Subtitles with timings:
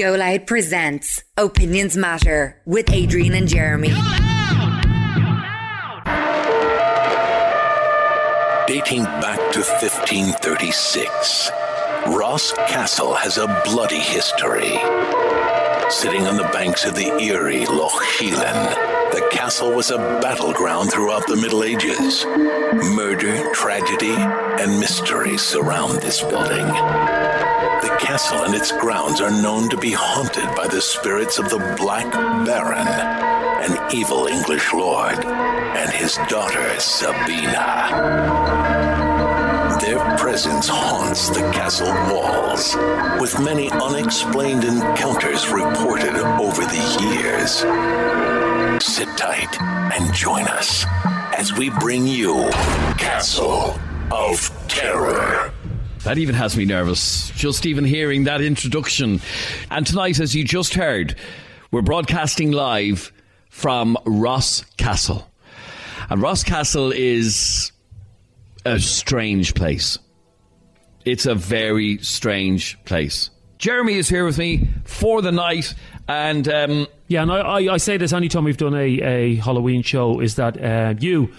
[0.00, 3.90] Go Loud presents Opinions Matter with Adrian and Jeremy.
[8.66, 11.50] Dating back to 1536,
[12.16, 14.70] Ross Castle has a bloody history.
[15.90, 18.70] Sitting on the banks of the eerie Lough Sheelin,
[19.12, 22.24] the castle was a battleground throughout the Middle Ages.
[22.96, 27.29] Murder, tragedy, and mystery surround this building.
[27.82, 31.74] The castle and its grounds are known to be haunted by the spirits of the
[31.78, 37.88] Black Baron, an evil English lord, and his daughter Sabina.
[39.80, 42.76] Their presence haunts the castle walls,
[43.18, 47.64] with many unexplained encounters reported over the years.
[48.84, 50.84] Sit tight and join us
[51.38, 52.50] as we bring you
[52.98, 53.80] Castle
[54.12, 55.50] of Terror.
[56.04, 59.20] That even has me nervous, just even hearing that introduction.
[59.70, 61.14] And tonight, as you just heard,
[61.70, 63.12] we're broadcasting live
[63.50, 65.30] from Ross Castle.
[66.08, 67.72] And Ross Castle is
[68.64, 69.98] a strange place.
[71.04, 73.28] It's a very strange place.
[73.58, 75.74] Jeremy is here with me for the night,
[76.08, 79.82] and um, Yeah, and I, I, I say this anytime we've done a, a Halloween
[79.82, 81.30] show is that uh, you,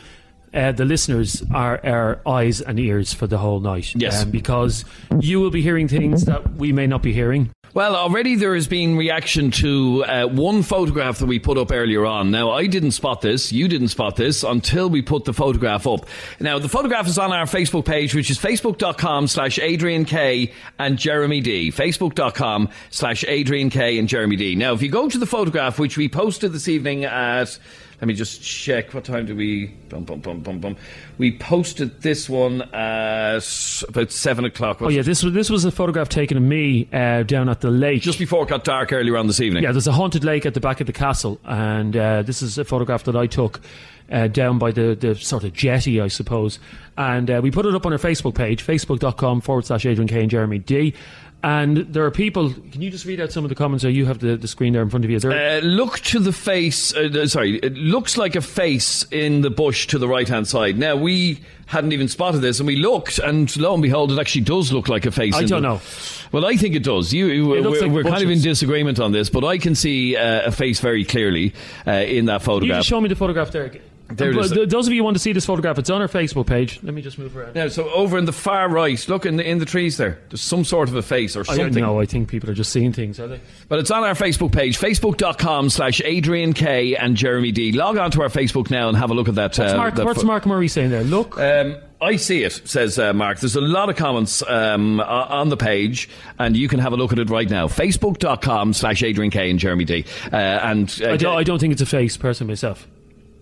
[0.54, 3.94] uh, the listeners, are our eyes and ears for the whole night.
[3.96, 4.24] Yes.
[4.24, 4.86] Um, because
[5.20, 7.52] you will be hearing things that we may not be hearing.
[7.74, 12.06] Well, already there has been reaction to uh, one photograph that we put up earlier
[12.06, 12.30] on.
[12.30, 16.06] Now, I didn't spot this, you didn't spot this until we put the photograph up.
[16.42, 20.98] Now, the photograph is on our Facebook page, which is facebook.com slash Adrian K and
[20.98, 21.72] Jeremy D.
[21.72, 24.56] Facebook.com slash Adrian K and Jeremy D.
[24.56, 27.58] Now, if you go to the photograph, which we posted this evening at
[28.02, 28.96] let me just check.
[28.96, 29.68] What time do we?
[29.90, 30.76] Bum, bum, bum, bum, bum.
[31.20, 34.82] We posted this one at about seven o'clock.
[34.82, 37.70] Oh yeah, this was this was a photograph taken of me uh, down at the
[37.70, 38.02] lake.
[38.02, 39.62] just before it got dark earlier on this evening.
[39.62, 42.58] yeah, there's a haunted lake at the back of the castle, and uh, this is
[42.58, 43.62] a photograph that I took
[44.12, 46.60] uh, down by the, the sort of jetty, I suppose.
[46.98, 50.22] And uh, we put it up on our Facebook page, facebook.com forward slash Adrian K
[50.22, 50.94] and Jeremy D.
[51.44, 52.54] And there are people.
[52.72, 53.84] Can you just read out some of the comments?
[53.84, 55.20] Or you have the, the screen there in front of you.
[55.20, 56.94] There, Uh, look to the face.
[56.94, 60.78] Uh, sorry, it looks like a face in the bush to the right hand side.
[60.78, 64.42] Now we hadn't even spotted this, and we looked, and lo and behold, it actually
[64.42, 65.34] does look like a face.
[65.34, 65.82] I don't the- know.
[66.32, 67.12] Well, I think it does.
[67.12, 69.74] You, you- It we're, like we're kind of in disagreement on this, but I can
[69.74, 71.54] see uh, a face very clearly
[71.88, 73.72] uh, in that Can you just show me the photograph there?
[74.16, 74.52] There it is.
[74.52, 76.80] th- Those of you who want to see this photograph, it's on our Facebook page.
[76.84, 77.56] Let me just move around.
[77.56, 80.20] now, so over in the far right, look in the, in the trees there.
[80.30, 81.84] There's some sort of a face or I don't something.
[81.84, 82.00] know.
[82.00, 83.40] I think people are just seeing things, are they?
[83.70, 87.72] But it's on our Facebook page, facebook.com slash Adrian K and Jeremy D.
[87.72, 89.58] Log on to our Facebook now and have a look at that.
[89.58, 91.04] What's, uh, Mark, that what's pho- Mark Murray saying there?
[91.04, 91.38] Look.
[91.40, 93.40] Um, I see it, says uh, Mark.
[93.40, 97.12] There's a lot of comments um, on the page, and you can have a look
[97.14, 97.68] at it right now.
[97.68, 100.06] Facebook.com slash Adrian K and Jeremy D.
[100.34, 102.88] Uh, and uh, I, don't, I don't think it's a face, person myself.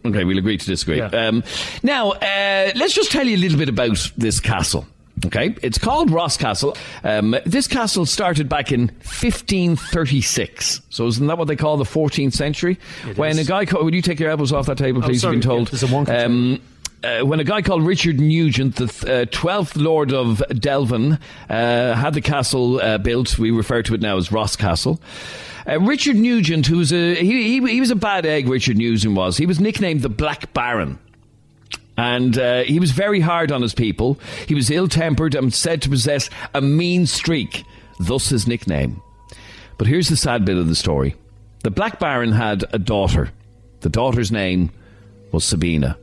[0.06, 0.98] Okay, we'll agree to disagree.
[0.98, 1.08] Yeah.
[1.08, 1.44] Um,
[1.84, 4.88] now, uh, let's just tell you a little bit about this castle.
[5.26, 6.78] Okay, it's called Ross Castle.
[7.04, 10.82] Um, this castle started back in 1536.
[10.90, 12.80] So isn't that what they call the 14th century?
[13.16, 13.40] when is.
[13.40, 15.22] a guy called, would you take your elbows off that table, please?
[15.22, 15.36] sorry.
[15.36, 15.68] You've been told.
[15.68, 16.62] Yeah, there's a wonky um,
[17.04, 21.94] uh, when a guy called Richard Nugent, the th- uh, 12th Lord of Delvin, uh,
[21.96, 25.00] had the castle uh, built, we refer to it now as Ross Castle.
[25.68, 28.48] Uh, Richard Nugent, who was a he, he, he was a bad egg.
[28.48, 29.38] Richard Nugent was.
[29.38, 31.00] He was nicknamed the Black Baron.
[31.98, 34.18] And uh, he was very hard on his people.
[34.48, 37.66] He was ill tempered and said to possess a mean streak,
[38.00, 39.02] thus his nickname.
[39.78, 41.16] But here's the sad bit of the story
[41.64, 43.32] the Black Baron had a daughter.
[43.82, 44.72] The daughter's name
[45.32, 45.98] was Sabina.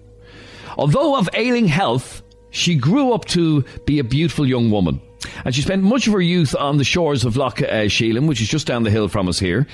[0.77, 5.01] Although of ailing health, she grew up to be a beautiful young woman.
[5.45, 8.41] And she spent much of her youth on the shores of Lough uh, Sheelin, which
[8.41, 9.67] is just down the hill from us here,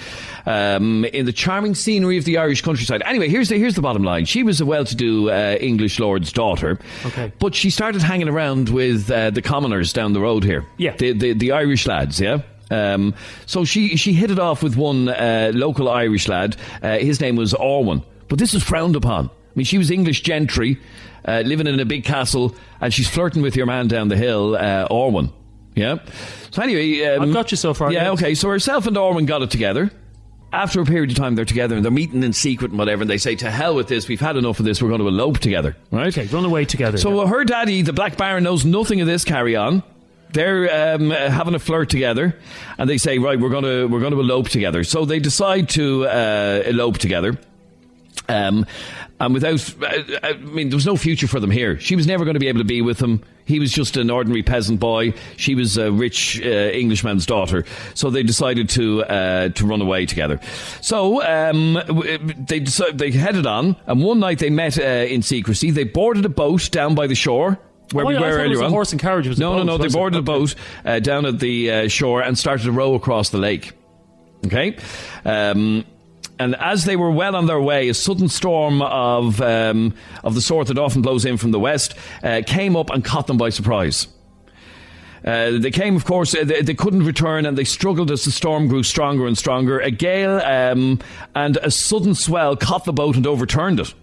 [0.46, 3.02] um, in the charming scenery of the Irish countryside.
[3.04, 4.24] Anyway, here's the, here's the bottom line.
[4.24, 7.32] She was a well-to-do uh, English lord's daughter, Okay.
[7.38, 10.64] but she started hanging around with uh, the commoners down the road here.
[10.78, 10.96] Yeah.
[10.96, 12.42] The, the, the Irish lads, yeah?
[12.70, 13.14] Um,
[13.44, 16.56] so she, she hit it off with one uh, local Irish lad.
[16.82, 18.02] Uh, his name was Orwin.
[18.28, 19.28] But this was frowned upon.
[19.52, 20.78] I mean, she was English gentry,
[21.26, 24.56] uh, living in a big castle, and she's flirting with your man down the hill,
[24.56, 25.30] uh, Orwin.
[25.74, 25.98] Yeah.
[26.50, 28.04] So anyway, um, I've got you so far, Yeah.
[28.04, 28.10] yeah.
[28.12, 28.34] Okay.
[28.34, 29.90] So herself and Orwin got it together.
[30.54, 33.00] After a period of time, they're together and they're meeting in secret and whatever.
[33.02, 34.06] And they say, "To hell with this.
[34.06, 34.82] We've had enough of this.
[34.82, 36.08] We're going to elope together." Right.
[36.08, 36.98] Okay, run away together.
[36.98, 37.28] So yeah.
[37.30, 39.82] her daddy, the Black Baron, knows nothing of this carry on.
[40.34, 42.38] They're um, uh, having a flirt together,
[42.76, 45.70] and they say, "Right, we're going to we're going to elope together." So they decide
[45.70, 47.38] to uh, elope together.
[48.28, 48.66] Um,
[49.22, 51.78] and without, I I mean, there was no future for them here.
[51.80, 53.22] She was never going to be able to be with him.
[53.44, 55.14] He was just an ordinary peasant boy.
[55.36, 57.64] She was a rich uh, Englishman's daughter.
[57.94, 60.38] So they decided to uh, to run away together.
[60.80, 61.74] So um,
[62.46, 65.70] they decided, they headed on, and one night they met uh, in secrecy.
[65.70, 67.58] They boarded a boat down by the shore.
[67.92, 68.70] Where Oh, we yeah, were thought it was earlier a on.
[68.70, 69.28] horse and carriage.
[69.28, 69.78] Was a no, no, boat, no.
[69.78, 70.54] They boarded a boat
[70.84, 73.72] uh, down at the uh, shore and started to row across the lake.
[74.46, 74.76] Okay.
[75.24, 75.84] Um,
[76.38, 79.94] and as they were well on their way, a sudden storm of um,
[80.24, 83.26] of the sort that often blows in from the west uh, came up and caught
[83.26, 84.08] them by surprise.
[85.24, 88.30] Uh, they came, of course, uh, they, they couldn't return and they struggled as the
[88.30, 89.78] storm grew stronger and stronger.
[89.78, 90.98] A gale um,
[91.34, 93.94] and a sudden swell caught the boat and overturned it.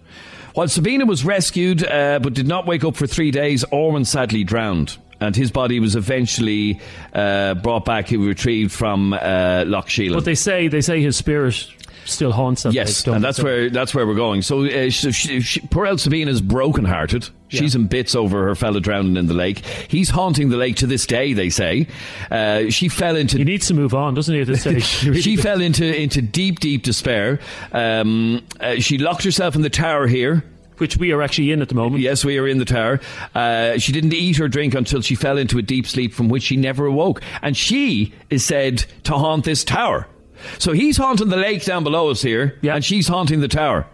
[0.54, 4.44] While Sabina was rescued uh, but did not wake up for three days, Orwin sadly
[4.44, 4.96] drowned.
[5.20, 6.80] And his body was eventually
[7.12, 8.08] uh, brought back.
[8.08, 10.14] He retrieved from uh, Lough Sheelin.
[10.14, 11.68] But they say they say his spirit
[12.04, 14.42] still haunts that Yes, and that's where that's where we're going.
[14.42, 17.28] So, uh, she, she, she, poor El Sabina is broken-hearted.
[17.48, 19.58] She's in bits over her fella drowning in the lake.
[19.88, 21.32] He's haunting the lake to this day.
[21.32, 21.88] They say
[22.30, 24.40] uh, she fell into He needs to move on, doesn't he?
[24.42, 27.40] At this stage, she fell into into deep, deep despair.
[27.72, 30.44] Um, uh, she locked herself in the tower here.
[30.78, 32.00] which we are actually in at the moment.
[32.02, 33.00] Yes, we are in the tower.
[33.34, 36.44] Uh, she didn't eat or drink until she fell into a deep sleep from which
[36.44, 37.20] she never awoke.
[37.42, 40.06] And she is said to haunt this tower.
[40.58, 42.74] So he's haunting the lake down below us here, Yeah.
[42.76, 43.86] and she's haunting the tower.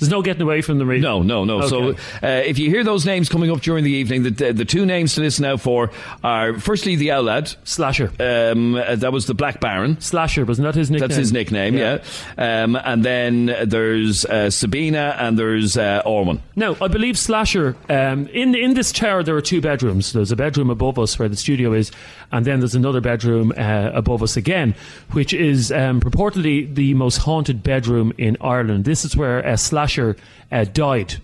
[0.00, 1.02] There's no getting away from the read.
[1.02, 1.66] No, no, no.
[1.66, 4.64] So uh, if you hear those names coming up during the evening, the, the, the
[4.64, 5.90] two names to listen out for
[6.24, 7.54] are firstly the Owlad.
[7.64, 8.10] Slasher.
[8.18, 10.00] Um, uh, that was the Black Baron.
[10.00, 11.08] Slasher, wasn't that his nickname?
[11.08, 12.02] That's his nickname, yeah.
[12.38, 16.42] Um, and then there's uh, Sabina and there's uh, Orwin.
[16.56, 20.12] Now, I believe Slasher, um, in, in this tower, there are two bedrooms.
[20.14, 21.92] There's a bedroom above us where the studio is,
[22.32, 24.74] and then there's another bedroom uh, above us again,
[25.12, 28.84] which is um, purportedly the most haunted bedroom in Ireland.
[28.86, 29.56] This is where uh,
[29.90, 30.16] Slasher
[30.52, 31.14] uh, died.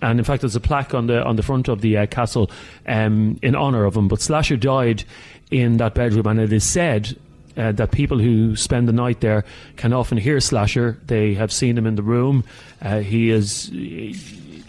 [0.00, 2.50] And in fact, there's a plaque on the on the front of the uh, castle
[2.88, 4.08] um, in honour of him.
[4.08, 5.04] But Slasher died
[5.52, 7.16] in that bedroom, and it is said
[7.56, 9.44] uh, that people who spend the night there
[9.76, 10.98] can often hear Slasher.
[11.06, 12.42] They have seen him in the room.
[12.80, 13.70] Uh, he is.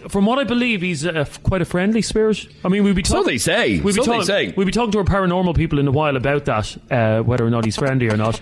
[0.09, 2.45] From what I believe, he's a, quite a friendly spirit.
[2.65, 3.27] I mean, we'd be So talking.
[3.29, 3.79] they say.
[3.79, 4.53] We'd be, So they talking, say.
[4.55, 7.49] we'd be talking to our paranormal people in a while about that, uh, whether or
[7.49, 8.39] not he's friendly or not.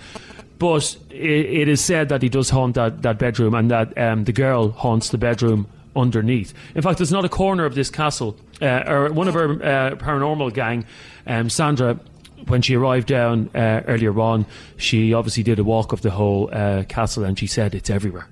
[0.62, 1.16] But it,
[1.62, 4.70] it is said that he does haunt that, that bedroom and that um, the girl
[4.70, 5.66] haunts the bedroom
[5.96, 6.54] underneath.
[6.76, 9.96] In fact, there's not a corner of this castle, uh, or one of our uh,
[9.96, 10.86] paranormal gang,
[11.26, 12.00] um, Sandra.
[12.46, 14.46] When she arrived down uh, earlier on,
[14.78, 18.28] she obviously did a walk of the whole uh, castle, and she said it's everywhere.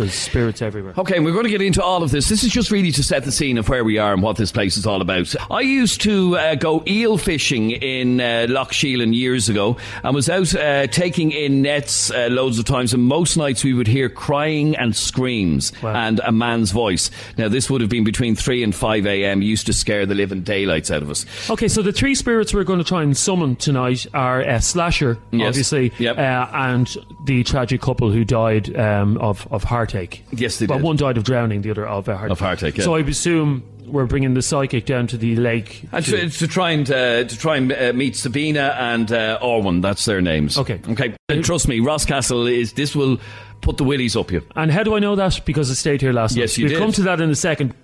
[0.00, 0.94] There's spirits everywhere.
[0.96, 2.28] Okay, and we're going to get into all of this.
[2.28, 4.50] This is just really to set the scene of where we are and what this
[4.50, 5.34] place is all about.
[5.50, 10.30] I used to uh, go eel fishing in uh, Lough Sheelin years ago and was
[10.30, 14.08] out uh, taking in nets uh, loads of times, and most nights we would hear
[14.08, 15.94] crying and screams Wow.
[15.94, 17.10] and a man's voice.
[17.36, 20.42] Now, this would have been between 3 and 5 a.m., used to scare the living
[20.42, 21.26] daylights out of us.
[21.50, 25.18] Okay, so the three spirits we're going to try and summon tonight are uh, Slasher,
[25.30, 25.48] Yes.
[25.48, 26.16] obviously, Yep.
[26.16, 29.62] uh, and the tragic couple who died um, of, of
[29.92, 30.24] heartache.
[30.32, 30.84] Yes, they well, did.
[30.84, 32.32] one died of drowning, the other of uh, heartache.
[32.32, 32.84] Of heartache, yeah.
[32.84, 35.84] So I assume we're bringing the psychic down to the lake.
[35.92, 39.38] And to- to, to try and uh, to try and uh, meet Sabina and uh,
[39.42, 40.56] Orwin, that's their names.
[40.58, 40.80] Okay.
[40.90, 41.14] okay.
[41.28, 43.18] And trust me, Ross Castle is this will
[43.62, 44.42] put the willies up you.
[44.56, 45.40] And how do I know that?
[45.44, 46.58] Because I stayed here last Yes, night.
[46.58, 46.78] you we'll did.
[46.80, 47.74] come to that in a second.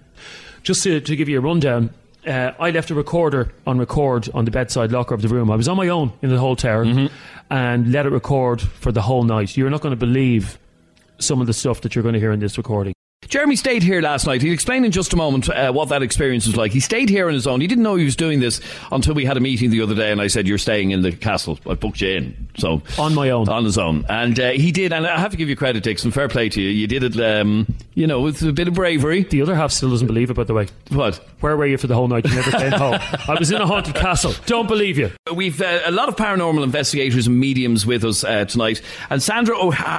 [0.62, 1.90] Just to, to give you a rundown,
[2.26, 5.48] uh, I left a recorder on record on the bedside locker of the room.
[5.50, 7.06] I was on my own in the whole tower Mm-hmm.
[7.52, 9.56] and let it record for the whole night.
[9.56, 10.58] You're not going to believe
[11.18, 12.95] some of the stuff that you're going to hear in this recording.
[13.28, 14.42] Jeremy stayed here last night.
[14.42, 16.72] He'll explain in just a moment uh, what that experience was like.
[16.72, 17.60] He stayed here on his own.
[17.60, 18.60] He didn't know he was doing this
[18.92, 21.12] until we had a meeting the other day, and I said, "You're staying in the
[21.12, 23.48] castle." I booked you in, so On my own.
[23.48, 24.92] on his own, and uh, he did.
[24.92, 26.10] And I have to give you credit, Dixon.
[26.10, 26.68] Fair play to you.
[26.70, 29.22] You did it, um, you know, with a bit of bravery.
[29.24, 30.68] The other half still doesn't believe it, by the way.
[30.90, 31.16] What?
[31.40, 32.24] Where were you for the whole night?
[32.26, 32.94] You never came home.
[33.28, 34.32] I was in a haunted castle.
[34.46, 35.10] Don't believe you.
[35.34, 38.80] We've uh, a lot of paranormal investigators and mediums with us uh, tonight,
[39.10, 39.56] and Sandra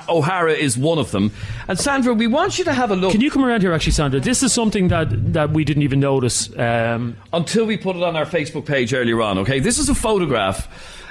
[0.09, 1.31] O'Hara is one of them.
[1.67, 3.93] And Sandra, we want you to have a look Can you come around here, actually,
[3.93, 4.19] Sandra?
[4.19, 6.55] This is something that, that we didn't even notice.
[6.55, 9.39] Um, until we put it on our Facebook page earlier on.
[9.39, 10.67] Okay, this is a photograph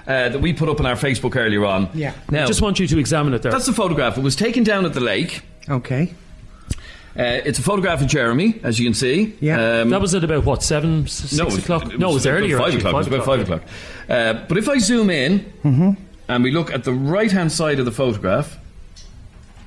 [0.07, 1.89] uh, that we put up on our Facebook earlier on.
[1.95, 2.15] Yeah.
[2.31, 3.51] Now, just want you to examine it there.
[3.51, 4.17] that's the photograph.
[4.17, 5.43] It was taken down at the lake.
[5.69, 6.15] Okay.
[7.19, 9.35] Uh, it's a photograph of Jeremy, as you can see.
[9.41, 9.81] Yeah.
[9.81, 11.99] Um, that was at about, what, 7, s- 6 no, it was- o'clock?
[11.99, 12.57] no, it was about earlier.
[12.59, 12.95] Five actually, o'clock.
[12.95, 13.63] It was about five o'clock.
[14.09, 15.91] Uh, but if I zoom in Mm-hmm.
[16.29, 18.59] and we look at the right hand side of the photograph,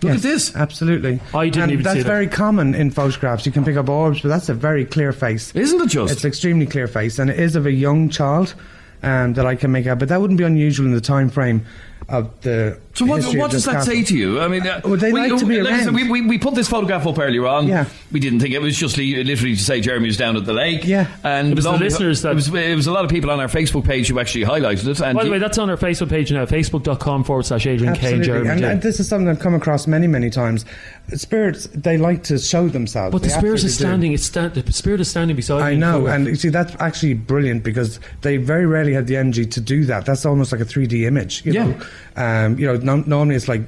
[0.01, 0.55] look Yes, at this.
[0.55, 1.19] Absolutely.
[1.33, 2.07] I didn't and even that's see that.
[2.07, 3.45] very common in photographs.
[3.45, 5.53] You can pick up orbs, but that's a very clear face.
[5.55, 6.13] Isn't it just?
[6.13, 8.55] It's extremely clear face, and it is of a young child
[9.03, 9.99] um, that I can make out.
[9.99, 11.65] But that wouldn't be unusual in the time frame
[12.07, 12.79] of the.
[12.93, 13.93] So what, what of does that castle.
[13.93, 14.41] say to you?
[14.41, 15.95] I mean, uh, Well, they we, like to be like I around.
[15.95, 17.67] we, we, we put this photograph up earlier on.
[17.67, 17.85] Yeah.
[18.11, 20.51] We didn't think it was just li- literally to say Jeremy was down at the
[20.53, 20.83] lake.
[20.85, 21.07] Yeah.
[21.23, 23.05] And It was the lo and beho- listeners that- It was, it was a lot
[23.05, 24.99] of people on our Facebook page who actually highlighted it.
[25.01, 28.15] And By the way, that's on our Facebook page now, facebook.com forward slash Adrian K
[28.15, 30.65] and Jeremy and, and this is something I've come across many, many times.
[31.13, 33.13] Spirits, they like to show themselves.
[33.13, 33.73] But the spirit is absolutely do.
[33.73, 34.13] standing.
[34.13, 35.77] It's sta- the spirit is standing beside I me.
[35.77, 39.61] know, and you see that's actually brilliant because they very rarely had the energy to
[39.61, 40.05] do that.
[40.05, 41.43] That's almost like a 3D image.
[41.45, 41.65] You Yeah.
[41.65, 41.79] know,
[42.15, 43.61] um, you know, no, normally it's like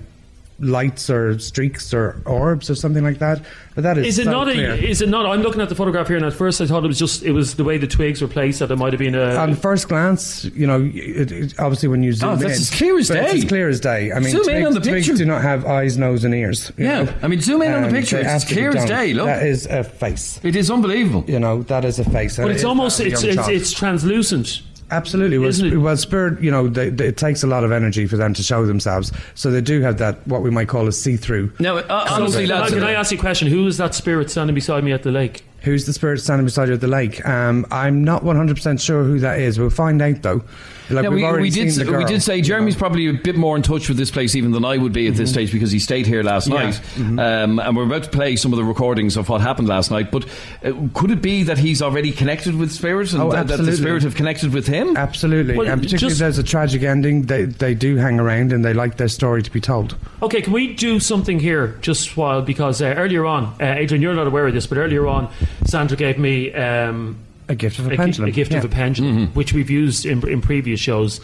[0.59, 3.41] lights or streaks or orbs or something like that.
[3.73, 4.43] But that is Is it not?
[4.45, 4.71] clear.
[4.73, 5.25] A, is it not?
[5.25, 7.31] I'm looking at the photograph here, and at first I thought it was just it
[7.31, 9.33] was the way the twigs were placed that it might have been a.
[9.37, 12.69] on first glance, you know, it, it, obviously when you zoom Oh, in, that's as
[12.69, 13.37] clear as but it's day.
[13.39, 14.11] as clear as day.
[14.11, 15.17] I mean, Zoom in on the twigs picture.
[15.17, 16.71] do not have eyes, nose, and ears.
[16.77, 17.13] Yeah, know.
[17.23, 19.25] I mean, zoom in on the Um, picture, it's as clear as day, look.
[19.25, 20.39] that is a face.
[20.43, 21.23] it is unbelievable.
[21.27, 22.37] You know, that is a face.
[22.37, 24.61] but it's almost it's it's, it's translucent.
[24.91, 25.37] Absolutely.
[25.37, 28.17] Well, sp- well spirit, you know, they, they, it takes a lot of energy for
[28.17, 29.11] them to show themselves.
[29.35, 31.53] So they do have that, what we might call a see-through.
[31.59, 33.47] Now, uh, honestly, can, I, lads, can I ask you a question?
[33.47, 35.43] Who is that spirit standing beside me at the lake?
[35.61, 37.25] Who's the spirit standing beside you at the lake?
[37.25, 39.59] Um, I'm not 100% sure who that is.
[39.59, 40.43] We'll find out, though.
[40.91, 41.71] Like, Yeah, we've we, we did.
[41.73, 42.79] seen the we did say you Jeremy's know.
[42.79, 45.15] probably a bit more in touch with this place even than I would be at
[45.15, 46.63] this stage because he stayed here last Yeah.
[46.65, 49.91] night, um, and we're about to play some of the recordings of what happened last
[49.91, 50.11] night.
[50.11, 50.25] But
[50.63, 53.53] uh, could it be that he's already connected with spirit and Oh, that, that the
[53.53, 53.77] absolutely.
[53.77, 54.95] spirit have connected with him?
[54.97, 55.55] Absolutely.
[55.57, 58.63] Well, and particularly just- if there's a tragic ending, they, they do hang around and
[58.65, 59.95] they like their story to be told.
[60.21, 64.13] Okay, can we do something here just while because uh, earlier on, uh, Adrian, you're
[64.13, 65.29] not aware of this, but earlier on,
[65.65, 67.17] Sandra gave me um,
[67.47, 68.29] A gift of a, a, pendulum.
[68.29, 71.19] a gift of a pendulum, which we've used in, in previous shows.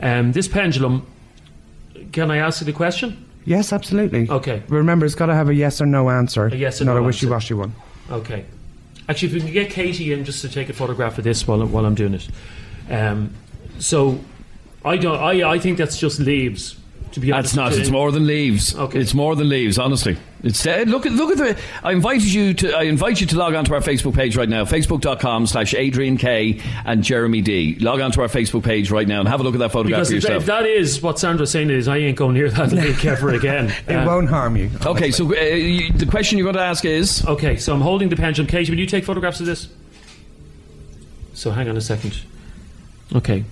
[0.00, 1.06] Um, this pendulum,
[2.12, 3.26] can I ask you the question?
[3.46, 4.28] Yes, absolutely.
[4.28, 4.62] Okay.
[4.68, 6.46] Remember, it's got to have a yes or no answer.
[6.46, 7.74] A yes or not no a wishy-washy one.
[8.10, 8.44] Okay.
[9.08, 11.64] Actually, if we can get Katie in just to take a photograph of this while,
[11.66, 12.28] while I'm doing it.
[12.90, 13.32] Um,
[13.78, 14.20] so,
[14.84, 15.18] I don't.
[15.18, 16.76] I, I think that's just leaves.
[17.12, 17.80] To be honest, That's not.
[17.80, 18.74] It's more than leaves.
[18.74, 19.00] Okay.
[19.00, 19.78] It's more than leaves.
[19.78, 21.60] Honestly, it's uh, look at look at the.
[21.82, 22.72] I invited you to.
[22.76, 24.64] I invite you to log on to our Facebook page right now.
[24.64, 27.76] Facebook.com/slash Adrian K and Jeremy D.
[27.80, 30.08] Log on to our Facebook page right now and have a look at that photograph
[30.08, 30.42] Because for if, that- yourself.
[30.42, 33.74] if that is what Sandra's saying is, I ain't going near that lake ever again.
[33.88, 34.70] It Uh, won't harm you.
[34.86, 37.24] okay, so uh, you, the question you're going to ask is.
[37.26, 38.46] Okay, so I'm holding the pendulum.
[38.48, 39.68] Katie, will you take photographs of this?
[41.34, 42.20] So hang on a second.
[43.14, 43.44] Okay.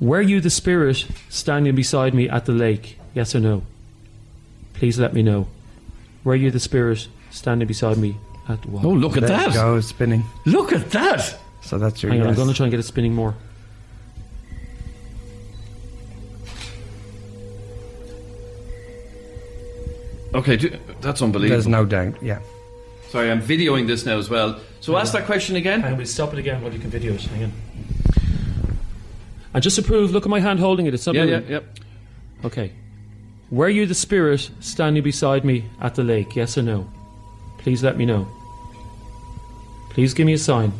[0.00, 2.98] Were you the spirit standing beside me at the lake?
[3.14, 3.62] Yes or no?
[4.82, 5.46] Please let me know.
[6.24, 8.16] Were you the spirit standing beside me
[8.48, 8.84] at the wall?
[8.84, 9.54] Oh, look at There that!
[9.54, 10.24] go, spinning.
[10.44, 11.38] Look at that!
[11.60, 12.36] So that's your Hang on, I'm yes.
[12.38, 13.36] going to try and get it spinning more.
[20.34, 21.54] Okay, do, that's unbelievable.
[21.54, 22.40] There's no doubt, yeah.
[23.10, 24.58] Sorry, I'm videoing this now as well.
[24.80, 25.84] So ask that question again.
[25.84, 27.20] And we'll stop it again while you can video it.
[27.22, 27.52] Hang on.
[29.54, 30.94] And just to prove, look at my hand holding it.
[30.94, 31.52] It's not Yeah, yeah, moving.
[31.52, 32.46] yeah.
[32.46, 32.72] Okay.
[33.52, 36.34] Were you the spirit standing beside me at the lake?
[36.34, 36.88] Yes or no?
[37.58, 38.26] Please let me know.
[39.90, 40.72] Please give me a sign.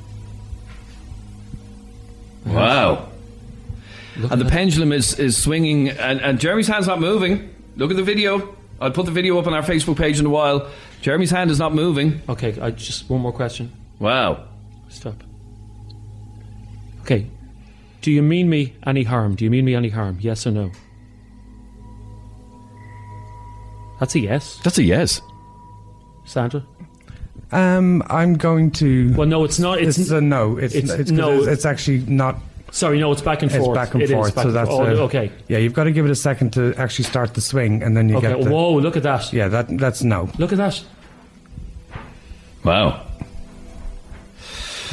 [2.47, 3.11] Wow.
[4.17, 7.55] And the pendulum is, is swinging, and, and Jeremy's hand's not moving.
[7.77, 8.57] Look at the video.
[8.81, 10.67] I'll put the video up on our Facebook page in a while.
[11.03, 12.23] Jeremy's hand is not moving.
[12.27, 13.71] Okay, I just one more question.
[13.99, 14.47] Wow.
[14.89, 15.23] Stop.
[17.03, 17.27] Okay.
[18.01, 19.35] Do you mean me any harm?
[19.35, 20.17] Do you mean me any harm?
[20.23, 20.73] Yes or no?
[24.03, 24.59] That's a yes.
[24.65, 25.23] That's a yes.
[26.25, 26.65] Sandra?
[27.53, 29.15] Um, I'm going to.
[29.15, 29.79] Well, no, it's not.
[29.81, 30.57] It's, It's a no.
[30.57, 31.37] It's it's- it's, no.
[31.37, 31.45] no.
[31.49, 32.41] It's actually not.
[32.73, 33.61] sorry, no, it's back and forth.
[33.61, 33.77] It's forth.
[33.77, 34.35] back and It is forth.
[34.35, 34.69] back so that's.
[34.73, 35.31] Oh, a- okay.
[35.47, 38.09] Yeah, you've got to give it a second to actually start the swing, and then
[38.09, 38.27] you Okay.
[38.35, 38.51] get the.
[38.51, 38.75] Whoa!
[38.81, 39.33] Look at that.
[39.33, 40.29] Yeah, that that's no.
[40.37, 40.83] Look at that.
[42.65, 43.07] Wow.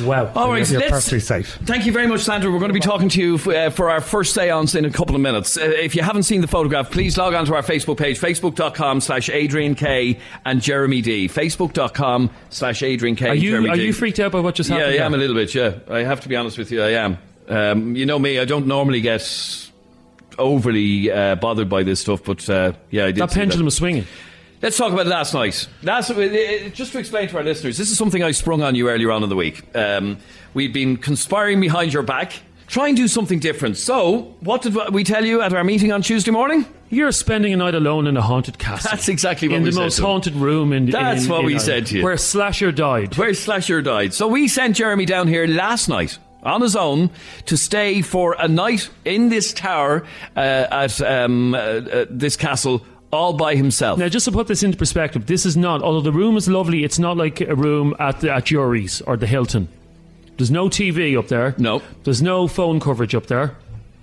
[0.01, 0.31] Wow.
[0.35, 0.91] All right, You're let's.
[0.91, 1.55] perfectly safe.
[1.63, 2.51] Thank you very much, Sandra.
[2.51, 4.89] We're going to be talking to you f- uh, for our first seance in a
[4.89, 5.57] couple of minutes.
[5.57, 9.01] Uh, if you haven't seen the photograph, please log on to our Facebook page, facebook.com
[9.01, 11.27] slash Adrian K and Jeremy D.
[11.27, 14.93] Facebook.com slash Adrian K Are you are you freaked out by what just happened?
[14.93, 15.03] Yeah, happened?
[15.03, 15.79] I am a little bit, yeah.
[15.93, 17.17] I have to be honest with you, I am.
[17.47, 19.21] Um, you know me, I don't normally get
[20.37, 23.17] overly uh, bothered by this stuff, but uh, yeah, I did.
[23.17, 24.05] That pendulum was swinging.
[24.61, 25.67] Let's talk about last night.
[25.83, 28.75] Last, uh, uh, just to explain to our listeners, this is something I sprung on
[28.75, 29.63] you earlier on in the week.
[29.73, 30.17] Um,
[30.53, 32.33] we'd been conspiring behind your back,
[32.67, 33.77] try and do something different.
[33.77, 36.65] So, what did we tell you at our meeting on Tuesday morning?
[36.89, 38.89] You're spending a night alone in a haunted castle.
[38.91, 40.05] That's exactly what in we said most to him.
[40.07, 40.87] haunted room in.
[40.89, 42.03] That's in- what in we said to you.
[42.03, 43.15] Where Slasher died.
[43.15, 44.13] Where Slasher died.
[44.13, 47.11] So we sent Jeremy down here last night on his own
[47.45, 50.03] to stay for a night in this tower
[50.35, 53.99] uh, at um, uh, uh, this castle all by himself.
[53.99, 55.81] Now, just to put this into perspective, this is not.
[55.81, 59.17] Although the room is lovely, it's not like a room at the, at Jury's or
[59.17, 59.67] the Hilton.
[60.37, 61.55] There's no TV up there.
[61.57, 61.81] No.
[62.03, 63.55] There's no phone coverage up there.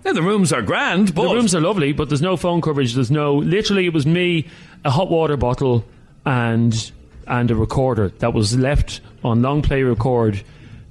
[0.05, 2.95] Yeah, the rooms are grand, but The rooms are lovely, but there's no phone coverage.
[2.95, 3.37] There's no.
[3.37, 4.47] Literally, it was me,
[4.85, 5.85] a hot water bottle,
[6.25, 6.93] and
[7.27, 10.43] and a recorder that was left on long play record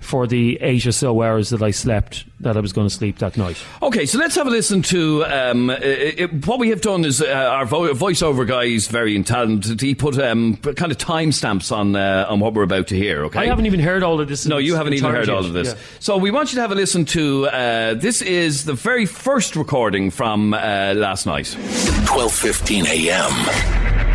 [0.05, 3.19] for the eight or so hours that I slept that I was going to sleep
[3.19, 3.57] that night.
[3.81, 7.05] Okay, so let's have a listen to um, uh, it, what we have done.
[7.05, 9.81] Is uh, our vo- voiceover guy is very talented.
[9.81, 13.25] He put um, kind of timestamps on uh, on what we're about to hear.
[13.25, 14.45] Okay, I haven't even heard all of this.
[14.45, 15.69] No, you haven't even heard entirety all of this.
[15.73, 15.79] Yeah.
[15.99, 17.47] So we want you to have a listen to.
[17.47, 21.45] Uh, this is the very first recording from uh, last night.
[21.45, 24.14] 12:15 a.m.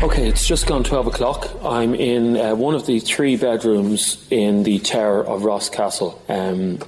[0.00, 1.50] Okay, it's just gone 12 o'clock.
[1.64, 6.78] I'm in uh, one of the three bedrooms in the tower of Ross Castle, um,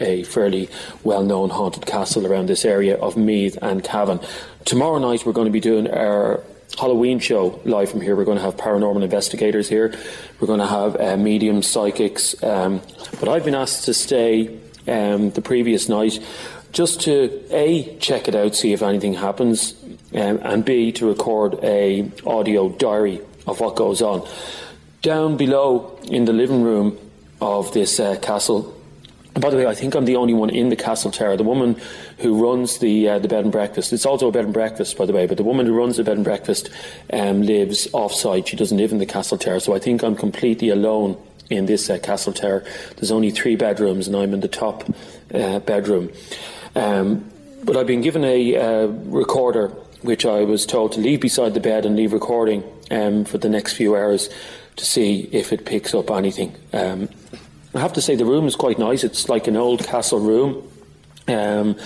[0.00, 0.68] a fairly
[1.04, 4.18] well known haunted castle around this area of Meath and Cavan.
[4.64, 6.42] Tomorrow night, we're going to be doing our
[6.76, 8.16] Halloween show live from here.
[8.16, 9.96] We're going to have paranormal investigators here,
[10.40, 12.42] we're going to have uh, mediums, psychics.
[12.42, 12.82] Um,
[13.20, 16.18] but I've been asked to stay um, the previous night
[16.72, 19.77] just to A, check it out, see if anything happens
[20.14, 24.26] um, and B to record a audio diary of what goes on.
[25.02, 26.98] Down below in the living room
[27.40, 28.74] of this uh, castle.
[29.34, 31.36] By the way, I think I'm the only one in the castle tower.
[31.36, 31.80] The woman
[32.18, 33.92] who runs the uh, the bed and breakfast.
[33.92, 35.26] It's also a bed and breakfast, by the way.
[35.26, 36.70] But the woman who runs the bed and breakfast
[37.12, 38.48] um, lives off-site.
[38.48, 39.60] She doesn't live in the castle tower.
[39.60, 41.16] So I think I'm completely alone
[41.50, 42.64] in this uh, castle tower.
[42.96, 44.84] There's only three bedrooms, and I'm in the top
[45.32, 46.10] uh, bedroom.
[46.74, 47.30] Um,
[47.62, 49.72] but I've been given a uh, recorder,
[50.02, 53.48] which I was told to leave beside the bed and leave recording um, for the
[53.48, 54.30] next few hours
[54.76, 56.54] to see if it picks up anything.
[56.72, 57.08] Um,
[57.74, 59.04] I have to say the room is quite nice.
[59.04, 60.70] It's like an old castle room.
[61.26, 61.76] Um,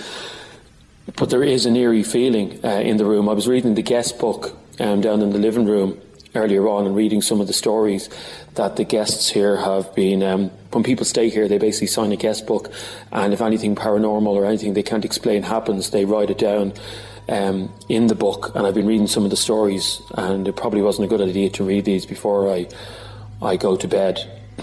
[1.17, 3.27] but there is an eerie feeling uh, in the room.
[3.27, 5.99] I was reading the guest book um, down in the living room
[6.35, 8.09] earlier on and reading some of the stories
[8.55, 10.23] that the guests here have been.
[10.23, 12.71] Um, when people stay here, they basically sign a guest book,
[13.11, 16.73] and if anything paranormal or anything they can't explain happens, they write it down
[17.29, 18.51] um, in the book.
[18.55, 21.49] And I've been reading some of the stories, and it probably wasn't a good idea
[21.51, 22.67] to read these before I
[23.41, 24.19] I go to bed.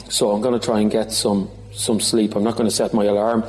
[0.08, 2.36] So I'm going to try and get some some sleep.
[2.36, 3.44] I'm not going to set my alarm.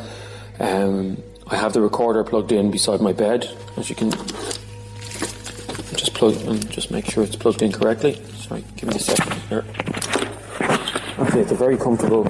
[0.59, 4.11] Um, I have the recorder plugged in beside my bed, as you can
[5.95, 8.21] just plug and just make sure it's plugged in correctly.
[8.35, 9.65] Sorry, give me a second here.
[11.19, 12.27] Okay, it's a very comfortable.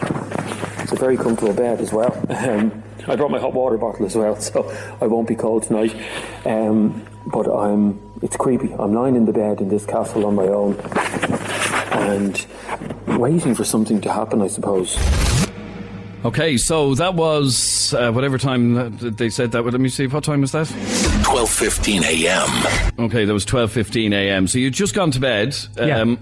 [0.80, 2.12] It's a very comfortable bed as well.
[2.42, 4.70] Um, I brought my hot water bottle as well, so
[5.02, 5.96] I won't be cold tonight.
[6.46, 8.00] Um, but I'm.
[8.22, 8.72] It's creepy.
[8.74, 10.80] I'm lying in the bed in this castle on my own,
[11.92, 12.46] and
[13.20, 14.42] waiting for something to happen.
[14.42, 14.96] I suppose.
[16.24, 19.64] Okay, so that was uh, whatever time that they said that.
[19.64, 20.06] Let me see.
[20.06, 20.68] What time was that?
[20.68, 23.04] 12:15 a.m.
[23.06, 24.46] Okay, that was twelve fifteen a.m.
[24.48, 25.56] So you'd just gone to bed.
[25.78, 26.00] Yeah.
[26.02, 26.20] Um,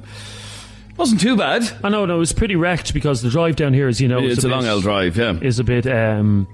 [0.95, 1.63] wasn't too bad.
[1.83, 4.19] I know, no, it was pretty wrecked because the drive down here, as you know,
[4.19, 5.17] is It's a bit- long old drive.
[5.17, 5.37] Yeah.
[5.41, 5.85] Is a bit.
[5.87, 6.47] Um,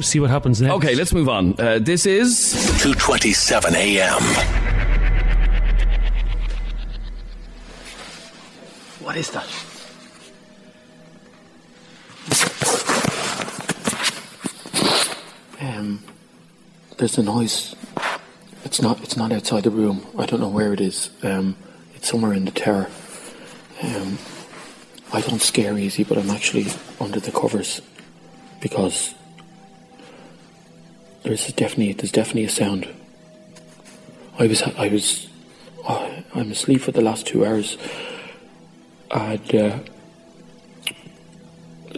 [0.00, 0.74] see what happens next.
[0.74, 1.54] Okay, let's move on.
[1.58, 4.22] Uh, this is 2:27 a.m.
[9.04, 9.46] What is that?
[15.60, 16.02] Um,
[16.98, 17.74] there's a noise.
[18.64, 19.02] It's not.
[19.02, 20.06] It's not outside the room.
[20.18, 21.10] I don't know where it is.
[21.22, 21.56] Um,
[21.94, 22.88] it's somewhere in the tower.
[23.82, 24.18] Um,
[25.12, 26.66] I don't scare easy, but I'm actually
[27.00, 27.80] under the covers
[28.60, 29.14] because
[31.22, 32.88] there's definitely there's definitely a sound.
[34.38, 35.28] I was I was
[35.88, 37.76] oh, I'm asleep for the last two hours.
[39.10, 39.78] And uh,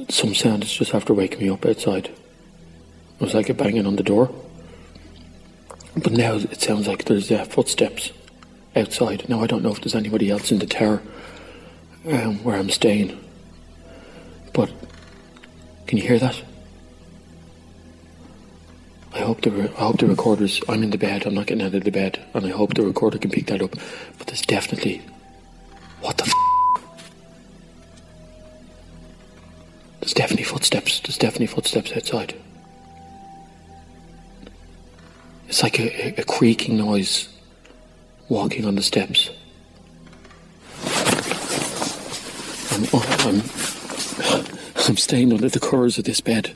[0.09, 2.07] some sound is just after waking me up outside.
[2.07, 4.35] It was like a banging on the door.
[5.95, 8.13] But now it sounds like there's uh, footsteps
[8.75, 9.29] outside.
[9.29, 11.03] Now I don't know if there's anybody else in the tower
[12.11, 13.23] um, where I'm staying.
[14.55, 14.71] But
[15.87, 16.43] can you hear that?
[19.15, 20.61] I hope the I hope the recorders.
[20.69, 21.27] I'm in the bed.
[21.27, 23.61] I'm not getting out of the bed, and I hope the recorder can pick that
[23.63, 23.73] up.
[24.19, 25.03] But there's definitely
[26.01, 26.25] what the.
[26.25, 26.33] F-
[30.01, 30.99] There's definitely footsteps.
[31.01, 32.35] There's definitely footsteps outside.
[35.49, 37.29] It's like a, a, a creaking noise
[38.29, 39.31] walking on the steps.
[42.73, 43.43] I'm, I'm,
[44.89, 46.53] I'm staying under the covers of this bed.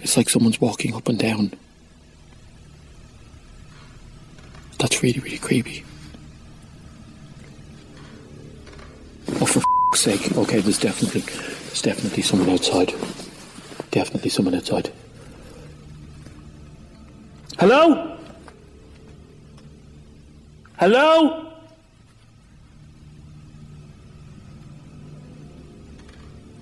[0.00, 1.52] It's like someone's walking up and down.
[4.78, 5.84] That's really, really creepy.
[9.40, 10.36] Oh, for f***'s sake.
[10.36, 12.94] Okay, there's definitely, there's definitely someone outside.
[13.90, 14.92] Definitely someone outside.
[17.58, 18.16] Hello?
[20.78, 21.52] Hello?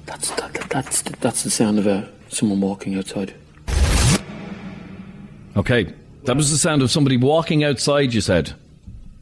[0.06, 3.34] That's that, that- that's that's the sound of a someone walking outside.
[5.56, 5.92] Okay.
[6.24, 8.52] That was the sound of somebody walking outside, you said.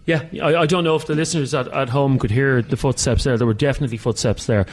[0.07, 3.25] Yeah, I, I don't know if the listeners at, at home could hear the footsteps
[3.25, 3.37] there.
[3.38, 4.67] There were definitely footsteps there.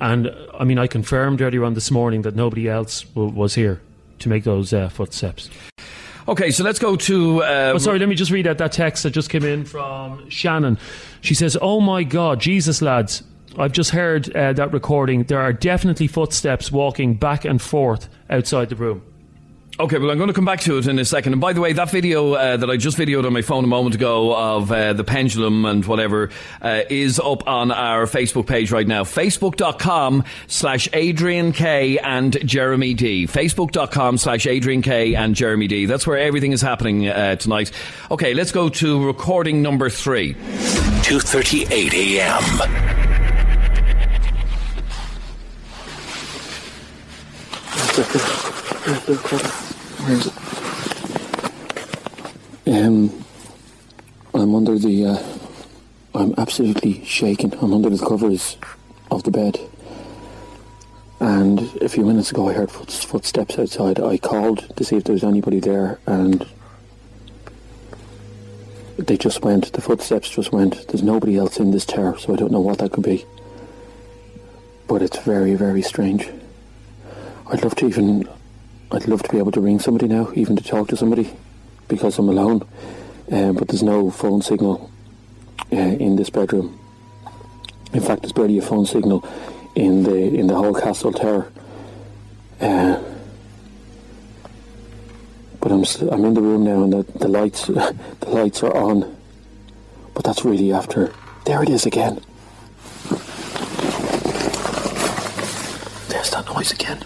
[0.00, 3.80] And I mean, I confirmed earlier on this morning that nobody else w- was here
[4.20, 5.50] to make those uh, footsteps.
[6.28, 7.42] Okay, so let's go to.
[7.44, 10.28] Uh, Oh, sorry, let me just read out that text that just came in from
[10.28, 10.78] Shannon.
[11.20, 13.22] She says, Oh my God, Jesus, lads.
[13.58, 15.24] I've just heard uh, that recording.
[15.24, 19.02] There are definitely footsteps walking back and forth outside the room.
[19.78, 21.34] Okay, well, I'm going to come back to it in a second.
[21.34, 23.66] And by the way, that video uh, that I just videoed on my phone a
[23.66, 26.30] moment ago of uh, the pendulum and whatever
[26.62, 29.04] uh, is up on our Facebook page right now.
[29.04, 33.26] Facebook.com slash Adrian K and Jeremy D.
[33.26, 35.84] Facebook.com slash Adrian K and Jeremy D.
[35.84, 37.70] That's where everything is happening uh, tonight.
[38.10, 40.32] Okay, let's go to recording number three.
[40.32, 43.05] 2:38 a.m.
[47.96, 48.04] Where
[50.12, 50.32] is it?
[52.68, 53.24] Um,
[54.34, 55.06] I'm under the.
[55.06, 55.38] Uh,
[56.14, 57.54] I'm absolutely shaking.
[57.54, 58.58] I'm under the covers
[59.10, 59.58] of the bed.
[61.20, 63.98] And a few minutes ago, I heard footsteps outside.
[63.98, 66.46] I called to see if there was anybody there, and
[68.98, 69.72] they just went.
[69.72, 70.86] The footsteps just went.
[70.88, 73.24] There's nobody else in this tower, so I don't know what that could be.
[74.86, 76.28] But it's very, very strange.
[77.48, 78.28] I'd love to even.
[78.90, 81.32] I'd love to be able to ring somebody now, even to talk to somebody,
[81.88, 82.66] because I'm alone.
[83.30, 84.90] Um, but there's no phone signal
[85.72, 86.78] uh, in this bedroom.
[87.92, 89.26] In fact, there's barely a phone signal
[89.74, 91.50] in the in the whole castle tower.
[92.60, 93.00] Uh,
[95.60, 97.94] but I'm I'm in the room now, and the, the lights the
[98.26, 99.16] lights are on.
[100.14, 101.12] But that's really after.
[101.44, 102.20] There it is again.
[106.08, 107.04] There's that noise again.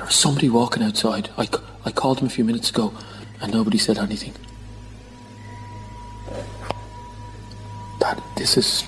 [0.00, 1.28] There was somebody walking outside.
[1.36, 1.46] I,
[1.84, 2.94] I called him a few minutes ago
[3.42, 4.32] and nobody said anything.
[8.00, 8.82] That this is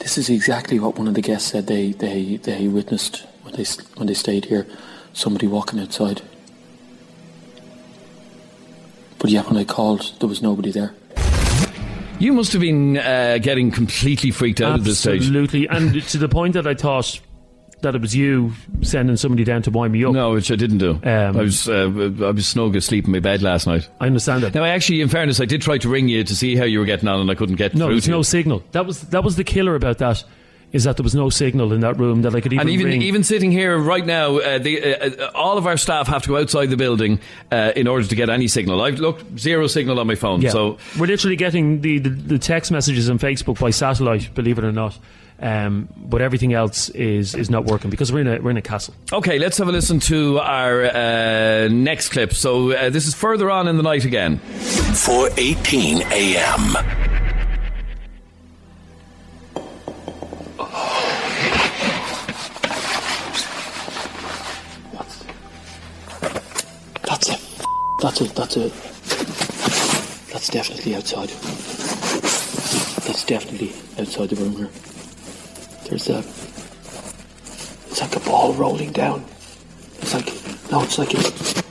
[0.00, 3.64] this is exactly what one of the guests said they, they, they witnessed when they
[3.94, 4.66] when they stayed here.
[5.12, 6.22] Somebody walking outside.
[9.20, 10.92] But yeah, when I called, there was nobody there.
[12.18, 15.20] You must have been uh, getting completely freaked out at this stage.
[15.20, 15.68] Absolutely.
[15.68, 17.20] and to the point that I thought
[17.86, 20.12] that it was you sending somebody down to wind me up.
[20.12, 20.90] No, which I didn't do.
[21.02, 21.84] Um, I was uh,
[22.22, 23.88] I was snug asleep in my bed last night.
[24.00, 24.54] I understand that.
[24.54, 26.78] Now, I actually, in fairness, I did try to ring you to see how you
[26.80, 28.62] were getting on, and I couldn't get No, through there's to no signal.
[28.72, 30.22] That was that was the killer about that.
[30.72, 32.86] Is that there was no signal in that room that I could even And even
[32.86, 33.02] ring.
[33.02, 36.28] even sitting here right now, uh, the, uh, uh, all of our staff have to
[36.30, 37.20] go outside the building
[37.52, 38.82] uh, in order to get any signal.
[38.82, 40.42] I've looked zero signal on my phone.
[40.42, 40.50] yeah.
[40.50, 44.34] So we're literally getting the, the, the text messages on Facebook by satellite.
[44.34, 44.98] Believe it or not.
[45.38, 48.62] Um, but everything else is, is not working because we're in a we're in a
[48.62, 48.94] castle.
[49.12, 52.32] okay, let's have a listen to our uh, next clip.
[52.32, 54.38] So uh, this is further on in the night again.
[54.38, 57.06] 4:18 a.m.
[67.04, 67.40] That's it.
[68.00, 68.34] That's it.
[68.34, 68.72] That's it.
[70.32, 71.28] That's definitely outside.
[73.04, 74.70] That's definitely outside the room here.
[75.96, 76.18] There's a.
[77.88, 79.24] It's like a ball rolling down.
[80.02, 80.26] It's like
[80.70, 81.62] no, it's like it's.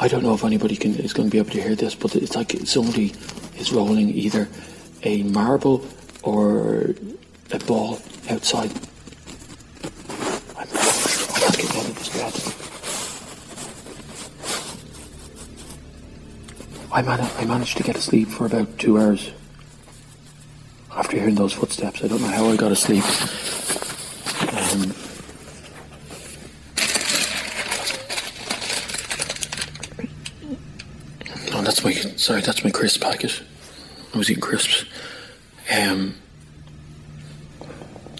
[0.00, 2.16] I don't know if anybody can is going to be able to hear this, but
[2.16, 3.12] it's like somebody
[3.58, 4.48] is rolling either
[5.02, 5.86] a marble
[6.22, 6.94] or
[7.52, 8.72] a ball outside.
[10.56, 10.64] I.
[16.90, 19.32] I, man- I managed to get to sleep for about two hours
[21.08, 22.04] after hearing those footsteps.
[22.04, 23.02] I don't know how I got to sleep.
[24.52, 24.92] Um,
[31.54, 32.42] oh, that's my sorry.
[32.42, 33.40] That's my crisp packet.
[34.12, 34.84] I was eating crisps.
[35.74, 36.14] Um,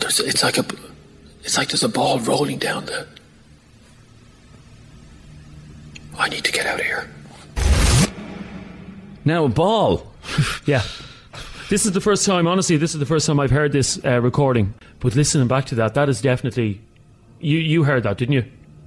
[0.00, 0.64] it's like a,
[1.44, 3.06] it's like there's a ball rolling down the.
[6.16, 7.10] I need to get out of here.
[9.26, 10.06] Now a ball.
[10.64, 10.82] Yeah.
[11.68, 14.20] This is the first time, honestly, this is the first time I've heard this uh,
[14.22, 14.72] recording.
[15.00, 16.80] But listening back to that, that is definitely.
[17.40, 18.44] You, you heard that, didn't you?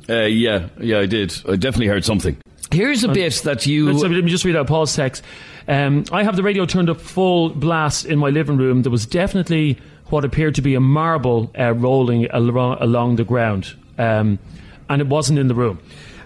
[0.09, 1.31] Uh, yeah, yeah, I did.
[1.47, 2.35] I definitely heard something.
[2.71, 3.91] Here's a bit that you.
[3.91, 5.23] Let's- let me just read out Paul's text.
[5.67, 8.81] Um, I have the radio turned up full blast in my living room.
[8.81, 13.75] There was definitely what appeared to be a marble uh, rolling al- along the ground.
[13.99, 14.39] Um,
[14.89, 15.79] and it wasn't in the room.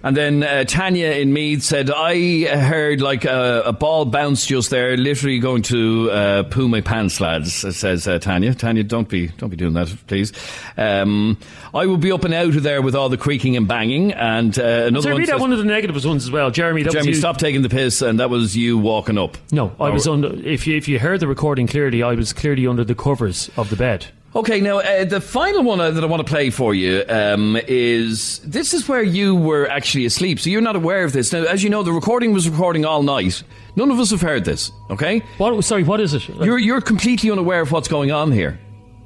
[0.06, 4.70] And then uh, Tanya in Meath said, I heard like a, a ball bounce just
[4.70, 8.54] there, literally going to uh, poo my pants, lads, says uh, Tanya.
[8.54, 10.32] Tanya, don't be don't be doing that, please.
[10.78, 11.39] Um,
[11.74, 14.13] I will be up and out of there with all the creaking and banging.
[14.13, 16.52] And uh, another So one read says, out one of the negative ones as well,
[16.52, 16.84] Jeremy.
[16.84, 17.22] That Jeremy, was you.
[17.22, 19.38] stop taking the piss, and that was you walking up.
[19.52, 19.91] No, I Oh.
[19.94, 20.28] was under.
[20.48, 23.72] If you if you heard the recording clearly, I was clearly under the covers of
[23.72, 24.06] the bed.
[24.36, 27.58] Okay, now uh, the final one uh, that I want to play for you um,
[27.69, 31.32] is this is where you were actually asleep, so you're not aware of this.
[31.32, 33.43] Now, as you know, the recording was recording all night.
[33.78, 34.74] None of us have heard this.
[34.89, 35.63] Okay, What?
[35.63, 36.28] Sorry, what is it?
[36.28, 38.60] you're you're completely unaware of what's going on here.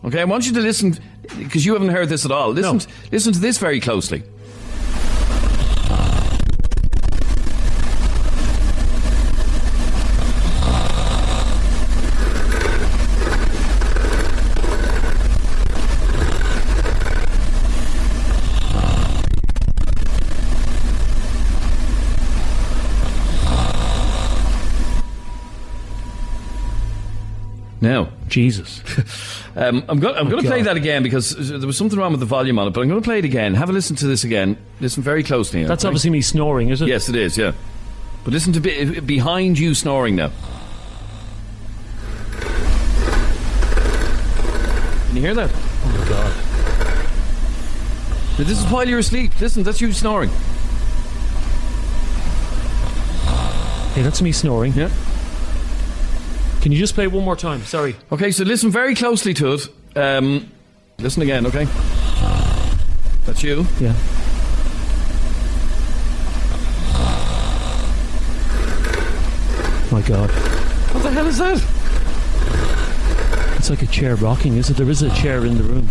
[0.03, 0.97] Okay, I want you to listen
[1.37, 2.49] because you haven't heard this at all.
[2.49, 2.95] Listen, No.
[3.11, 4.23] listen to this very closely.
[27.81, 28.81] Now, Jesus.
[29.55, 30.15] Um, I'm going.
[30.15, 32.67] I'm going to play that again because there was something wrong with the volume on
[32.67, 32.69] it.
[32.71, 33.55] But I'm going to play it again.
[33.55, 34.57] Have a listen to this again.
[34.79, 35.65] Listen very closely.
[35.65, 35.89] That's okay?
[35.89, 36.87] obviously me snoring, is it?
[36.87, 37.37] Yes, it is.
[37.37, 37.51] Yeah,
[38.23, 40.31] but listen to be, behind you snoring now.
[45.07, 45.51] Can you hear that?
[45.51, 46.31] Oh my god.
[48.39, 49.37] Now, This is while you're asleep.
[49.41, 50.29] Listen, that's you snoring.
[53.93, 54.71] Hey, that's me snoring.
[54.73, 54.89] Yeah.
[56.61, 57.61] Can you just play it one more time?
[57.63, 57.95] Sorry.
[58.11, 59.67] Okay, so listen very closely to it.
[59.95, 60.51] Um,
[60.99, 61.65] listen again, okay?
[63.25, 63.65] That's you.
[63.79, 63.93] Yeah.
[69.91, 70.29] My god.
[70.93, 71.63] What the hell is that?
[73.57, 74.77] It's like a chair rocking, is it?
[74.77, 75.89] There is a chair in the room.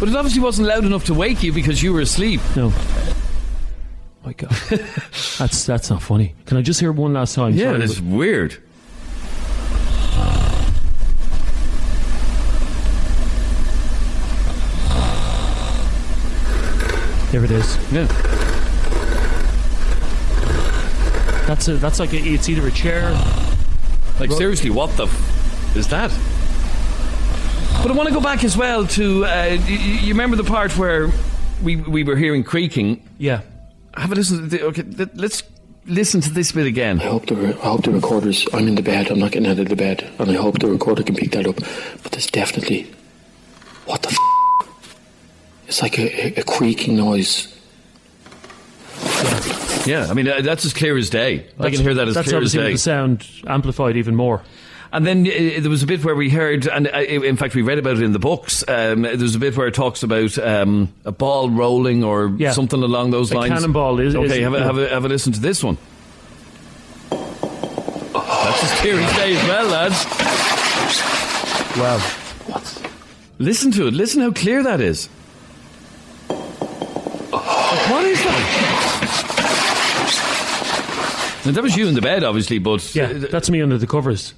[0.00, 2.40] But it obviously wasn't loud enough to wake you because you were asleep.
[2.56, 2.72] No.
[4.24, 4.50] My god.
[5.38, 6.34] that's that's not funny.
[6.46, 7.54] Can I just hear one last time?
[7.54, 8.62] Yeah, Sorry, it's weird.
[17.32, 17.76] There it is.
[17.92, 18.06] Yeah.
[21.46, 23.10] That's a that's like a, it's either a chair.
[24.20, 26.10] Like seriously, what the f- is that?
[27.82, 30.44] But I want to go back as well to uh, y- y- you remember the
[30.44, 31.10] part where
[31.62, 33.02] we we were hearing creaking.
[33.18, 33.40] Yeah.
[33.96, 34.38] Have a listen.
[34.42, 35.42] To the, okay, let, let's
[35.86, 37.00] listen to this bit again.
[37.00, 38.46] I hope the re- I hope the recorders.
[38.52, 39.10] I'm in the bed.
[39.10, 41.46] I'm not getting out of the bed, and I hope the recorder can pick that
[41.46, 41.56] up.
[41.56, 42.88] But there's definitely what the.
[42.92, 42.99] F-
[45.70, 47.46] it's like a, a, a creaking noise.
[49.86, 51.46] Yeah, I mean uh, that's as clear as day.
[51.58, 52.72] I can hear that as clear as obviously with day.
[52.72, 54.42] the sound amplified even more.
[54.92, 57.62] And then uh, there was a bit where we heard, and uh, in fact we
[57.62, 58.64] read about it in the books.
[58.66, 62.50] Um, was a bit where it talks about um, a ball rolling or Yeah.
[62.50, 63.52] something along those A lines.
[63.52, 64.26] cannonball is- okay.
[64.26, 64.64] is- have, a, yeah.
[64.64, 65.78] have, a, have a listen to this one.
[67.10, 70.04] That's as clear as day as well, lads.
[71.78, 71.98] Wow.
[72.52, 72.92] What?
[73.38, 73.94] Listen to it.
[73.94, 75.08] Listen how clear that is.
[77.90, 79.42] What is that?
[81.54, 84.34] That was you in the bed, obviously, but Yeah, that's me under the covers.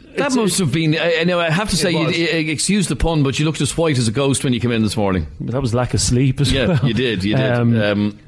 [0.00, 0.96] that it's- must have been.
[0.98, 1.40] I, know.
[1.40, 2.16] I have to say, you, was.
[2.16, 2.20] uh,
[2.52, 4.82] excuse the pun, but you looked as white as a ghost when you came in
[4.82, 5.26] this morning.
[5.40, 6.80] That was lack of sleep as Yeah, well.
[6.86, 7.24] you did.
[7.24, 7.52] You did.
[7.52, 8.18] Um, Um,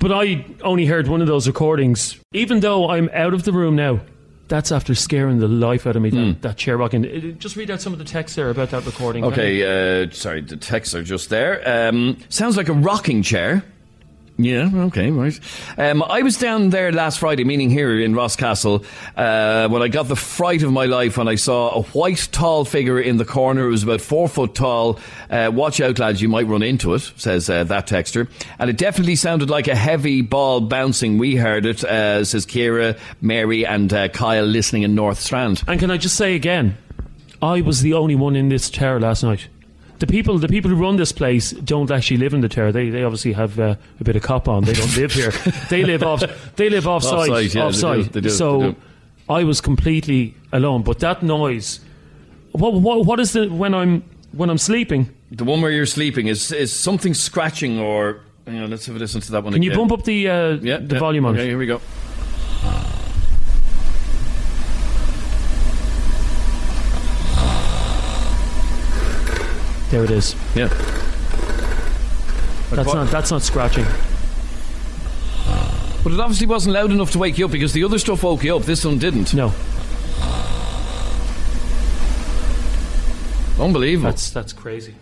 [0.00, 2.16] But I only heard one of those recordings.
[2.32, 4.00] Even though I'm out of the room now,
[4.52, 6.10] that's after scaring the life out of me.
[6.10, 7.06] That, that chair rocking.
[7.06, 9.24] Uh, Just read out some of the text there about that recording.
[9.24, 10.02] okay.
[10.02, 11.62] Uh, sorry, the texts are just there.
[11.88, 13.64] Um, sounds like a rocking chair.
[14.38, 15.38] Yeah, okay, right.
[15.76, 20.08] Um, I was down there last Friday, meaning here in Rosscastle, uh, when I got
[20.08, 23.66] the fright of my life when I saw a white, tall figure in the corner.
[23.66, 24.98] It was about four foot tall.
[25.28, 28.28] Uh, watch out, lads, you might run into it, says uh, that texter.
[28.58, 31.18] And it definitely sounded like a heavy ball bouncing.
[31.18, 35.62] We heard it, uh, says Kira, Mary, and uh, Kyle listening in North Strand.
[35.68, 36.78] And can I just say again,
[37.42, 39.48] I was the only one in this chair last night.
[40.02, 42.72] The people, the people who run this place don't actually live in the tower.
[42.72, 44.64] They, they obviously have uh, a bit of cop on.
[44.64, 45.30] They don't live here.
[45.70, 46.24] They live off.
[46.56, 47.30] They live offside.
[47.30, 48.74] Offside, yeah, they do, they do, so.
[49.28, 50.82] I was completely alone.
[50.82, 51.78] But that noise.
[52.50, 55.08] What, what, what is the when I'm when I'm sleeping?
[55.30, 58.22] The one where you're sleeping is is something scratching or.
[58.44, 59.70] Hang on, let's have a listen to that one Can again.
[59.70, 60.98] you bump up the uh, yeah, the yeah.
[60.98, 61.50] volume on Okay, it?
[61.50, 61.80] here we go.
[69.92, 70.34] There it is.
[70.54, 70.68] Yeah.
[72.70, 73.84] That's not that's not scratching.
[76.02, 78.42] But it obviously wasn't loud enough to wake you up because the other stuff woke
[78.42, 78.62] you up.
[78.62, 79.34] This one didn't.
[79.34, 79.52] No,
[83.60, 84.10] Unbelievable.
[84.10, 84.94] that's that's crazy.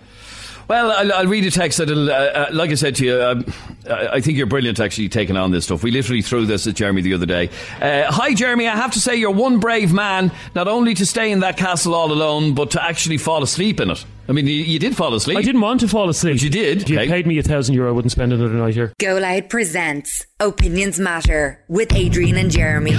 [0.67, 3.45] Well, I'll, I'll read a text that'll, uh, uh, like I said to you, um,
[3.89, 5.85] I I think you're brilliant actually taking on this stuff.
[5.85, 7.49] We literally threw this at Jeremy the other day.
[7.81, 8.67] Uh, hi, Jeremy.
[8.69, 11.95] I have to say you're one brave man, not only to stay in that castle
[11.95, 14.05] all alone, but to actually fall asleep in it.
[14.31, 15.37] I mean, you, you did fall asleep.
[15.39, 16.35] I didn't want to fall asleep.
[16.37, 16.83] But you did.
[16.83, 17.09] If you Okay.
[17.09, 18.93] paid me a thousand euro, I wouldn't spend another night here.
[19.01, 22.95] Go Loud presents Opinions Matter with Adrian and Jeremy.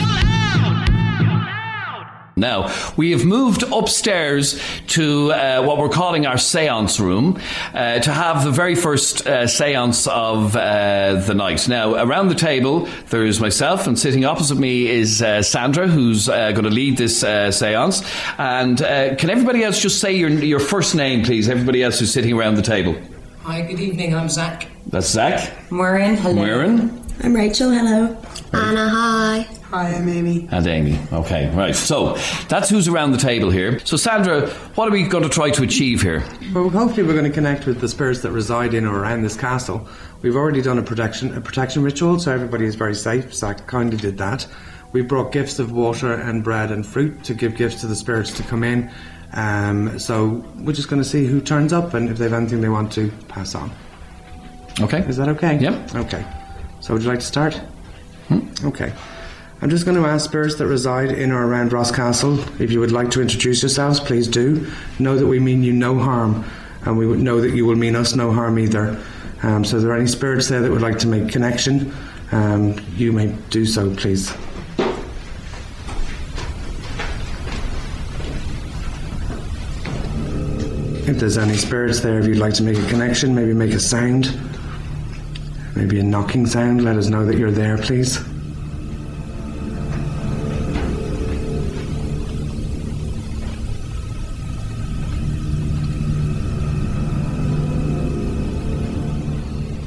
[2.36, 7.40] Now, we have moved upstairs to uh, what we're calling our seance room
[7.74, 11.68] uh, to have the very first uh, seance of uh, the night.
[11.68, 16.52] Now, around the table, there's myself, and sitting opposite me is uh, Sandra, who's uh,
[16.52, 18.02] going to lead this uh, seance.
[18.38, 21.50] And uh, can everybody else just say your, your first name, please?
[21.50, 22.96] Everybody else who's sitting around the table.
[23.44, 24.16] Hi, good evening.
[24.16, 24.68] I'm Zach.
[24.88, 26.16] That's Zach, Maureen.
[26.16, 26.42] Hello.
[26.42, 28.18] Muirin, I'm Rachel, hello.
[28.54, 29.48] Anna, hi.
[29.70, 30.48] Hi, I'm Amy.
[30.52, 31.00] and Amy.
[31.14, 31.74] Okay, right.
[31.76, 32.16] So
[32.50, 33.80] that's who's around the table here.
[33.86, 36.22] So, Sandra, what are we going to try to achieve here?
[36.54, 39.38] Well, hopefully we're going to connect with the spirits that reside in or around this
[39.38, 39.88] castle.
[40.22, 43.34] We've already done a protection a protection ritual, so everybody is very safe.
[43.34, 44.46] Zach kindly did that.
[44.92, 48.32] We brought gifts of water and bread and fruit to give gifts to the spirits
[48.34, 48.92] to come in.
[49.34, 52.60] Um, so we're just going to see who turns up and if they have anything
[52.60, 53.72] they want to pass on.
[54.82, 55.00] Okay.
[55.08, 55.58] Is that okay?
[55.58, 55.96] Yep.
[55.96, 56.26] Okay.
[56.82, 57.62] So would you like to start?
[58.64, 58.94] Okay.
[59.62, 62.80] I'm just going to ask spirits that reside in or around Ross Castle if you
[62.80, 64.68] would like to introduce yourselves, please do.
[64.98, 66.44] Know that we mean you no harm,
[66.84, 69.00] and we would know that you will mean us no harm either.
[69.44, 71.94] Um, so, if there are any spirits there that would like to make connection,
[72.32, 74.32] um, you may do so, please.
[81.08, 83.80] If there's any spirits there, if you'd like to make a connection, maybe make a
[83.80, 84.40] sound,
[85.76, 88.18] maybe a knocking sound, let us know that you're there, please.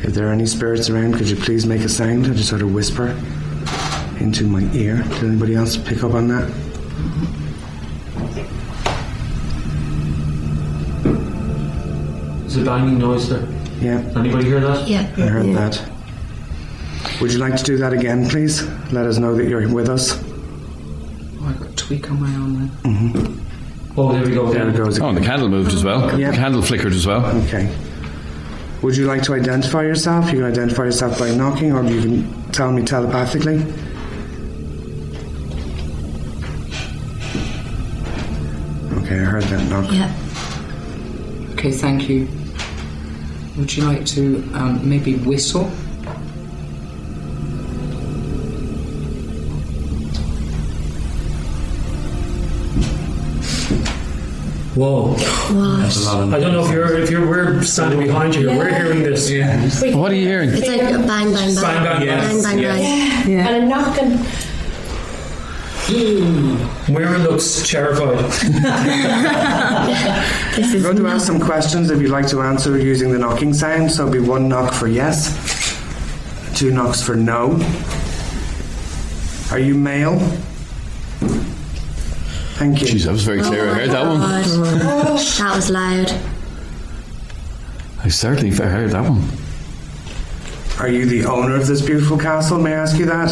[0.03, 2.63] If there are any spirits around, could you please make a sound and just sort
[2.63, 3.09] of whisper
[4.21, 5.03] into my ear?
[5.03, 6.51] Did anybody else pick up on that?
[12.43, 13.54] There's a banging noise there.
[13.81, 14.89] Yeah, Anybody hear that?
[14.89, 15.01] Yeah.
[15.17, 15.91] I heard that.
[17.21, 18.63] Would you like to do that again, please?
[18.93, 20.19] Let us know that you're with us.
[21.41, 22.69] Oh, I got a tweak on my arm then.
[22.95, 24.01] Mm-hmm.
[24.01, 24.53] Oh, there we go.
[24.53, 24.99] There it goes.
[25.01, 26.19] Oh, and the candle moved as well.
[26.19, 26.31] Yeah.
[26.31, 27.25] The candle flickered as well.
[27.45, 27.73] Okay.
[28.83, 30.27] Would you like to identify yourself?
[30.27, 33.63] You can identify yourself by knocking, or you can tell me telepathically.
[39.03, 39.93] Okay, I heard that knock.
[39.93, 41.53] Yeah.
[41.53, 42.29] Okay, thank you.
[43.57, 45.71] Would you like to um, maybe whistle?
[54.75, 55.15] Whoa.
[55.15, 58.49] I don't know if you're if you're we're standing behind you.
[58.49, 59.31] We're hearing this.
[59.31, 59.57] Yeah.
[59.97, 60.51] What are you hearing?
[60.51, 61.55] It's like a bang, bang, bang.
[61.55, 63.31] Bang, bang, bang, bang, bang.
[63.31, 63.49] Yeah.
[63.49, 64.19] And a knocking.
[65.87, 66.57] Hmm.
[66.91, 68.25] Muirin looks terrified.
[70.55, 73.53] This I'm going to ask some questions if you'd like to answer using the knocking
[73.53, 73.91] sound.
[73.91, 75.35] So it'll be one knock for yes,
[76.57, 77.59] two knocks for no.
[79.51, 80.17] Are you male?
[82.55, 82.87] Thank you.
[82.87, 83.69] Jeez, that was very oh clear.
[83.69, 84.21] I heard that one.
[85.39, 86.13] That was loud.
[88.05, 89.29] I certainly heard that one.
[90.79, 92.59] Are you the owner of this beautiful castle?
[92.59, 93.31] May I ask you that?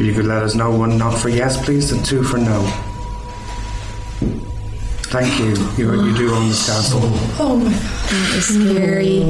[0.00, 2.62] You could let us know one knock for yes, please, and two for no.
[5.10, 5.56] Thank you.
[5.76, 7.00] You, you do own this castle.
[7.38, 9.22] Oh my god, that is scary.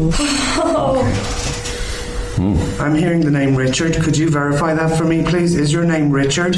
[2.80, 3.94] I'm hearing the name Richard.
[4.02, 5.54] Could you verify that for me, please?
[5.54, 6.56] Is your name Richard?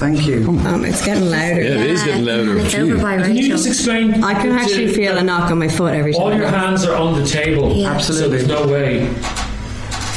[0.00, 0.48] Thank you.
[0.48, 1.60] Um, it's getting louder.
[1.60, 2.56] Yeah, it is getting louder.
[2.58, 3.56] It's over by Can you Rachel.
[3.56, 4.24] just explain?
[4.24, 6.22] I can actually feel a knock on my foot every time.
[6.22, 6.40] All time.
[6.40, 7.74] your hands are on the table.
[7.74, 7.92] Yeah.
[7.92, 8.38] Absolutely.
[8.40, 9.08] So there's no way.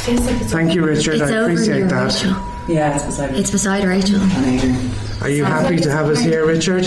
[0.03, 1.15] Thank you, Richard.
[1.15, 2.13] It's I over appreciate near that.
[2.13, 2.31] Rachel.
[2.67, 4.21] Yeah, it's beside It's beside Rachel.
[4.21, 4.91] Adrian.
[5.21, 6.85] Are you happy to have us here, Richard?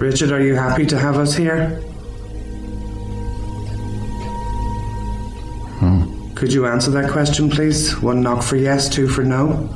[0.00, 1.82] Richard, are you happy to have us here?
[6.36, 8.00] Could you answer that question, please?
[8.00, 9.68] One knock for yes, two for no.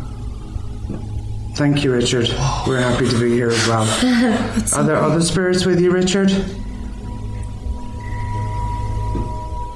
[1.56, 2.28] Thank you, Richard.
[2.66, 3.82] We're happy to be here as well.
[4.74, 6.30] Are there other spirits with you, Richard?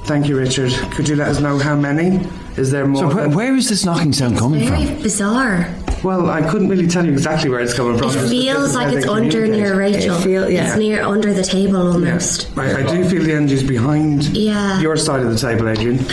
[0.09, 0.71] Thank you, Richard.
[0.95, 2.27] Could you let us know how many?
[2.57, 3.09] Is there more?
[3.11, 4.75] So where, where is this knocking sound coming from?
[4.75, 5.03] Very from?
[5.03, 5.67] bizarre.
[6.03, 8.09] well, I couldn't really tell you exactly where it's coming from.
[8.09, 10.15] It feels like it's under near Rachel.
[10.17, 10.69] It feel- yeah.
[10.69, 12.49] It's near under the table almost.
[12.57, 14.79] I, I do feel the energies behind Yeah.
[14.81, 15.99] your side of the table, Adrian.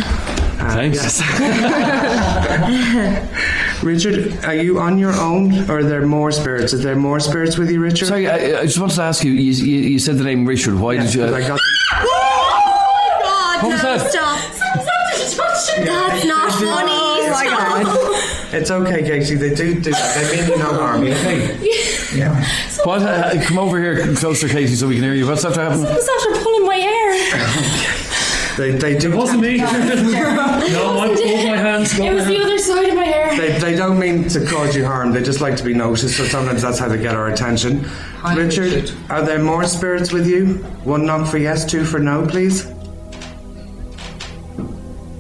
[0.59, 0.97] Uh, Thanks.
[1.21, 1.21] yes.
[3.85, 6.73] Richard, are you on your own, or are there more spirits?
[6.73, 8.07] Is there more spirits with you, Richard?
[8.07, 9.33] Sorry, I, I just wanted to ask you.
[9.33, 10.75] You, you, you said the name Richard.
[10.75, 11.35] Why Yeah, did you?
[11.35, 11.61] I got
[13.63, 14.11] God, What no, that?
[14.11, 14.39] stop.
[15.85, 16.93] That's not funny.
[16.93, 18.55] Oh my god.
[18.55, 19.35] It's okay, Casey.
[19.35, 20.31] They do do that.
[20.31, 21.03] They mean you no harm.
[21.05, 21.61] You think?
[22.15, 22.33] Yeah.
[22.85, 23.03] What?
[23.03, 25.27] Uh, come over here closer, Katie, so we can hear you.
[25.27, 25.85] What's after happening?
[25.85, 27.93] was after pulling my hair.
[28.57, 29.13] They, they do.
[29.13, 29.59] It wasn't me.
[29.59, 31.99] no, I pulled my hands.
[31.99, 33.37] It was the other side of my hair.
[33.37, 35.13] They, they don't mean to cause you harm.
[35.13, 36.17] They just like to be noticed.
[36.17, 37.87] So sometimes that's how they get our attention.
[38.35, 38.97] Richard, Richard.
[39.11, 40.55] are there more spirits with you?
[40.85, 42.65] One knock for yes, two for no, please.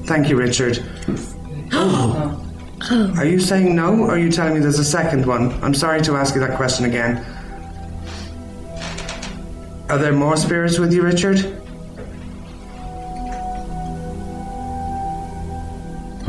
[0.06, 0.78] Thank you, Richard.
[1.72, 2.42] Oh.
[3.18, 5.50] Are you saying no, or are you telling me there's a second one?
[5.64, 7.24] I'm sorry to ask you that question again.
[9.88, 11.38] Are there more spirits with you, Richard?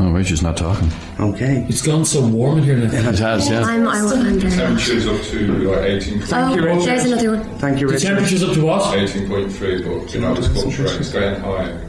[0.00, 0.90] Oh, Richard's not talking.
[1.20, 1.66] Okay.
[1.68, 2.84] It's gone so warm in here now.
[3.10, 3.62] It has, yeah.
[3.62, 4.50] I'm, I'm under.
[4.50, 6.82] Temperature's up to like 18, Oh, you, Richard.
[6.86, 7.58] there's another one.
[7.58, 8.06] Thank you, The Richard.
[8.08, 8.82] temperature's up to what?
[8.98, 11.87] 18.3, but you know, this culture rate going high.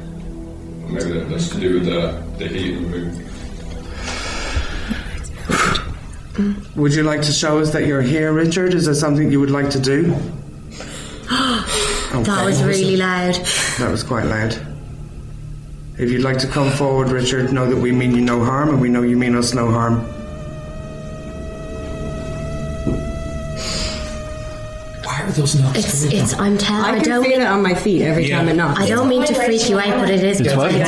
[0.89, 3.25] Maybe that- that's to do with the, the heat in the room.
[6.75, 8.73] Would you like to show us that you're here, Richard?
[8.73, 10.15] Is there something you would like to do?
[12.11, 13.35] That was really loud.
[13.77, 14.57] That was quite loud.
[15.99, 18.81] If you'd like to come forward, Richard, know that we mean you no harm and
[18.81, 20.03] we know you mean us no harm.
[25.39, 26.43] Those knocks It's, coming it's, from?
[26.43, 28.55] I'm telling, I I can don't feel mean, it on my feet every time it
[28.55, 28.79] knocks.
[28.79, 30.41] I don't mean to freak you out, but it is.
[30.41, 30.73] It's what?
[30.73, 30.81] It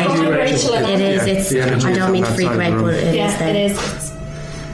[1.02, 3.41] is, it's, the energy I don't mean to freak you out, but it is.
[3.41, 4.12] It is.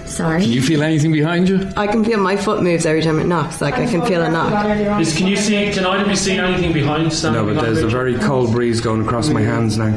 [0.05, 0.41] Sorry.
[0.41, 1.69] Can you feel anything behind you?
[1.77, 3.61] I can feel my foot moves every time it knocks.
[3.61, 4.99] Like I can feel a knock.
[4.99, 5.71] Is, can you see?
[5.71, 7.23] Can either be seen anything behind?
[7.23, 9.91] No, but there's a very cold breeze going across my hands now.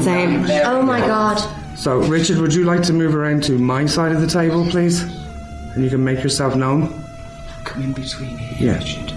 [0.00, 0.44] Same.
[0.64, 1.38] Oh my god.
[1.76, 5.02] So, Richard, would you like to move around to my side of the table, please?
[5.74, 7.00] And you can make yourself known?
[7.64, 8.78] come in between here, Yeah.
[8.78, 9.12] Richard.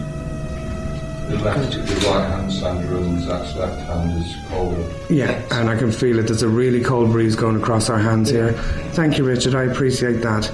[1.30, 4.84] The left, the right hand Sandra and Zach's left hand is colder.
[5.10, 6.24] Yeah, and I can feel it.
[6.24, 8.54] There's a really cold breeze going across our hands here.
[8.92, 9.56] Thank you, Richard.
[9.56, 10.52] I appreciate that.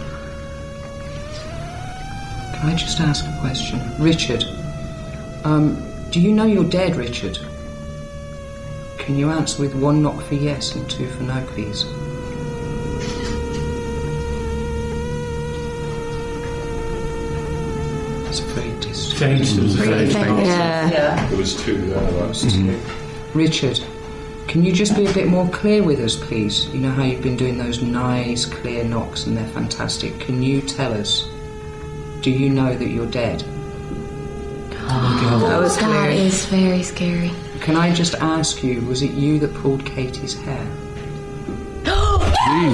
[2.53, 3.79] Can I just ask a question?
[3.97, 4.43] Richard,
[5.43, 7.39] um, do you know you're dead, Richard?
[8.97, 11.85] Can you answer with one knock for yes and two for no, please?
[19.19, 19.37] Very.
[19.37, 19.57] Faint.
[19.57, 20.45] It was a faint.
[20.45, 21.27] Yeah.
[21.27, 23.37] There was two there, like, mm-hmm.
[23.37, 23.79] Richard,
[24.47, 26.67] can you just be a bit more clear with us, please?
[26.69, 30.19] You know how you've been doing those nice, clear knocks and they're fantastic.
[30.19, 31.29] Can you tell us,
[32.21, 33.43] do you know that you're dead?
[34.91, 36.09] Oh, that was That clear.
[36.09, 37.31] is very scary.
[37.59, 40.65] Can I just ask you, was it you that pulled Katie's hair?
[41.85, 42.17] oh
[42.47, 42.73] Jeez.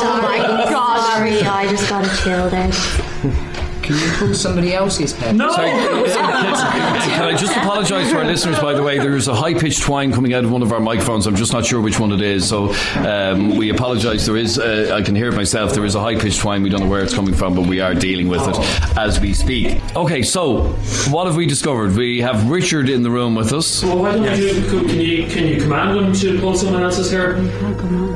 [0.00, 0.38] Sorry.
[0.68, 2.72] Sorry, I just got a chill there.
[3.88, 5.32] Can you pull somebody else's hair?
[5.32, 5.50] No.
[5.50, 8.98] Sorry, can I just apologise to our listeners, by the way?
[8.98, 11.26] There's a high pitched whine coming out of one of our microphones.
[11.26, 12.46] I'm just not sure which one it is.
[12.46, 14.26] So um, we apologise.
[14.26, 15.72] There is, uh, I can hear it myself.
[15.72, 16.62] There is a high pitched whine.
[16.62, 18.58] We don't know where it's coming from, but we are dealing with it
[18.98, 19.80] as we speak.
[19.96, 20.64] Okay, so
[21.08, 21.96] what have we discovered?
[21.96, 23.82] We have Richard in the room with us.
[23.82, 24.68] Well, why don't you?
[24.68, 27.36] Can you can you command him to pull someone else's hair?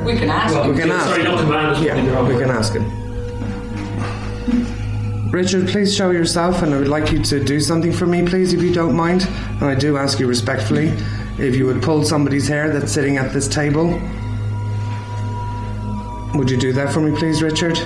[0.05, 0.55] We can ask.
[0.55, 1.07] Well, We can ask.
[1.07, 1.73] Sorry, not command.
[1.73, 3.02] is probably the Yeah, we can ask him.
[5.33, 8.53] Richard, please show yourself, and I would like you to do something for me, please,
[8.53, 9.23] if you don't mind.
[9.23, 10.89] And I do ask you respectfully
[11.39, 13.99] if you would pull somebody's hair that's sitting at this table.
[16.35, 17.79] Would you do that for me, please, Richard?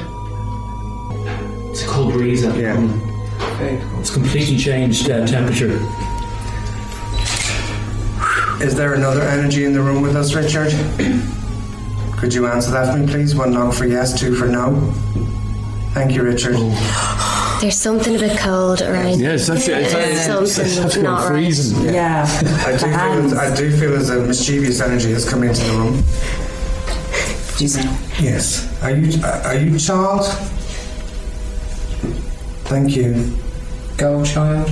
[1.70, 2.44] It's a cold breeze.
[2.44, 2.74] out Yeah.
[4.01, 5.78] It's completely changed uh, temperature.
[8.61, 10.72] Is there another energy in the room with us, Richard?
[12.18, 13.36] Could you answer that for me, please?
[13.36, 14.92] One knock for yes, two for no.
[15.94, 16.57] Thank you, Richard.
[17.61, 19.18] There's something a bit cold around.
[19.20, 19.82] Yes, that's it.
[19.92, 21.28] It's, There's something not right.
[21.28, 21.84] freezing.
[21.86, 22.26] Yeah.
[22.66, 25.72] I do, feel, as- I do feel as a mischievous energy has come into the
[25.72, 26.02] room.
[27.57, 27.88] Do you see?
[28.22, 28.68] Yes.
[28.82, 30.26] Are you are you child?
[32.68, 33.36] Thank you.
[33.96, 34.70] Go, child.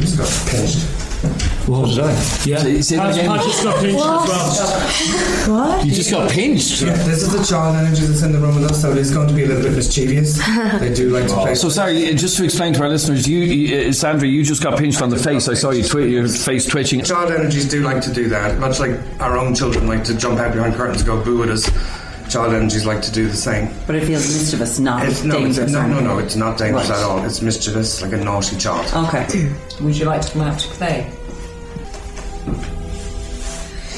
[0.00, 1.51] Just got pinched.
[1.66, 2.46] What was that?
[2.46, 2.58] Yeah.
[2.58, 3.28] Say- say that again.
[3.30, 5.86] Patch just got pinched as well.
[5.86, 6.82] You just got pinched.
[6.82, 9.10] Yeah, this is the child energy that's in the room with us, so it is
[9.12, 10.38] going to be a little bit mischievous.
[10.80, 11.54] They do like to play.
[11.54, 14.62] So sorry, uh, just to explain to our listeners, you, you uh, Sandra, you just
[14.62, 15.48] got pinched on the face.
[15.48, 17.02] I saw you twi- your face twitching.
[17.04, 20.38] Child energies do like to do that, much like our own children like to jump
[20.40, 21.70] out behind curtains and go boo at us.
[22.30, 23.68] child energies like to do the same.
[23.86, 26.98] But it feels mischievous, not It's, no, it's, no, no, no, it's not dangerous Right.
[26.98, 27.22] at all.
[27.26, 28.86] It's mischievous, like a naughty child.
[29.08, 29.52] Okay.
[29.82, 31.10] Would you like to come out to play?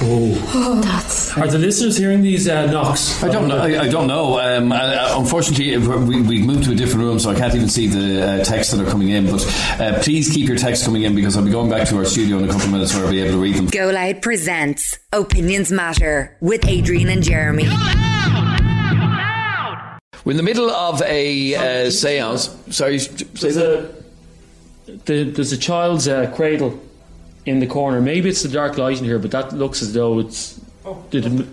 [0.06, 0.80] Oh.
[0.82, 1.36] That's.
[1.36, 3.22] Are the listeners hearing these uh, knocks?
[3.22, 3.56] I don't know.
[3.56, 4.38] I, I don't know.
[4.38, 7.86] Um, uh, unfortunately, we, we've moved to a different room, so I can't even see
[7.86, 9.26] the uh, texts that are coming in.
[9.30, 9.42] But
[9.80, 12.38] uh, please keep your texts coming in because I'll be going back to our studio
[12.38, 13.66] in a couple of minutes where I'll be able to read them.
[13.66, 17.66] Go Loud presents Opinions Matter with Adrian and Jeremy.
[20.24, 21.54] We're in the middle of a
[21.86, 22.54] uh, seance.
[22.70, 23.94] Sorry, say There's that.
[24.86, 26.80] a, the, there's a child's uh, cradle
[27.46, 28.00] in the corner.
[28.00, 30.60] Maybe it's the dark light in here, but that looks as though it's.
[30.84, 31.46] Oh, Did it,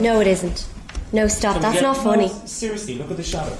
[0.00, 0.66] No, it isn't.
[1.12, 1.60] No, stop.
[1.62, 2.28] That's not funny.
[2.44, 3.56] Seriously, look at the shadow.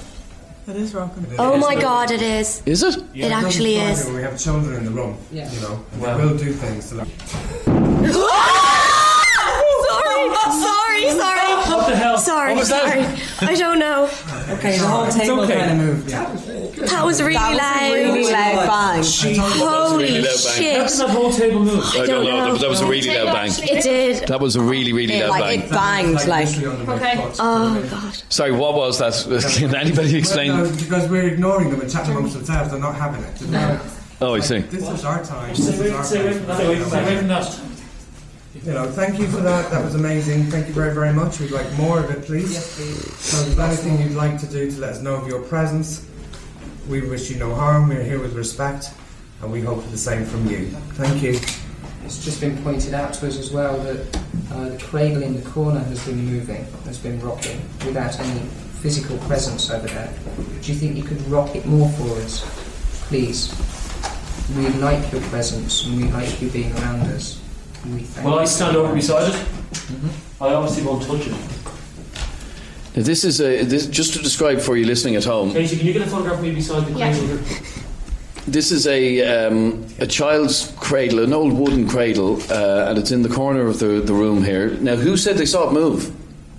[0.67, 1.25] It oh is rocking.
[1.39, 2.61] Oh my god, it is.
[2.67, 2.99] Is it?
[3.15, 4.11] It actually is.
[4.11, 5.49] we have children in the room, Yeah.
[5.53, 6.89] you know, and they will do things.
[6.89, 7.07] To like,
[9.87, 10.25] sorry,
[10.67, 11.77] sorry, sorry.
[11.77, 12.19] what the hell?
[12.19, 13.29] Sorry, What was that?
[13.39, 13.49] sorry.
[13.51, 14.05] I don't know.
[14.51, 15.57] Okay, the whole table okay.
[15.59, 16.11] kind of moved.
[16.11, 16.25] Yeah.
[16.87, 17.93] That was really that was loud.
[17.95, 19.03] Really loud bang.
[19.57, 20.27] Holy really loud bang.
[20.27, 20.89] How shit.
[20.89, 21.85] did that whole table move?
[21.85, 22.37] I don't don't know.
[22.47, 22.53] know.
[22.53, 23.51] That, that was a really loud bang.
[23.51, 24.29] It did.
[24.29, 25.61] That was a really, really It, loud like bang.
[25.61, 25.71] it
[26.17, 26.47] banged like.
[26.49, 27.31] literally under my Okay.
[27.39, 28.15] Oh god.
[28.29, 29.15] Sorry, what was that?
[29.59, 30.77] Can anybody No, explain?
[30.77, 32.71] because we're ignoring them and chatting amongst themselves.
[32.71, 33.49] They're not having it.
[33.49, 33.81] No.
[34.21, 34.59] Oh, I see.
[34.61, 35.51] This is our time.
[35.51, 37.61] This is away, our stay away from that.
[38.67, 39.71] You know, thank you for that.
[39.71, 40.47] That was amazing.
[40.47, 41.39] Thank you very, very much.
[41.39, 42.53] We'd like more of it, please.
[42.53, 43.17] Yes, please.
[43.17, 46.05] So, if there's anything you'd like to do to let us know of your presence,
[46.89, 47.89] we wish you no harm.
[47.89, 48.91] We're here with respect,
[49.41, 50.67] and we hope for the same from you.
[50.95, 51.39] Thank you.
[52.05, 55.49] It's just been pointed out to us as well that uh, the cradle in the
[55.49, 58.41] corner has been moving, has been rocking, without any
[58.81, 60.13] physical presence over there.
[60.61, 62.45] Do you think you could rock it more for us,
[63.07, 63.55] please?
[64.57, 67.41] We like your presence and we like you being around us.
[67.95, 69.47] We thank Will I stand over beside it?
[70.41, 71.33] I obviously won't touch it.
[72.97, 75.53] Now, This is a, this, just to describe for you listening at home.
[75.53, 77.13] Casey, can you get a photograph of me beside the Yeah.
[77.13, 77.41] cradle here?
[78.49, 83.23] This is a um, a child's cradle, an old wooden cradle, uh, and it's in
[83.23, 84.71] the corner of the, the room here.
[84.81, 86.13] Now, who said they saw it move?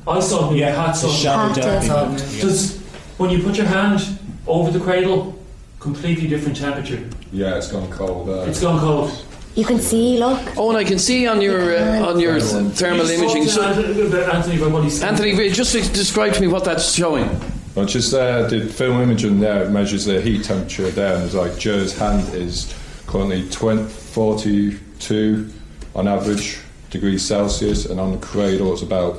[0.05, 0.57] I saw it.
[0.57, 1.55] Yeah, Pat the saw it.
[1.55, 2.77] shadow Pat Does
[3.17, 4.01] when you put your hand
[4.47, 5.39] over the cradle,
[5.79, 7.01] completely different temperature.
[7.31, 8.27] Yeah, it's gone cold.
[8.29, 9.11] Uh, It's gone cold.
[9.57, 10.55] You can see, look.
[10.55, 13.47] Oh, and I can see on your uh, on your th- thermal You imaging.
[13.47, 15.09] So, Anthony about Anthony what he said.
[15.09, 17.27] Anthony, just describe to me what that's showing.
[17.73, 21.33] Well, just uh, the film imaging there it measures the heat temperature there, and it's
[21.33, 22.71] like Joe's hand is
[23.07, 25.51] currently 20, 42
[25.95, 26.59] on average
[26.91, 29.17] degrees Celsius, and on the cradle it's about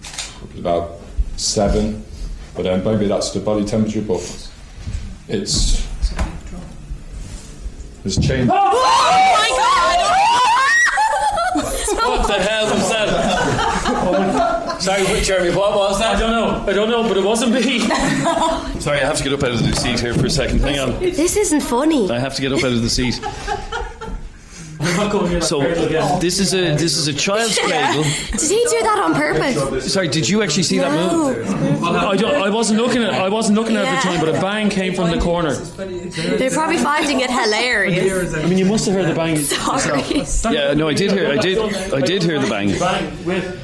[0.00, 0.96] it's about
[1.36, 2.04] seven.
[2.56, 4.50] But then maybe that's the body temperature, but
[5.28, 5.83] it's
[8.04, 8.50] it's changed.
[8.52, 8.70] Oh,
[11.96, 13.08] what the hell was that?
[14.80, 16.16] Sorry, Jeremy, what was that?
[16.16, 16.64] I don't know.
[16.70, 17.78] I don't know, but it wasn't me.
[18.80, 20.60] Sorry, I have to get up out of the seat here for a second.
[20.60, 20.98] Hang on.
[21.00, 22.10] This isn't funny.
[22.10, 23.18] I have to get up out of the seat.
[23.22, 24.73] I'm not going near that
[25.44, 25.60] So
[26.18, 28.02] this is a this is a child's cradle.
[28.02, 29.92] Did he do that on purpose?
[29.92, 31.84] Sorry, did you actually see that move?
[31.84, 33.14] I, don't, I wasn't looking at.
[33.14, 34.16] I wasn't looking at it at the Yeah.
[34.16, 35.54] time, but a bang came from the corner.
[35.54, 38.34] They're probably finding it hilarious.
[38.34, 39.36] I mean, you must have heard the bang.
[39.38, 40.54] Sorry.
[40.54, 41.28] Yeah, no, I did hear.
[41.30, 41.58] I did.
[41.92, 42.78] I did hear the bang.
[42.78, 43.60] Bang with.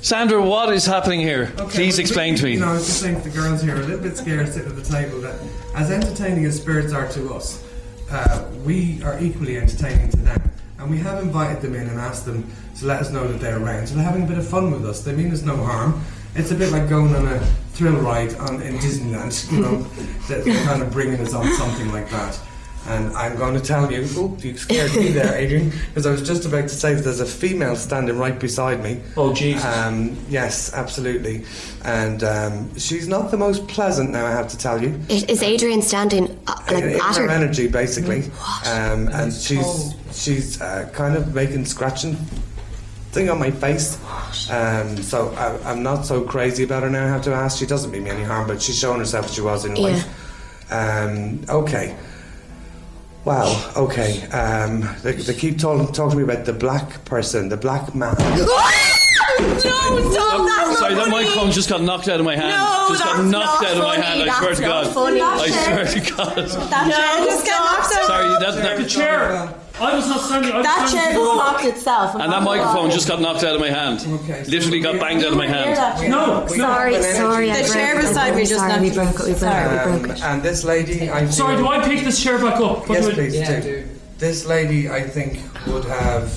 [0.00, 1.50] Sandra, what is happening here?
[1.70, 2.52] Please explain to me.
[2.54, 4.68] You know, I was just saying to the girls here, a little bit scared sitting
[4.68, 5.34] at the table, that
[5.74, 7.63] as entertaining as spirits are to us,
[8.10, 10.50] uh, we are equally entertaining to them.
[10.78, 13.62] And we have invited them in and asked them to let us know that they're
[13.62, 13.86] around.
[13.86, 15.02] So they're having a bit of fun with us.
[15.02, 16.02] They mean us no harm.
[16.34, 17.38] It's a bit like going on a
[17.72, 19.82] thrill ride on, in Disneyland, you know,
[20.28, 22.38] that they're kind of bringing us on something like that.
[22.86, 26.20] And I'm going to tell you, oh, you scared me there, Adrian, because I was
[26.26, 29.00] just about to say that there's a female standing right beside me.
[29.16, 29.64] Oh, Jesus.
[29.64, 31.44] Um, yes, absolutely.
[31.84, 35.00] And um, she's not the most pleasant now, I have to tell you.
[35.08, 37.30] Is is Adrian standing uh, like In at her her?
[37.30, 38.24] energy, basically.
[38.66, 42.16] Um, and it's she's she's uh, kind of making scratching
[43.12, 43.98] thing on my face.
[44.50, 47.04] Um, so I, I'm not so crazy about her now.
[47.04, 47.58] I have to ask.
[47.58, 49.82] She doesn't mean me any harm, but she's shown herself that she was in Yeah.
[49.82, 50.72] life.
[50.72, 51.96] Um, okay.
[53.24, 53.72] Wow.
[53.76, 54.22] Okay.
[54.28, 58.14] Um, they, they keep talking talking to me about the black person, the black man.
[58.18, 58.34] no,
[59.58, 60.46] stop!
[60.46, 61.10] That's Sorry, not that funny.
[61.10, 62.48] microphone just got knocked out of my hand.
[62.48, 64.02] No, just got that's knocked not out of my funny.
[64.06, 64.22] hand.
[64.22, 64.94] I That's swear to not God.
[64.94, 65.20] funny.
[65.20, 66.36] I swear to God.
[66.70, 68.06] That chair just got knocked out.
[68.06, 69.54] Sorry, that, The that, chair.
[69.80, 70.52] I was not standing.
[70.52, 71.24] I That chair still.
[71.24, 72.14] just knocked itself.
[72.14, 74.06] and that microphone just got knocked out of my hand.
[74.22, 76.10] Okay, so Literally got banged out of my hand.
[76.10, 77.50] No, Sorry, sorry.
[77.50, 78.68] The chair beside me just sorry.
[78.70, 79.26] knocked We broke it.
[79.26, 79.90] We broke it.
[79.90, 80.22] We broke it.
[80.22, 82.88] and this lady, I Sorry, do I pick this chair back up?
[82.88, 83.60] Yes, please do.
[83.62, 83.88] do.
[84.18, 86.30] This lady, I think, would have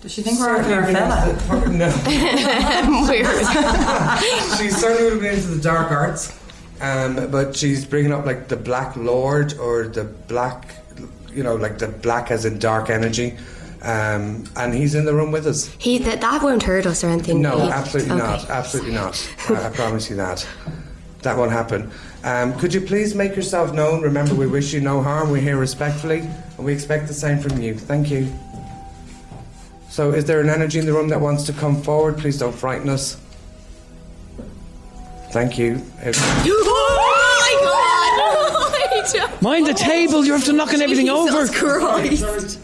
[0.00, 1.66] Does she think we're after a fella?
[1.72, 1.88] No.
[3.08, 3.26] Weird.
[4.58, 6.32] she certainly would have been into the dark arts,
[6.80, 10.85] um, but she's bringing up like the Black Lord or the Black,
[11.36, 13.36] you know, like the black as in dark energy.
[13.82, 15.66] Um, and he's in the room with us.
[15.78, 17.42] He that, that won't hurt us or anything.
[17.42, 18.22] No, absolutely okay.
[18.22, 18.50] not.
[18.50, 19.28] Absolutely not.
[19.48, 20.46] I, I promise you that.
[21.22, 21.90] That won't happen.
[22.24, 24.00] Um, could you please make yourself known?
[24.02, 25.30] Remember, we wish you no harm.
[25.30, 27.74] We're here respectfully, and we expect the same from you.
[27.74, 28.32] Thank you.
[29.90, 32.18] So, is there an energy in the room that wants to come forward?
[32.18, 33.18] Please don't frighten us.
[35.30, 35.82] Thank you.
[36.08, 37.95] Oh my god!
[39.40, 41.46] Mind the table, you're after knocking everything over.
[41.48, 42.58] Christ.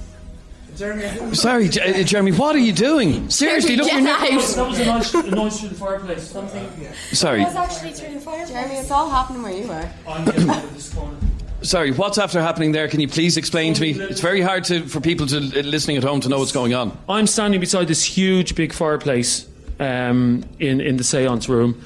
[1.34, 3.28] Sorry, J- uh, Jeremy, what are you doing?
[3.30, 4.20] Seriously, look, Get you're out.
[4.20, 6.28] not- That was a noise, a noise through the fireplace.
[6.30, 6.68] Something.
[7.12, 8.46] Sorry, actually through the fire.
[8.46, 9.88] Jeremy, it's all happening where you are.
[10.08, 11.16] I'm getting out of this corner.
[11.60, 11.92] sorry.
[11.92, 12.88] What's after happening there?
[12.88, 13.90] Can you please explain to me?
[13.92, 16.74] It's very hard to, for people to uh, listening at home to know what's going
[16.74, 16.96] on.
[17.08, 19.46] I'm standing beside this huge big fireplace
[19.78, 21.80] um, in in the séance room,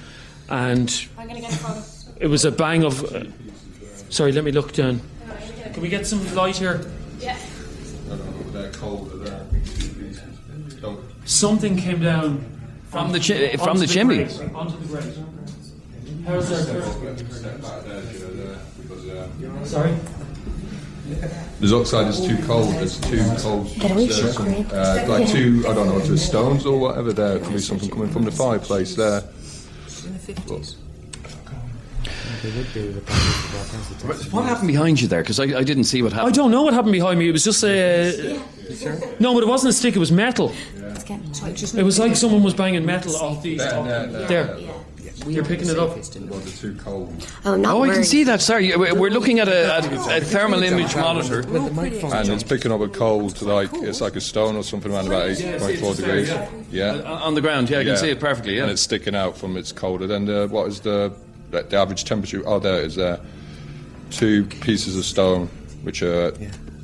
[0.49, 1.83] and I'm gonna get a photo.
[2.21, 3.03] it was a bang of.
[4.17, 5.03] Sorry, let me look down.
[5.75, 6.81] Can we get some light here?
[7.21, 7.37] Yeah.
[8.51, 9.45] They're cold, they're
[10.81, 12.43] Don't- Something came down
[12.89, 14.25] From the chi- from onto the chimney.
[14.25, 15.19] grate, onto the grate.
[16.27, 16.67] How's that?
[19.65, 19.95] Sorry.
[21.61, 22.75] There's oxide is too cold.
[22.77, 23.69] It's too cold.
[23.79, 26.79] Get away There's from some, uh, like two, I don't know, if it's stones or
[26.79, 27.13] whatever.
[27.13, 29.25] There could be something coming from the fireplace there.
[34.31, 35.23] What happened behind you there?
[35.23, 36.33] Because I, I didn't see what happened.
[36.33, 37.29] I don't know what happened behind me.
[37.29, 38.41] It was just uh, a.
[39.21, 39.97] No, but it wasn't a stick.
[39.97, 40.53] It was metal.
[40.85, 43.57] It was like someone was banging metal off the.
[43.57, 44.45] There, off- there, there.
[44.45, 44.77] there.
[45.27, 45.97] You're picking it up.
[45.97, 47.13] Was too cold?
[47.45, 48.41] Oh, I'm not Oh, I can see that.
[48.41, 51.39] Sorry, we're we're looking at a, a, a thermal image monitor.
[51.39, 52.13] With the microphone.
[52.13, 55.31] And it's picking up a cold, like it's like a stone or something around about
[55.31, 56.33] 8.4 degrees.
[56.71, 57.03] Yeah.
[57.05, 58.57] Uh, on the ground, yeah, I can see it perfectly.
[58.57, 60.07] Yeah, And it's sticking out from it's colder.
[60.07, 61.13] Then the, what is the
[61.51, 62.43] the the average temperature?
[62.47, 63.21] Oh, there it is there.
[64.11, 65.49] Two pieces of stone,
[65.83, 66.33] which are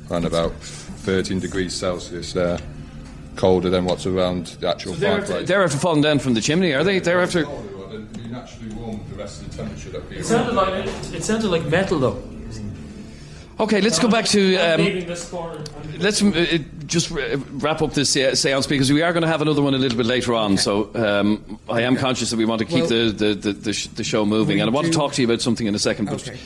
[0.09, 2.33] around about 13 degrees Celsius.
[2.33, 2.59] There,
[3.35, 5.31] colder than what's around the actual They're fireplace.
[5.31, 6.99] after, they're after falling down from the chimney, are they?
[6.99, 7.41] They're after.
[7.41, 11.49] You naturally warm the rest of the temperature that be It sounded like it sounded
[11.49, 12.32] like metal though.
[13.59, 14.57] Okay, let's go back to.
[14.57, 15.63] I'm Um, leaving this corner.
[15.99, 19.27] let's uh, uh, just uh, wrap up this uh, seance because we are going to
[19.27, 20.57] have another one a little bit later on.
[20.57, 23.73] So um, I am conscious that we want to keep Well- the, the, the, the,
[23.73, 25.79] sh- the show moving, and I want to talk to you about something in a
[25.79, 26.05] second.
[26.05, 26.37] But Okay.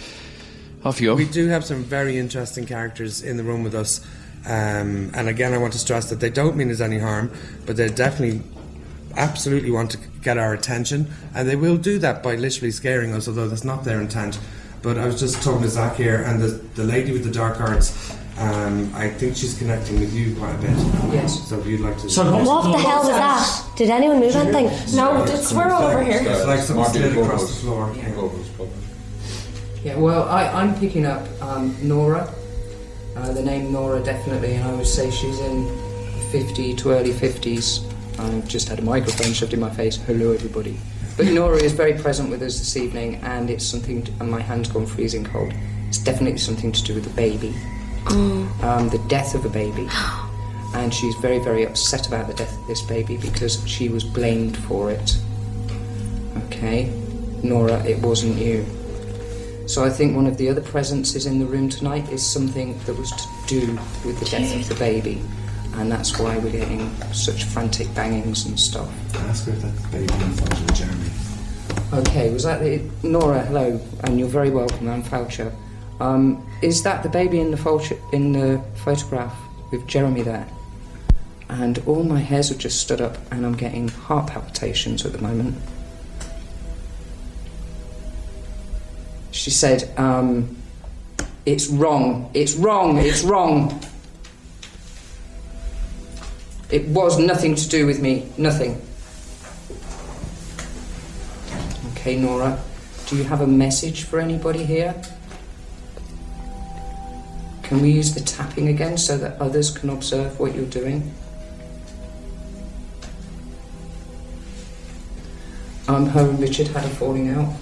[0.83, 1.15] off you go.
[1.15, 4.01] We do have some very interesting characters in the room with us.
[4.45, 7.31] Um, and again, I want to stress that they don't mean us any harm,
[7.65, 8.41] but they definitely,
[9.15, 11.07] absolutely want to get our attention.
[11.33, 14.39] And they will do that by literally scaring us, although that's not their intent.
[14.87, 17.59] But I was just talking to Zach here, and the, the lady with the dark
[17.59, 20.69] arts, um, I think she's connecting with you quite a bit.
[21.11, 21.45] Yes.
[21.49, 22.09] So if you'd like to.
[22.09, 23.75] So what- What the hell was that?
[23.75, 24.67] Did anyone move anything?
[24.95, 26.21] No, it's we're all over here.
[26.23, 27.55] It's like something Might slid across bubbles.
[27.55, 27.93] the floor.
[27.97, 28.09] Yeah.
[28.11, 28.49] Bubbles.
[29.83, 32.33] Yeah, well, I, I'm picking up um, Nora,
[33.17, 35.67] uh, the name Nora definitely, and I would say she's in
[36.31, 37.83] 50 to early 50s.
[38.19, 39.97] I've just had a microphone shoved in my face.
[39.97, 40.79] Hello, everybody.
[41.17, 44.39] But Nora is very present with us this evening, and it's something, to, and my
[44.39, 45.51] hand's gone freezing cold.
[45.87, 47.55] It's definitely something to do with the baby,
[48.61, 49.89] um, the death of a baby.
[50.75, 54.57] And she's very, very upset about the death of this baby because she was blamed
[54.57, 55.17] for it.
[56.45, 56.93] Okay?
[57.41, 58.65] Nora, it wasn't you.
[59.65, 62.95] So I think one of the other presences in the room tonight is something that
[62.95, 65.21] was to do with the death of the baby.
[65.77, 68.89] And that's why we're getting such frantic bangings and stuff.
[69.27, 71.09] Ask her if that baby with Jeremy.
[71.93, 73.45] Okay, was that the Nora?
[73.45, 74.89] Hello, and you're very welcome.
[74.89, 75.53] I'm Foucher.
[75.99, 79.35] Um, is that the baby in the photo in the photograph
[79.71, 80.47] with Jeremy there?
[81.47, 85.19] And all my hairs have just stood up, and I'm getting heart palpitations at the
[85.19, 85.55] moment.
[89.29, 90.57] She said, um,
[91.45, 92.31] "It's wrong.
[92.33, 92.97] It's wrong.
[92.97, 93.79] It's wrong."
[96.69, 98.29] It was nothing to do with me.
[98.37, 98.81] Nothing.
[101.91, 102.61] Okay, Nora.
[103.07, 104.93] Do you have a message for anybody here?
[107.63, 111.13] Can we use the tapping again so that others can observe what you're doing?
[115.87, 117.53] Um, her and Richard had a falling out.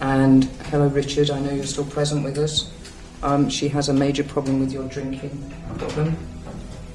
[0.00, 1.30] And hello, Richard.
[1.30, 2.72] I know you're still present with us.
[3.22, 6.16] Um, she has a major problem with your drinking problem.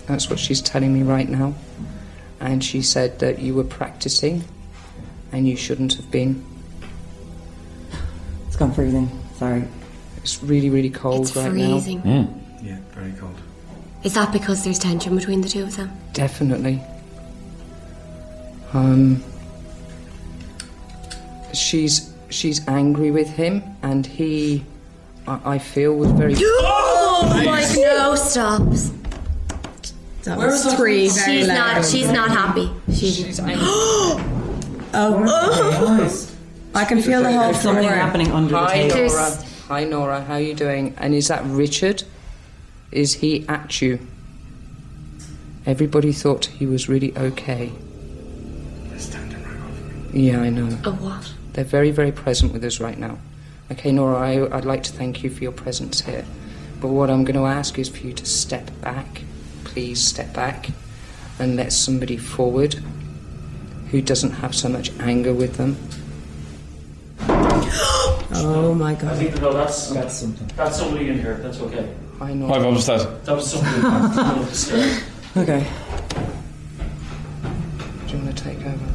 [0.07, 1.55] That's what she's telling me right now.
[2.39, 4.43] And she said that you were practicing
[5.31, 6.45] and you shouldn't have been.
[8.47, 9.09] It's gone freezing.
[9.37, 9.63] Sorry.
[10.17, 12.01] It's really, really cold It's right freezing.
[12.63, 13.35] Yeah, very cold.
[14.03, 15.91] Is that because there's tension between the two of them?
[16.13, 16.81] Definitely.
[18.73, 19.23] Um,
[21.53, 24.63] she's she's angry with him, and he,
[25.27, 26.35] I, I feel, was very.
[27.17, 28.61] Oh my no, stop.
[30.25, 31.75] That Where was was three very She's loud.
[31.75, 31.85] not.
[31.85, 32.71] She's not happy.
[32.87, 33.15] She's.
[33.15, 33.57] She's angry.
[34.93, 35.21] oh.
[36.73, 37.75] I can feel the whole floor.
[37.75, 39.13] something happening under the Hi table.
[39.13, 39.43] Nora.
[39.67, 40.21] Hi Nora.
[40.21, 40.95] How are you doing?
[40.97, 42.03] And is that Richard?
[42.91, 43.99] Is he at you?
[45.67, 47.71] Everybody thought he was really okay.
[48.89, 50.27] They're standing right over me.
[50.27, 50.67] Yeah, I know.
[50.85, 51.33] A what?
[51.53, 53.19] They're very, very present with us right now.
[53.71, 56.25] Okay, Nora, I, I'd like to thank you for your presence here.
[56.81, 59.21] But what I'm going to ask is for you to step back.
[59.75, 60.69] Please step back
[61.37, 62.75] and let somebody forward
[63.91, 65.75] who doesn't have so much anger with them.
[68.37, 69.03] Oh my god.
[69.03, 69.17] I god.
[69.17, 70.47] think no, that's That's something.
[70.55, 71.35] that's somebody in here.
[71.35, 71.93] That's okay.
[72.19, 72.63] Hi, Hi, Nora.
[72.63, 73.25] what was that?
[73.25, 75.37] That was somebody coming up.
[75.37, 75.67] Okay.
[78.07, 78.85] Do you want to take over?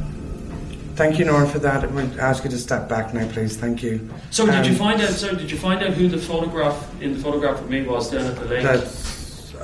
[0.95, 1.83] Thank you, Nora, for that.
[1.83, 3.55] I'm going to ask you to step back now, please.
[3.57, 4.09] Thank you.
[4.31, 5.09] So did you Um, find out?
[5.11, 8.25] So did you find out who the photograph in the photograph of me was down
[8.25, 8.63] at the lake?
[8.63, 9.10] That's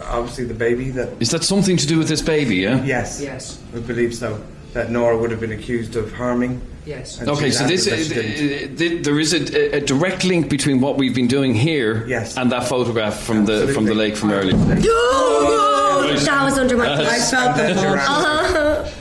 [0.10, 1.10] obviously the baby that.
[1.22, 2.84] Is that something to do with this baby, yeah?
[2.84, 3.22] Yes.
[3.22, 3.60] Yes.
[3.74, 4.41] We believe so.
[4.74, 6.62] That Nora would have been accused of harming.
[6.86, 7.20] Yes.
[7.20, 10.80] and Okay, so this answered uh, she th- there is a, a direct link between
[10.82, 12.38] what we've been doing here Yes.
[12.38, 14.55] and that photograph from the from the lake from earlier.
[14.55, 17.08] Oh, that was under my feet.
[17.08, 18.58] I felt the That's your whole.
[18.58, 18.91] Uh,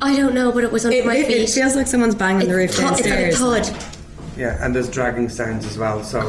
[0.00, 1.36] I don't know, but it was under It, my it, feet.
[1.42, 3.34] it feels like someone's banging the roof It's thud- downstairs.
[3.34, 3.94] It's like a thud.
[4.36, 6.04] Yeah, and there's dragging sounds as well.
[6.04, 6.20] So,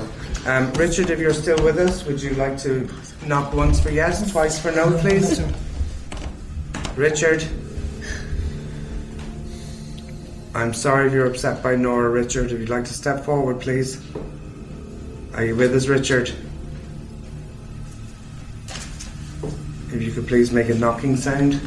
[0.47, 2.89] um, Richard, if you're still with us, would you like to
[3.29, 5.39] knock once for yes, twice for no, please?
[6.95, 7.45] Richard.
[10.55, 12.51] I'm sorry if you're upset by Nora, Richard.
[12.51, 14.03] If you'd like to step forward, please.
[15.35, 16.33] Are you with us, Richard?
[19.91, 21.61] If you could please make a knocking sound.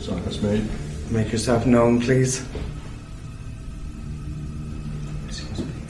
[0.00, 0.66] Sorry, that's me.
[1.10, 2.46] Make yourself known, please.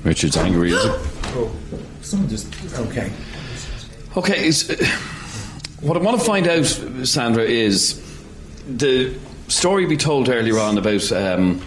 [0.03, 0.93] Richard's angry, is it?
[1.37, 1.55] Oh,
[2.03, 2.53] Someone just.
[2.81, 3.13] okay.
[4.17, 4.75] Okay, uh,
[5.81, 6.67] what I want to find out,
[7.07, 8.01] Sandra, is
[8.69, 9.13] the
[9.49, 11.61] story we told earlier on about um,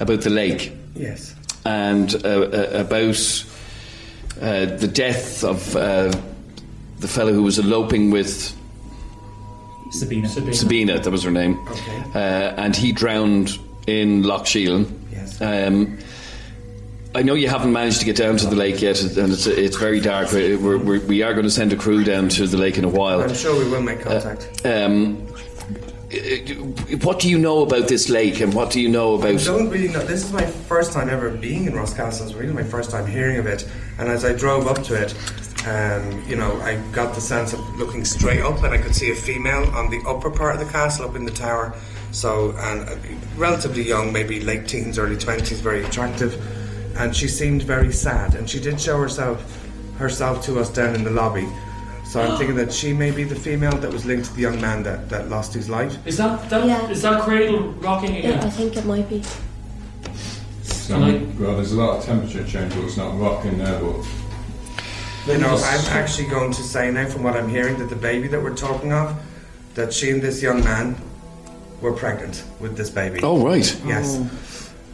[0.00, 1.34] about the lake Yes.
[1.66, 3.44] and uh, uh, about
[4.40, 6.10] uh, the death of uh,
[6.98, 8.56] the fellow who was eloping with
[9.92, 10.28] Sabina.
[10.28, 12.02] Sabina, that was her name, Okay.
[12.14, 14.86] uh, and he drowned in Lough Sheelin.
[15.12, 15.40] Yes.
[15.42, 15.98] Um,
[17.12, 19.76] I know you haven't managed to get down to the lake yet, and it's, it's
[19.76, 20.30] very dark.
[20.32, 22.88] We're, we're, we are going to send a crew down to the lake in a
[22.88, 23.20] while.
[23.20, 24.64] I'm sure we will make contact.
[24.64, 25.26] Um,
[26.12, 26.16] uh,
[27.02, 29.40] what do you know about this lake, and what do you know about?
[29.40, 30.04] I don't really know.
[30.04, 32.26] This is my first time ever being in Ross Castle.
[32.26, 33.68] It's really my first time hearing of it.
[33.98, 35.12] And as I drove up to it,
[35.66, 39.10] um, you know, I got the sense of looking straight up, and I could see
[39.10, 41.74] a female on the upper part of the castle, up in the tower.
[42.12, 42.96] So, and uh,
[43.36, 46.34] relatively young, maybe late teens, early twenties, very attractive,
[46.96, 48.34] and she seemed very sad.
[48.34, 49.38] And she did show herself
[49.98, 51.46] herself to us down in the lobby.
[52.04, 54.60] So I'm thinking that she may be the female that was linked to the young
[54.60, 55.96] man that, that lost his life.
[56.06, 57.10] Is that that is Yeah.
[57.12, 58.38] that cradle rocking again?
[58.38, 59.22] Yeah, I think it might be.
[60.62, 63.78] So, And I- well, there's a lot of temperature change, but it's not rocking there,
[63.80, 64.04] but
[65.26, 68.26] You know, I'm actually going to say now, from what I'm hearing, that the baby
[68.28, 69.14] that we're talking of,
[69.74, 70.96] that she and this young man
[71.82, 73.20] were pregnant with this baby.
[73.22, 73.68] Oh, right.
[73.86, 74.16] Yes.
[74.18, 74.30] Oh.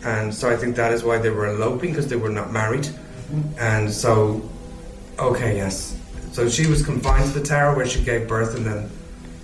[0.06, 2.88] And so I think that is why they were eloping because they were not married.
[3.58, 4.48] And so,
[5.18, 5.98] okay, yes.
[6.30, 8.90] So she was confined to the tower where she gave birth, and then,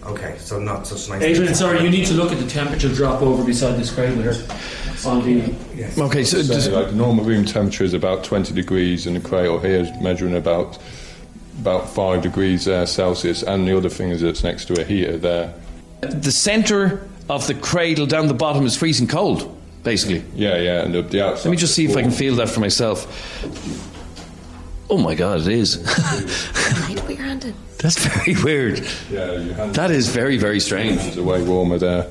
[0.05, 1.21] okay, so not such nice.
[1.21, 4.35] Adrian, sorry, you need to look at the temperature drop over beside this cradle here.
[5.05, 5.99] On the Yes.
[5.99, 9.21] Okay, so so, just, like the normal room temperature is about 20 degrees, and the
[9.21, 10.79] cradle here is measuring about
[11.59, 13.43] about five degrees uh, Celsius.
[13.43, 15.53] And the other thing is, it's next to a heater there.
[16.01, 20.25] the centre of the cradle down the bottom is freezing cold, basically.
[20.35, 21.47] Yeah, yeah, and the, the outside.
[21.47, 23.07] Let me just see if I can feel that for myself.
[24.91, 25.77] Oh my God, it is.
[26.83, 27.55] Right, put your hand in.
[27.79, 28.81] That's very weird.
[29.11, 31.01] Yeah, your hand That is very, very strange.
[31.01, 32.07] is way warmer there.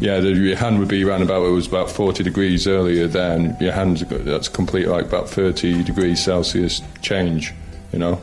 [0.00, 3.36] Yeah, the, your hand would be around about it was about 40 degrees earlier there,
[3.36, 7.52] and your hand's got- that's complete like about 30 degrees Celsius change.
[7.92, 8.20] You know.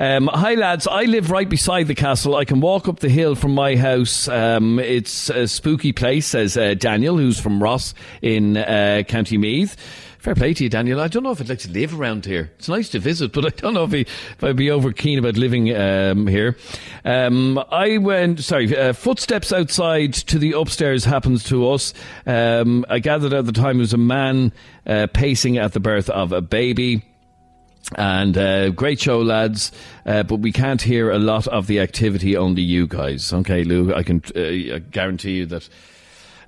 [0.00, 2.36] Um, hi lads, I live right beside the castle.
[2.36, 4.28] I can walk up the hill from my house.
[4.28, 9.76] Um, it's a spooky place, says uh, Daniel, who's from Ross in uh, County Meath.
[10.20, 11.00] Fair play to you, Daniel.
[11.00, 12.52] I don't know if I'd like to live around here.
[12.58, 15.18] It's nice to visit, but I don't know if, he, if I'd be over keen
[15.18, 16.56] about living um, here.
[17.04, 21.92] Um, I went, sorry, uh, footsteps outside to the upstairs happens to us.
[22.24, 24.52] Um, I gathered at the time it was a man
[24.86, 27.02] uh, pacing at the birth of a baby.
[27.94, 29.72] And uh, great show, lads.
[30.04, 32.36] Uh, but we can't hear a lot of the activity.
[32.36, 33.32] Only you guys.
[33.32, 33.94] Okay, Lou.
[33.94, 35.68] I can uh, guarantee you that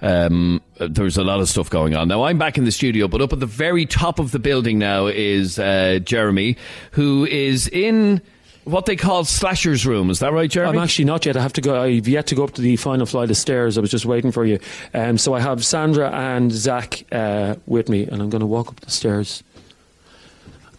[0.03, 2.09] um, there's a lot of stuff going on.
[2.09, 4.79] Now, I'm back in the studio, but up at the very top of the building
[4.79, 6.57] now is uh, Jeremy,
[6.93, 8.21] who is in
[8.65, 10.11] what they call Slasher's room.
[10.11, 10.77] Is that right, Jeremy?
[10.79, 11.37] I'm actually not yet.
[11.37, 11.83] I have to go.
[11.83, 13.79] I've yet to go up to the final flight of stairs.
[13.79, 14.59] I was just waiting for you.
[14.95, 18.69] Um, so I have Sandra and Zach uh, with me, and I'm going to walk
[18.69, 19.43] up the stairs.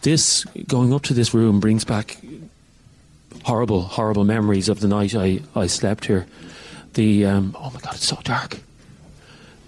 [0.02, 2.18] This going up to this room brings back
[3.44, 6.26] horrible, horrible memories of the night I, I slept here.
[6.94, 8.58] The um, oh my god, it's so dark.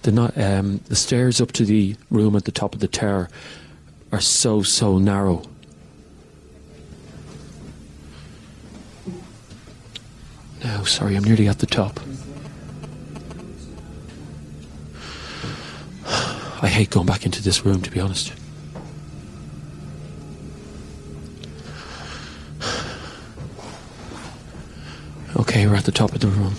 [0.03, 3.31] The um, the stairs up to the room at the top of the tower
[4.11, 5.43] are so so narrow.
[10.65, 12.01] No, sorry, I'm nearly at the top.
[16.61, 18.33] I hate going back into this room, to be honest.
[25.37, 26.55] Okay, we're at the top of the room.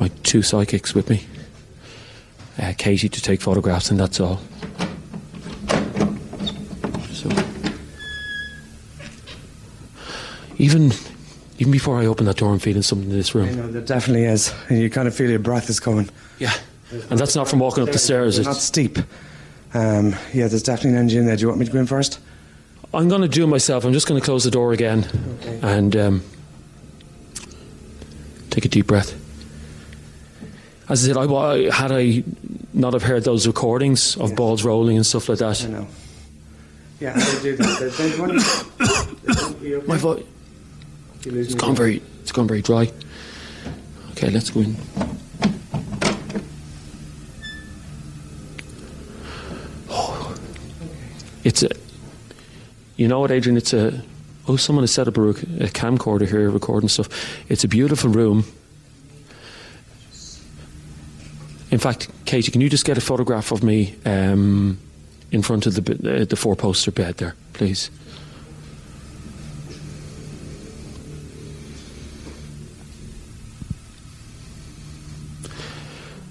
[0.00, 1.24] My two psychics with me.
[2.58, 4.40] Uh, Katie to take photographs, and that's all.
[7.12, 7.28] So,
[10.58, 10.92] even
[11.58, 13.56] even before I open that door, I'm feeling something in this I room.
[13.56, 14.54] know there definitely is.
[14.68, 16.08] And you kind of feel your breath is coming.
[16.38, 16.54] Yeah,
[17.10, 18.36] and that's not from walking up the stairs.
[18.36, 18.98] They're not It's, steep.
[19.74, 21.36] Um, yeah, there's definitely an engine there.
[21.36, 22.18] Do you want me to go in first?
[22.94, 23.84] I'm going to do it myself.
[23.84, 25.04] I'm just going to close the door again
[25.62, 26.22] and um,
[28.56, 29.12] take a deep breath.
[30.88, 32.24] As I said, I, had I
[32.72, 35.62] not have heard those recordings of balls rolling and stuff like that.
[35.62, 35.86] I know.
[36.98, 37.92] Yeah, they do that.
[37.98, 39.86] They, they okay?
[39.86, 40.24] My voice.
[41.26, 41.76] It's gone again.
[41.76, 42.02] very.
[42.22, 42.90] It's gone very dry.
[44.12, 44.76] Okay, let's go in.
[49.90, 50.34] Oh.
[51.44, 51.68] It's a.
[52.96, 53.58] You know what, Adrian?
[53.58, 54.02] It's a.
[54.48, 57.08] Oh, someone has set up a, rec- a camcorder here recording stuff.
[57.48, 58.44] It's a beautiful room.
[61.70, 64.78] In fact, Katie, can you just get a photograph of me um,
[65.32, 67.90] in front of the uh, the four poster bed there, please?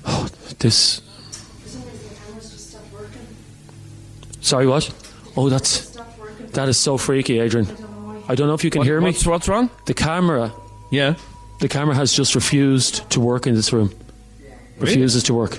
[0.05, 1.01] Oh, this.
[4.39, 4.89] Sorry, what?
[5.36, 5.89] Oh, that's
[6.53, 7.84] that is so freaky, Adrian.
[8.28, 9.05] I don't know if you can What- hear me.
[9.07, 9.69] what's- what's wrong?
[9.86, 10.51] The camera.
[10.89, 11.15] Yeah.
[11.59, 13.91] The camera has just refused to work in this room.
[14.80, 15.57] Refuses to work.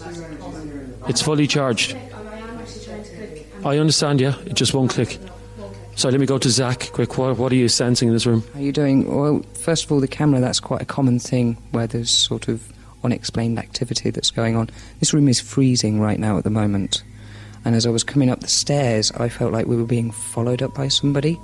[1.09, 1.97] It's fully charged.
[3.65, 4.35] I understand, yeah.
[4.47, 5.19] It just won't click.
[5.97, 6.91] So let me go to Zach.
[6.93, 8.45] Quick, what, what are you sensing in this room?
[8.53, 9.13] How are you doing?
[9.13, 12.63] Well, first of all, the camera, that's quite a common thing where there's sort of
[13.03, 14.69] unexplained activity that's going on.
[15.01, 17.03] This room is freezing right now at the moment.
[17.65, 20.61] And as I was coming up the stairs, I felt like we were being followed
[20.63, 21.39] up by somebody.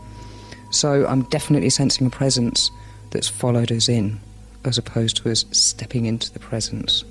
[0.73, 2.71] So I'm definitely sensing a presence
[3.11, 4.19] that's followed us in,
[4.65, 7.05] as opposed to us stepping into the presence.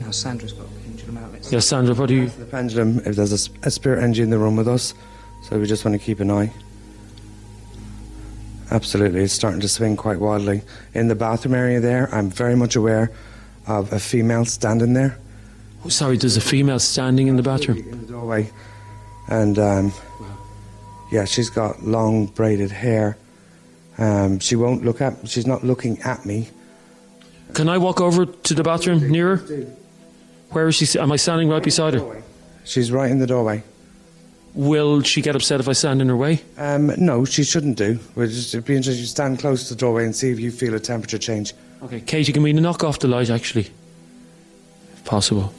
[0.00, 1.32] Now, Sandra's got a pendulum out.
[1.32, 2.28] Let's Yes, Sandra, what do you.
[2.28, 4.94] The pendulum, if there's a spirit energy in the room with us,
[5.42, 6.52] so we just want to keep an eye.
[8.70, 10.62] Absolutely, it's starting to swing quite wildly.
[10.94, 13.10] In the bathroom area there, I'm very much aware
[13.66, 15.18] of a female standing there
[15.86, 17.78] Oh, sorry, there's a female standing in the bathroom.
[17.78, 18.50] in the doorway.
[19.28, 19.92] And um,
[21.10, 23.16] yeah, she's got long braided hair.
[23.98, 26.48] Um, she won't look at, she's not looking at me.
[27.54, 29.36] Can I walk over to the bathroom nearer?
[30.50, 30.98] Where is she?
[30.98, 32.22] Am I standing right beside her?
[32.64, 33.62] She's right in the doorway.
[34.54, 36.42] Will she get upset if I stand in her way?
[36.56, 37.98] Um, no, she shouldn't do.
[38.14, 40.50] We'll just it'd be interesting to stand close to the doorway and see if you
[40.50, 41.52] feel a temperature change.
[41.82, 43.70] Okay, Katie, can we knock off the light actually?
[44.94, 45.52] If possible.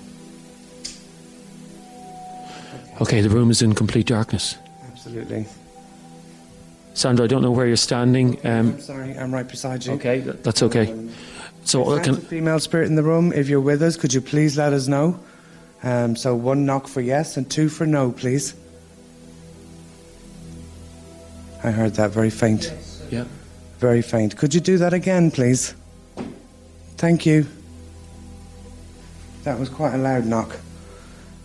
[3.00, 4.58] Okay, the room is in complete darkness.
[5.08, 5.46] Absolutely.
[6.94, 8.46] Sandra, I don't know where you're standing.
[8.46, 9.94] Um, I'm sorry, I'm right beside you.
[9.94, 11.10] okay, that's okay.
[11.64, 14.20] So uh, a can, female spirit in the room, if you're with us, could you
[14.20, 15.18] please let us know?
[15.82, 18.54] Um, so one knock for yes and two for no, please.
[21.64, 22.74] I heard that very faint.
[23.10, 23.26] yeah.
[23.80, 24.36] Very faint.
[24.36, 25.74] Could you do that again, please?
[26.98, 27.46] Thank you.
[29.44, 30.58] That was quite a loud knock.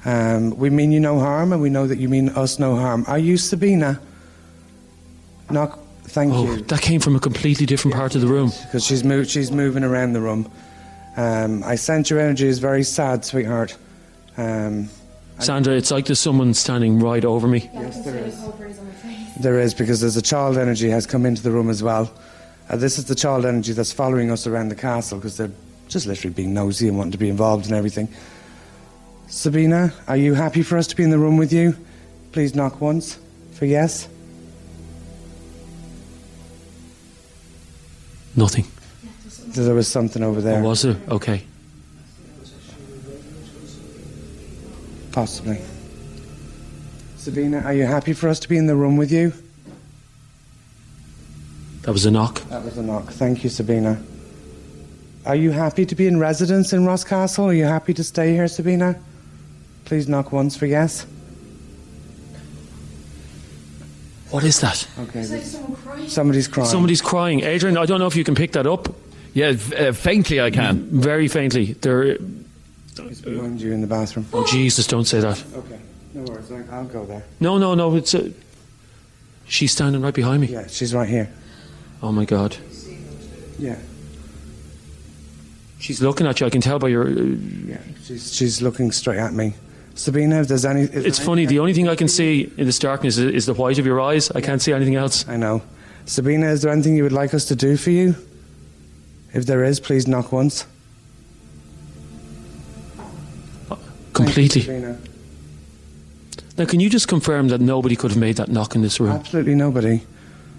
[0.04, 3.04] Um, we mean you no harm, and we know that you mean us no harm.
[3.06, 4.00] Are you Sabina?
[5.50, 5.78] Knock.
[6.04, 6.62] Thank Oh, you.
[6.62, 8.52] that came from a completely different part of the room.
[8.64, 9.30] because she's moved.
[9.30, 10.50] She's moving around the room.
[11.16, 13.76] Um, I sense your energy is very sad, sweetheart.
[14.36, 14.88] Um,
[15.38, 17.70] Sandra, it's like there's someone standing right over me.
[17.72, 18.38] yes, there is.
[19.40, 22.12] There is because there's a child energy has come into the room as well.
[22.68, 25.50] Uh, this is the child energy that's following us around the castle because they're
[25.88, 28.08] just literally being nosy and wanting to be involved in everything.
[29.32, 31.74] Sabina, are you happy for us to be in the room with you?
[32.32, 33.18] Please knock once.
[33.52, 34.06] for yes.
[38.36, 38.66] Nothing.
[39.48, 40.60] There was something over there.
[40.60, 40.98] Or was there?
[41.08, 41.44] Okay.
[45.12, 45.62] Possibly.
[47.16, 49.32] Sabina, are you happy for us to be in the room with you?
[51.82, 52.42] That was a knock.
[52.50, 53.06] That was a knock.
[53.06, 54.02] Thank you, Sabina.
[55.24, 57.46] Are you happy to be in residence in Ross Castle?
[57.46, 59.00] Are you happy to stay here, Sabina?
[59.84, 61.06] Please knock once for yes.
[64.30, 64.86] What is that?
[64.98, 65.22] Okay.
[65.24, 66.08] someone crying.
[66.08, 66.68] Somebody's crying.
[66.70, 67.40] Somebody's crying.
[67.40, 68.88] Adrian, I don't know if you can pick that up.
[69.34, 70.84] Yeah, uh, faintly I can.
[71.00, 71.72] Very faintly.
[71.74, 72.02] There.
[72.98, 74.26] It's behind you in the bathroom.
[74.32, 74.86] Oh Jesus!
[74.86, 75.42] Don't say that.
[75.54, 75.78] Okay.
[76.14, 76.50] No worries.
[76.52, 77.24] I- I'll go there.
[77.40, 77.94] No, no, no.
[77.96, 78.12] It's.
[78.14, 78.30] A,
[79.46, 80.48] she's standing right behind me.
[80.48, 81.30] Yeah, she's right here.
[82.02, 82.56] Oh my God.
[83.58, 83.76] Yeah.
[85.78, 86.46] She's looking at you.
[86.46, 87.06] I can tell by your.
[87.08, 87.78] uh, Yeah.
[88.04, 89.54] She's she's looking straight at me.
[89.94, 90.82] Sabina, if there's any.
[90.82, 91.42] is It's there funny.
[91.42, 93.86] any- The only thing I can see in this darkness is, is the white of
[93.86, 94.30] your eyes.
[94.30, 95.26] I can't see anything else.
[95.28, 95.62] I know.
[96.06, 98.14] Sabina, is there anything you would like us to do for you?
[99.34, 100.66] If there is, please knock once.
[104.12, 104.62] Completely.
[104.62, 104.98] You,
[106.58, 109.12] Now, can you just confirm that nobody could have made that knock in this room?
[109.12, 110.02] Absolutely nobody.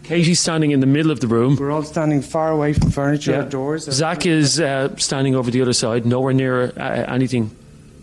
[0.03, 1.55] Katie's standing in the middle of the room.
[1.55, 3.39] We're all standing far away from furniture Yeah.
[3.45, 3.83] or doors.
[3.85, 7.51] Zach is uh, standing over the other side, nowhere near uh, anything.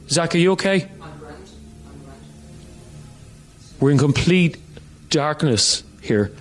[0.08, 0.88] Zach, are you okay?
[3.80, 4.58] We're in complete
[5.10, 6.32] darkness here.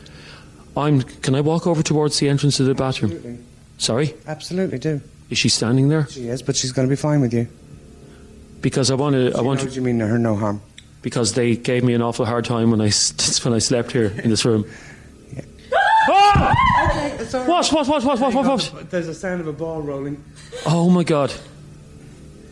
[0.76, 1.02] I'm.
[1.02, 3.12] Can I walk over towards the entrance of the bathroom?
[3.12, 3.44] Absolutely.
[3.78, 5.02] Sorry, Absolutely do.
[5.30, 6.06] is she standing there?
[6.08, 7.48] She is, but she's going to be fine with you.
[8.62, 9.34] Because I want to.
[9.38, 9.70] I want to.
[9.70, 10.62] you mean to her no harm.
[11.02, 12.92] Because they gave me an awful hard time when I
[13.44, 14.66] when I slept here in this room.
[16.12, 16.54] Ah!
[16.92, 17.48] Okay, it's What?
[17.72, 17.88] What?
[17.88, 18.04] What?
[18.04, 18.20] What?
[18.20, 18.34] What?
[18.34, 18.46] What?
[18.64, 18.92] What?
[18.92, 20.22] There's a sound of a ball rolling.
[20.66, 21.34] Oh my God!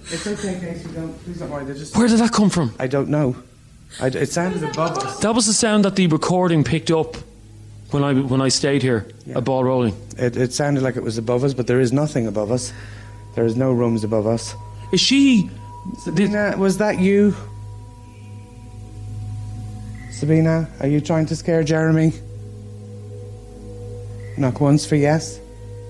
[0.10, 0.94] It's okay, Casey.
[0.94, 1.66] Don't please don't worry.
[1.66, 1.96] They're just.
[1.98, 2.74] Where did that come from?
[2.80, 3.36] I don't know.
[4.00, 5.20] I, it sounded above us.
[5.20, 7.16] That was the sound that the recording picked up
[7.92, 9.08] when I when I stayed here.
[9.34, 9.96] A ball rolling.
[10.18, 12.74] It, it sounded like it was above us, but there is nothing above us.
[13.36, 14.56] There is no rooms above us.
[14.92, 15.50] Is she?
[16.04, 17.36] Sabina, was that you?
[20.12, 22.12] Sabina, are you trying to scare Jeremy?
[24.38, 25.40] Knock once for yes,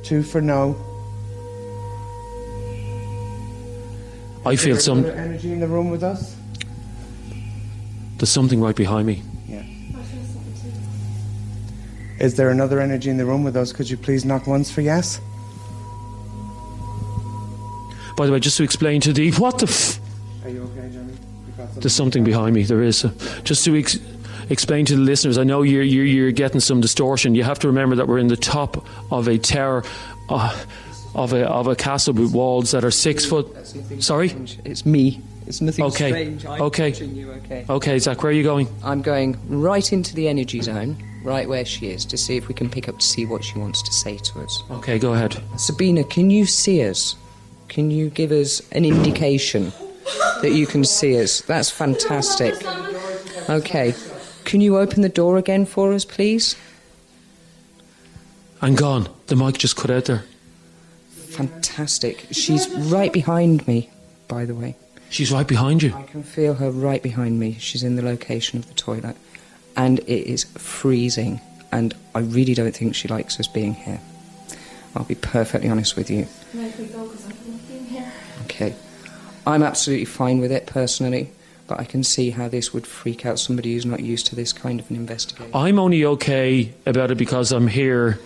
[0.04, 0.76] two for no.
[4.46, 5.06] I feel some.
[5.06, 6.37] energy in the room with us.
[8.18, 9.22] There's something right behind me.
[9.48, 9.64] Yeah.
[12.20, 13.72] Is there another energy in the room with us?
[13.72, 15.20] Could you please knock once for yes?
[18.16, 19.68] By the way, just to explain to the what the.
[19.68, 20.00] F-
[20.44, 21.14] Are you okay, Jeremy?
[21.14, 22.64] You got There's something behind me.
[22.64, 23.06] There is.
[23.44, 24.00] Just to ex-
[24.50, 27.36] explain to the listeners, I know you're, you're you're getting some distortion.
[27.36, 29.84] You have to remember that we're in the top of a tower,
[30.30, 30.60] uh,
[31.14, 33.48] of a of a castle with walls that are six foot.
[34.00, 34.34] Sorry.
[34.66, 35.22] It's me.
[35.48, 36.10] It's nothing Okay.
[36.10, 36.46] strange.
[36.46, 36.90] I'm Okay.
[36.92, 37.66] you, okay?
[37.70, 38.68] Okay, Zach, where are you going?
[38.84, 42.54] I'm going right into the energy zone, right where she is, to see if we
[42.54, 44.62] can pick up to see what she wants to say to us.
[44.72, 45.42] Okay, go ahead.
[45.58, 47.16] Sabina, can you see us?
[47.70, 49.72] Can you give us an indication
[50.42, 51.42] that you can see us?
[51.42, 52.54] That's fantastic.
[53.50, 53.94] Okay.
[54.44, 56.56] Can you open the door again for us, please?
[58.62, 59.08] I'm gone.
[59.28, 60.24] The mic just cut out there.
[61.30, 62.26] Fantastic.
[62.32, 63.90] She's right behind me,
[64.28, 64.76] by the way.
[65.10, 65.94] She's right behind you.
[65.96, 67.54] I can feel her right behind me.
[67.60, 69.16] She's in the location of the toilet.
[69.76, 71.40] And it is freezing.
[71.72, 74.00] And I really don't think she likes us being here.
[74.96, 76.28] I'll be perfectly honest with you.
[76.54, 78.12] Make me go because I don't being here.
[78.46, 78.76] Okay.
[79.46, 81.30] I'm absolutely fine with it personally,
[81.68, 84.52] but I can see how this would freak out somebody who's not used to this
[84.52, 85.52] kind of an investigation.
[85.54, 88.20] I'm only okay about it because I'm here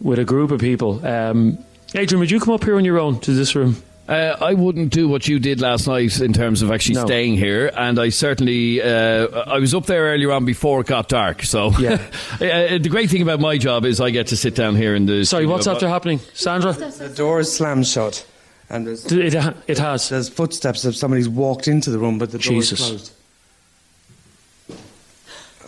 [0.00, 1.04] with a group of people.
[1.06, 1.58] Um,
[1.94, 3.76] Adrian, would you come up here on your own to this room?
[4.10, 7.06] Uh, I wouldn't do what you did last night in terms of actually No.
[7.06, 11.08] staying here, and I certainly uh, I was up there earlier on before it got
[11.08, 11.44] dark.
[11.44, 11.92] So Yeah.
[12.34, 15.06] uh, the great thing about my job is I get to sit down here in
[15.06, 15.24] the.
[15.24, 16.18] Sorry, studio, what's after happening?
[16.34, 16.72] Sandra?
[16.72, 18.26] The door is slammed shut,
[18.68, 20.08] and there's It, ha- it has.
[20.08, 22.80] there's footsteps of somebody's walked into the room, but the door Jesus.
[22.80, 23.12] is closed.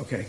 [0.01, 0.27] Okay.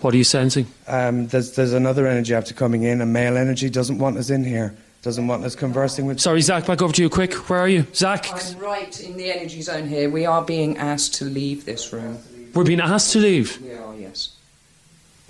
[0.00, 0.66] What are you sensing?
[0.86, 3.00] Um, there's there's another energy after coming in.
[3.00, 4.76] A male energy doesn't want us in here.
[5.02, 6.20] Doesn't want us conversing with.
[6.20, 7.32] Sorry, Zach, back over to you quick.
[7.48, 7.86] Where are you?
[7.94, 10.10] Zach, I'm right in the energy zone here.
[10.10, 12.18] We are being asked to leave this room.
[12.54, 13.60] we're being asked to leave.
[13.62, 14.30] We are, yes.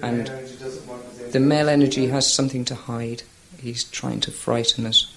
[0.00, 0.26] And
[1.32, 3.22] the male energy has something to hide.
[3.58, 5.12] He's trying to frighten us.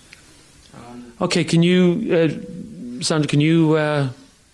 [1.22, 4.10] Okay, can you, uh, Sandra, can you uh,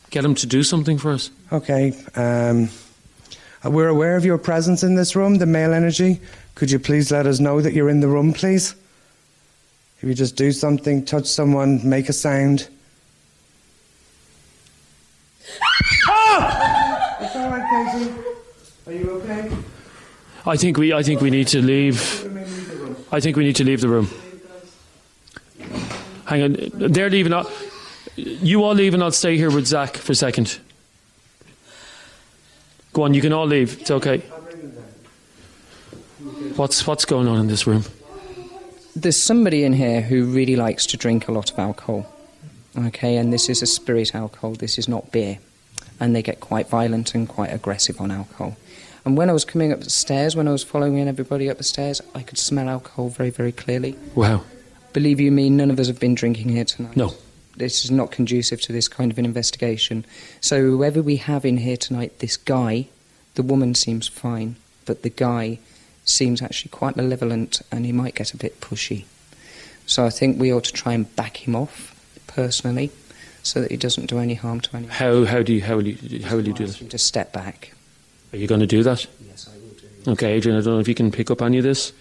[0.10, 1.30] get him to do something for us?
[1.52, 1.94] Okay.
[2.16, 2.70] Um,
[3.64, 6.20] we're aware of your presence in this room, the male energy.
[6.56, 8.76] Could you please let us know that you're in the room, please?
[10.06, 12.70] If you just do something, touch someone, make a sound.
[15.42, 16.08] It's
[17.36, 18.14] all right, Casey.
[18.86, 19.52] Are you okay?
[20.46, 21.98] I think we I think we need to leave.
[23.12, 24.08] I think we need to leave the room.
[26.26, 27.34] Hang on, they're leaving.
[27.34, 27.50] I'll,
[28.16, 30.60] you all leave, and I'll stay here with Zach for a second.
[32.94, 33.82] Go on, you can all leave.
[33.82, 34.20] It's okay.
[36.58, 37.86] What's what's going on in this room?
[38.96, 42.06] There's somebody in here who really likes to drink a lot of alcohol.
[42.78, 45.40] Okay, and this is a spirit alcohol, this is not beer.
[46.00, 48.58] And they get quite violent and quite aggressive on alcohol.
[49.06, 51.58] And when I was coming up the stairs, when I was following in everybody up
[51.58, 53.96] the stairs, I could smell alcohol very, very clearly.
[54.16, 54.44] Wow.
[54.94, 56.98] Believe you me, none of us have been drinking here tonight.
[56.98, 57.14] No.
[57.58, 60.06] This is not conducive to this kind of an investigation.
[60.42, 62.88] So, whoever we have in here tonight, this guy,
[63.36, 65.60] the woman seems fine, but the guy
[66.06, 69.06] seems actually quite malevolent and he might get a bit pushy.
[69.86, 71.94] So, I think we ought to try and back him off
[72.28, 72.92] personally
[73.46, 74.92] so that he doesn't do any harm to anyone.
[74.96, 76.90] How how do you how will you how will you do that?
[76.90, 77.74] To step back.
[78.34, 79.06] Are you going to do that?
[79.26, 80.12] Yes, I will do.
[80.12, 80.58] Okay, Adrian.
[80.58, 81.94] I don't know if you can pick up any of this.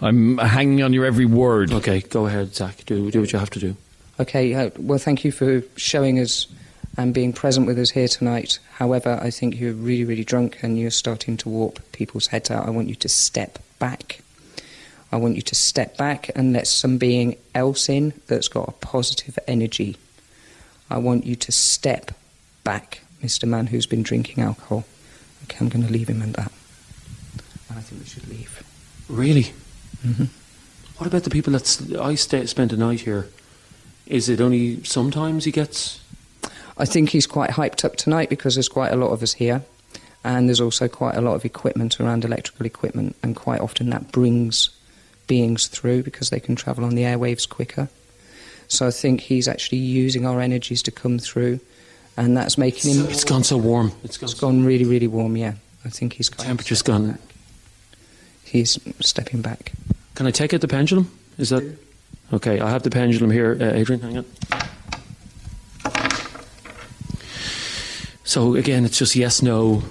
[0.00, 1.72] I'm hanging on your every word.
[1.72, 2.84] Okay, go ahead, Zach.
[2.84, 3.76] Do do what you have to do.
[4.18, 6.46] Okay, uh, well, thank you for showing us
[6.96, 8.58] and being present with us here tonight.
[8.74, 12.66] However, I think you're really, really drunk and you're starting to warp people's heads out.
[12.66, 14.20] I want you to step back.
[15.12, 18.72] I want you to step back and let some being else in that's got a
[18.72, 19.96] positive energy.
[20.90, 22.12] I want you to step
[22.64, 23.46] back, Mr.
[23.46, 24.84] Man who's been drinking alcohol.
[25.44, 26.52] Okay, I'm going to leave him at that.
[27.68, 28.62] And I think we should leave.
[29.08, 29.52] Really?
[30.02, 30.24] hmm
[30.96, 33.28] What about the people that I stay, spent a night here?
[34.06, 36.00] Is it only sometimes he gets?
[36.78, 39.62] I think he's quite hyped up tonight because there's quite a lot of us here,
[40.24, 44.12] and there's also quite a lot of equipment around electrical equipment, and quite often that
[44.12, 44.70] brings
[45.26, 47.88] beings through because they can travel on the airwaves quicker.
[48.68, 51.60] So I think he's actually using our energies to come through,
[52.16, 53.06] and that's making him.
[53.06, 53.92] It's gone so warm.
[54.04, 54.30] It's gone.
[54.30, 55.36] It's gone really, really warm.
[55.36, 55.54] Yeah,
[55.84, 56.28] I think he's.
[56.28, 57.18] Temperature's gone.
[58.44, 59.72] He's stepping back.
[60.14, 61.10] Can I take out the pendulum?
[61.38, 61.76] Is that
[62.32, 62.60] okay?
[62.60, 64.00] I have the pendulum here, uh, Adrian.
[64.00, 64.24] Hang on.
[68.26, 69.82] So again, it's just yes, no,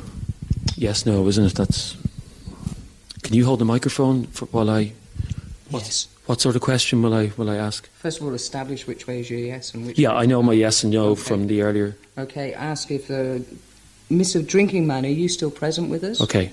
[0.75, 1.55] yes, no, isn't it?
[1.55, 1.95] That's.
[3.23, 4.91] Can you hold the microphone for, while I?
[5.69, 6.07] What, Yes.
[6.25, 7.87] What sort of question will I will I ask?
[7.91, 9.97] First of all, establish which way is your yes and which.
[9.97, 11.95] Yeah, I know my yes and no from the earlier.
[12.17, 13.45] Okay, ask if uh, the
[14.11, 14.45] Mr.
[14.45, 16.19] Drinking Man, are you still present with us?
[16.21, 16.51] Okay.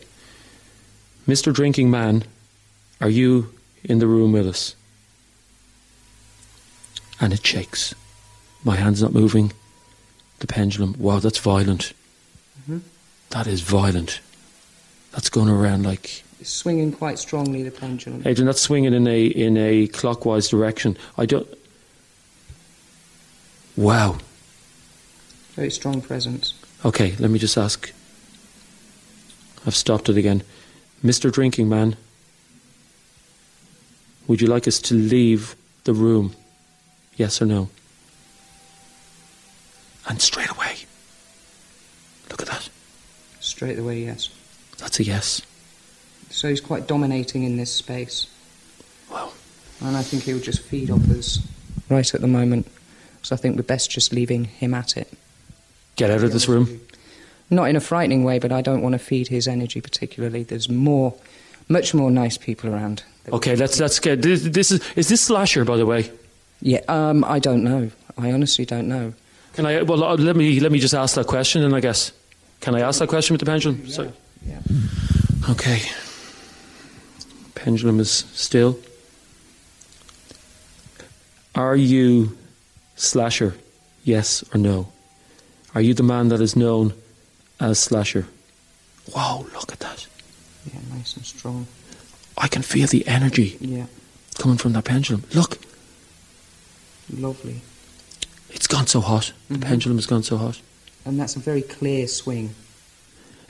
[1.26, 1.52] Mr.
[1.52, 2.24] Drinking Man,
[3.00, 3.52] are you
[3.82, 4.76] in the room with us?
[7.20, 7.94] And it shakes.
[8.64, 9.52] My hand's not moving.
[10.42, 10.96] The pendulum.
[10.98, 11.92] Wow, that's violent.
[12.68, 12.80] Mhm.
[13.30, 14.18] That is violent.
[15.12, 18.22] That's going around like It's swinging quite strongly, the pendulum.
[18.26, 18.46] Adrian.
[18.46, 20.96] That's swinging in a in a clockwise direction.
[21.16, 21.46] I don't.
[23.76, 24.18] Wow.
[25.54, 26.54] Very strong presence.
[26.84, 27.92] Okay, let me just ask.
[29.64, 30.42] I've stopped it again.
[31.04, 31.30] Mr.
[31.30, 31.94] Drinking Man,
[34.26, 36.34] would you like us to leave the room?
[37.16, 37.68] Yes or no?
[40.08, 40.76] And straight away.
[42.30, 42.68] Look at that.
[43.40, 44.28] Straight away, yes.
[44.78, 45.42] That's a yes.
[46.30, 48.26] So he's quite dominating in this space.
[49.10, 49.32] Well.
[49.80, 51.38] And I think he'll just feed off us
[51.88, 52.66] right at the moment.
[53.22, 55.12] So I think we're best just leaving him at it.
[55.96, 56.80] Get out of this room.
[57.50, 60.42] Not in a frightening way, but I don't want to feed his energy particularly.
[60.42, 61.14] There's more,
[61.68, 63.02] much more nice people around.
[63.30, 64.42] Okay, let's let's get this.
[64.42, 66.10] This is is this slasher, by the way.
[66.60, 67.90] Yeah, um, I don't know.
[68.16, 69.14] I honestly don't know.
[69.54, 69.82] Can I?
[69.82, 72.12] Well, uh, let me let me just ask that question, then I guess.
[72.60, 73.88] Can I ask that question with the pendulum?
[73.88, 74.12] Sorry.
[74.46, 74.60] Yeah.
[75.50, 75.82] Okay.
[77.54, 78.78] Pendulum is still.
[81.54, 82.36] Are you
[82.96, 83.54] Slasher?
[84.04, 84.88] Yes or no?
[85.74, 86.92] Are you the man that is known
[87.60, 88.26] as Slasher?
[89.14, 90.06] Wow, look at that.
[90.72, 91.66] Yeah, nice and strong.
[92.38, 93.86] I can feel the energy Yeah,
[94.38, 95.24] coming from that pendulum.
[95.34, 95.58] Look,
[97.12, 97.60] lovely.
[98.52, 99.32] It's gone so hot.
[99.48, 99.62] The Mhm.
[99.62, 100.60] pendulum has gone so hot.
[101.04, 102.50] And that's a very clear swing.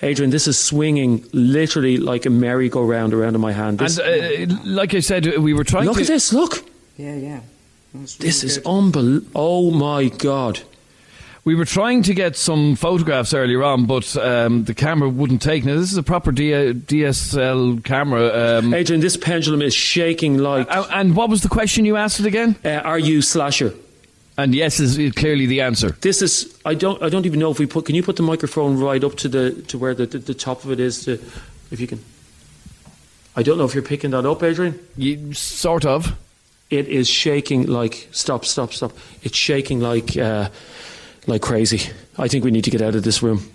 [0.05, 3.78] Adrian, this is swinging literally like a merry-go-round around in my hand.
[3.78, 6.02] This, And uh, like I said, we were trying look to.
[6.02, 6.64] at this, look.
[6.98, 7.40] Yeah, yeah.
[7.94, 9.31] That's This really is unbelievable.
[9.35, 10.60] Oh my God.
[11.44, 15.64] We were trying to get some photographs earlier on, but um, the camera wouldn't take.
[15.64, 18.59] Now, this is a proper D- DSL camera.
[18.59, 20.68] Um, Adrian, this pendulum is shaking like.
[20.70, 22.56] uh, and what was the question you asked it again?
[22.64, 23.74] Uh, are you Slasher?
[24.38, 25.90] And yes is is clearly the answer.
[26.00, 26.59] This is.
[26.64, 27.02] I don't.
[27.02, 27.84] I don't even know if we put.
[27.84, 30.64] Can you put the microphone right up to the to where the the, the top
[30.64, 31.04] of it is?
[31.04, 31.20] To,
[31.70, 32.02] if you can.
[33.36, 34.78] I don't know if you're picking that up, Adrian.
[34.96, 36.16] You, sort of.
[36.70, 38.09] It is shaking like.
[38.12, 38.46] Stop!
[38.46, 38.72] Stop!
[38.72, 38.92] Stop!
[39.22, 40.48] It's shaking like uh,
[41.26, 41.92] like crazy.
[42.16, 43.50] I think we need to get out of this room.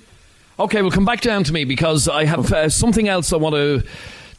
[0.60, 3.56] Okay, well, come back down to me because I have uh, something else I want
[3.56, 3.84] to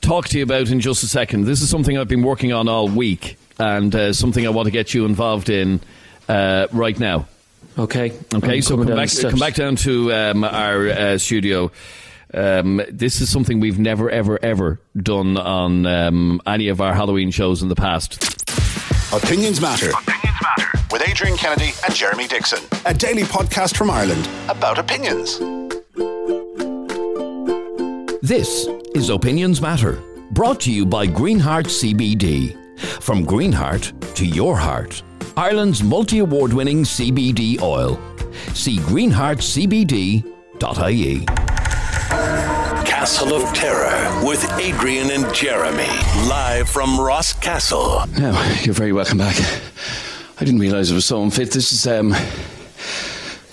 [0.00, 1.44] talk to you about in just a second.
[1.44, 4.72] This is something I've been working on all week and uh, something I want to
[4.72, 5.80] get you involved in
[6.28, 7.26] uh, right now.
[7.78, 8.12] Okay.
[8.34, 11.70] Okay, I'm so come back, come back down to um, our uh, studio.
[12.34, 17.30] Um, this is something we've never, ever, ever done on um, any of our Halloween
[17.30, 18.22] shows in the past.
[19.12, 19.90] Opinions matter.
[19.90, 20.70] Opinions Matter.
[20.92, 22.58] With Adrian Kennedy and Jeremy Dixon.
[22.84, 25.38] A daily podcast from Ireland about opinions.
[28.20, 30.02] This is Opinions Matter,
[30.32, 32.54] brought to you by Greenheart CBD.
[33.02, 35.02] From Greenheart to your heart.
[35.38, 37.96] Ireland's multi award winning CBD oil.
[38.54, 41.26] See greenheartcbd.ie.
[42.84, 45.86] Castle of Terror with Adrian and Jeremy.
[46.28, 48.04] Live from Ross Castle.
[48.18, 48.32] Now,
[48.62, 49.36] you're very welcome back.
[50.40, 51.52] I didn't realise it was so unfit.
[51.52, 52.16] This is, um,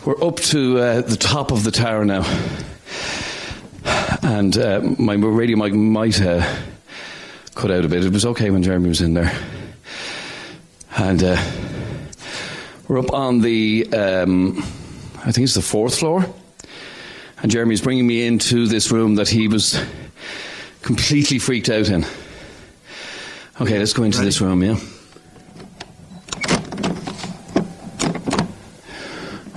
[0.06, 2.24] we're up to uh, the top of the tower now.
[4.24, 6.44] And uh, my radio mic might uh,
[7.54, 8.04] cut out a bit.
[8.04, 9.32] It was okay when Jeremy was in there.
[10.98, 11.36] And uh,
[12.88, 14.60] we're up on the, um,
[15.18, 16.26] I think it's the fourth floor.
[17.42, 19.84] And Jeremy's bringing me into this room that he was
[20.82, 22.06] completely freaked out in.
[23.60, 24.78] Okay, let's go into this room, yeah?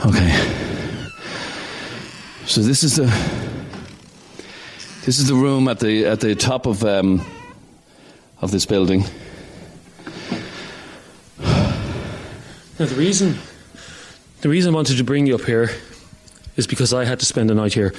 [0.07, 0.49] Okay.
[2.47, 3.07] So this is the
[5.05, 7.27] this is the room at the at the top of um,
[8.41, 9.05] of this building.
[12.79, 13.37] Now, the reason
[14.41, 15.71] the reason I wanted to bring you up here
[16.57, 17.93] is because I had to spend the night here.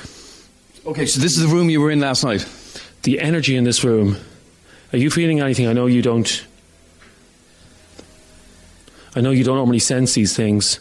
[0.85, 2.47] Okay, so this is the room you were in last night.
[3.03, 4.17] The energy in this room.
[4.93, 5.67] Are you feeling anything?
[5.67, 6.45] I know you don't.
[9.15, 10.79] I know you don't normally sense these things.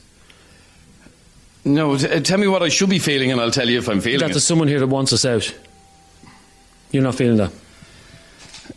[1.64, 3.88] No, t- uh, tell me what I should be feeling, and I'll tell you if
[3.88, 4.34] I'm feeling that it.
[4.34, 5.52] there's someone here that wants us out.
[6.92, 7.50] You're not feeling that.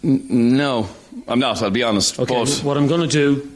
[0.03, 0.89] N- no,
[1.27, 1.61] I'm not.
[1.61, 2.19] I'll be honest.
[2.19, 2.33] Okay.
[2.33, 3.51] But What I'm going to do,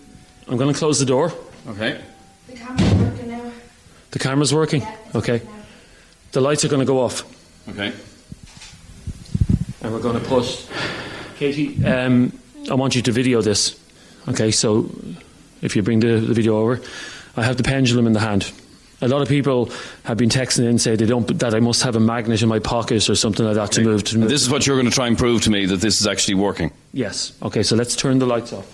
[0.47, 1.33] I'm going to close the door.
[1.67, 2.01] Okay,
[2.47, 3.51] The camera's working now.
[4.11, 4.83] The camera's working.
[5.13, 5.41] Okay.
[6.31, 7.23] The lights are going to go off.
[7.69, 7.93] okay.
[9.81, 10.69] And we're going to put.
[11.37, 12.31] Katie, um,
[12.71, 13.79] I want you to video this.
[14.27, 14.89] Okay, so
[15.61, 16.81] if you bring the, the video over,
[17.37, 18.51] I have the pendulum in the hand.
[19.01, 19.69] A lot of people
[20.03, 22.47] have been texting in and say they don't that I must have a magnet in
[22.49, 24.29] my pocket or something like that to move to And move.
[24.29, 26.35] this is what you're going to try and prove to me that this is actually
[26.35, 26.71] working.
[26.93, 27.33] Yes.
[27.43, 28.65] Okay, so let's turn the lights off.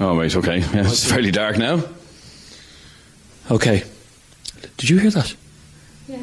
[0.00, 0.58] Oh right, okay.
[0.58, 1.82] Yeah, it's fairly dark now.
[3.50, 3.82] Okay.
[4.76, 5.34] Did you hear that?
[6.06, 6.18] Yeah.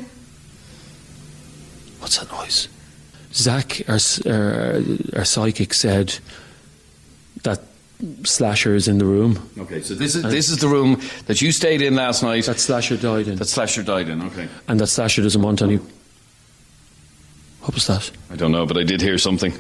[2.00, 2.70] What's that noise?
[3.34, 4.00] Zach, our,
[4.32, 4.82] our,
[5.18, 6.18] our psychic, said
[7.44, 7.60] that
[8.24, 9.50] Slasher is in the room.
[9.58, 12.46] Okay, so this is this is the room that you stayed in last night.
[12.46, 13.36] That Slasher died in.
[13.38, 14.22] That Slasher died in.
[14.22, 14.48] Okay.
[14.68, 15.80] And that Slasher doesn't want any.
[17.62, 18.12] What was that?
[18.30, 19.54] I don't know, but I did hear something.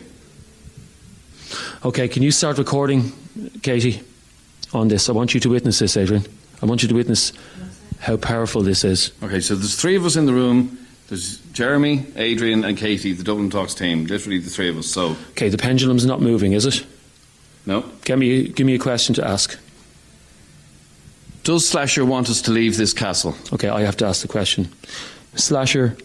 [1.84, 3.12] Okay, can you start recording,
[3.62, 4.02] Katie,
[4.74, 5.10] on this?
[5.10, 6.26] I want you to witness this, Adrian.
[6.62, 7.32] I want you to witness
[8.00, 9.12] how powerful this is.
[9.22, 10.80] Okay, so there's three of us in the room.
[11.10, 14.06] There's Jeremy, Adrian, and Katie, the Dublin Talks team.
[14.06, 14.88] Literally the three of us.
[14.88, 16.86] So Okay, the pendulum's not moving, is it?
[17.66, 17.84] no.
[18.04, 19.58] Give me, give me a question to ask.
[21.44, 23.36] Does Slasher want us to leave this castle?
[23.54, 24.68] Okay, I have to ask the question.
[25.36, 25.96] Slasher,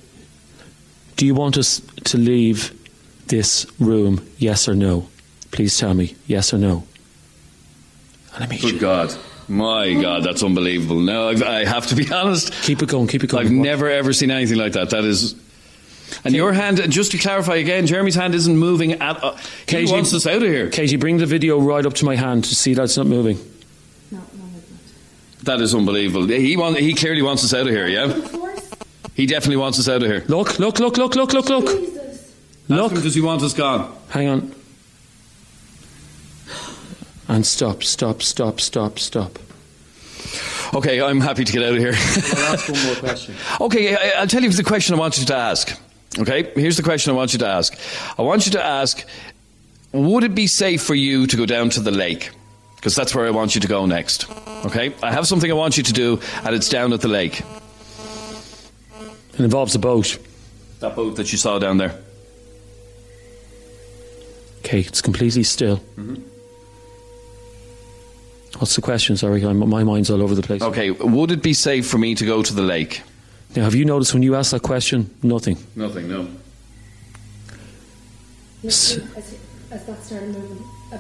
[1.17, 2.73] do you want us to leave
[3.29, 5.09] this room, yes or no?
[5.51, 6.85] Please tell me, yes or no.
[8.39, 9.15] i Good God.
[9.49, 11.01] My God, that's unbelievable.
[11.01, 12.53] No, I've, I have to be honest.
[12.63, 13.47] Keep it going, keep it going.
[13.47, 14.91] I've never ever seen anything like that.
[14.91, 15.35] That is.
[16.25, 19.23] And your hand, just to clarify again, Jeremy's hand isn't moving at.
[19.23, 20.69] Uh, he Katie- wants us out of here.
[20.71, 23.39] Katie, bring the video right up to my hand to see that it's not moving.
[25.45, 26.27] That is unbelievable.
[26.29, 27.89] He want, He clearly wants us out of here.
[27.89, 28.09] Yeah.
[29.15, 30.25] He definitely wants us out of here.
[30.29, 30.59] Look!
[30.59, 30.79] Look!
[30.79, 30.97] Look!
[30.97, 31.15] Look!
[31.17, 31.33] Look!
[31.33, 31.49] Look!
[31.49, 31.71] Look!
[32.69, 32.93] Look.
[32.93, 33.93] Does he want us gone?
[34.11, 34.55] Hang on.
[37.31, 37.85] And stop!
[37.85, 38.23] Stop!
[38.23, 38.61] Stop!
[38.61, 38.99] Stop!
[38.99, 39.39] Stop!
[40.75, 41.93] Okay, I'm happy to get out of here.
[41.95, 43.35] I'll ask one more question.
[43.61, 45.81] Okay, I- I'll tell you the question I want you to ask.
[46.19, 47.79] Okay, here's the question I want you to ask.
[48.19, 49.07] I want you to ask
[49.93, 52.31] Would it be safe for you to go down to the lake?
[52.75, 54.27] Because that's where I want you to go next.
[54.67, 57.43] Okay, I have something I want you to do, and it's down at the lake.
[59.35, 60.19] It involves a boat.
[60.81, 61.95] That boat that you saw down there.
[64.61, 65.77] Okay, it's completely still.
[65.97, 66.23] Mm-hmm.
[68.61, 69.17] What's the question?
[69.17, 70.61] Sorry, I'm, my mind's all over the place.
[70.61, 73.01] Okay, would it be safe for me to go to the lake?
[73.57, 75.57] Now, have you noticed when you asked that question, nothing?
[75.75, 76.29] Nothing, no.
[78.63, 79.01] As,
[79.71, 80.63] as that started moving,
[80.93, 80.99] uh,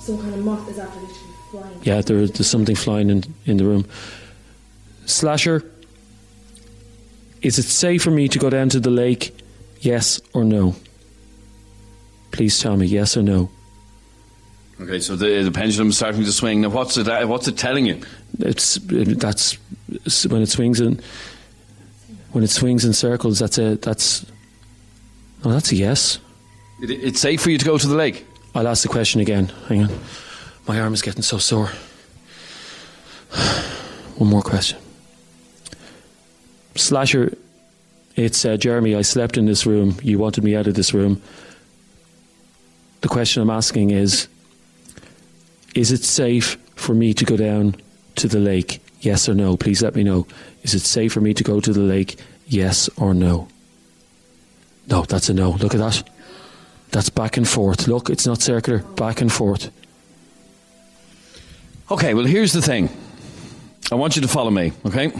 [0.00, 1.80] some kind of moth is after literally flying.
[1.82, 3.86] Yeah, there, there's something flying in, in the room.
[5.04, 5.70] Slasher,
[7.42, 9.36] is it safe for me to go down to the lake?
[9.82, 10.76] Yes or no?
[12.30, 13.50] Please tell me yes or no.
[14.82, 16.62] Okay, so the, the is starting to swing.
[16.62, 17.06] Now, what's it?
[17.28, 18.00] What's it telling you?
[18.40, 19.56] It's that's
[20.26, 21.00] when it swings in
[22.32, 23.38] when it swings in circles.
[23.38, 24.26] That's a that's
[25.44, 26.18] oh that's a yes.
[26.82, 28.26] It, it's safe for you to go to the lake.
[28.56, 29.52] I'll ask the question again.
[29.68, 29.90] Hang on,
[30.66, 31.70] my arm is getting so sore.
[34.16, 34.78] One more question.
[36.74, 37.38] Slasher,
[38.16, 38.96] it's uh, Jeremy.
[38.96, 39.96] I slept in this room.
[40.02, 41.22] You wanted me out of this room.
[43.02, 44.26] The question I'm asking is
[45.74, 47.76] Is it safe for me to go down
[48.16, 48.82] to the lake?
[49.00, 49.56] Yes or no?
[49.56, 50.26] Please let me know.
[50.62, 52.18] Is it safe for me to go to the lake?
[52.46, 53.48] Yes or no?
[54.88, 55.50] No, that's a no.
[55.50, 56.08] Look at that.
[56.90, 57.88] That's back and forth.
[57.88, 58.80] Look, it's not circular.
[58.80, 59.70] Back and forth.
[61.90, 62.90] Okay, well, here's the thing.
[63.90, 65.12] I want you to follow me, okay?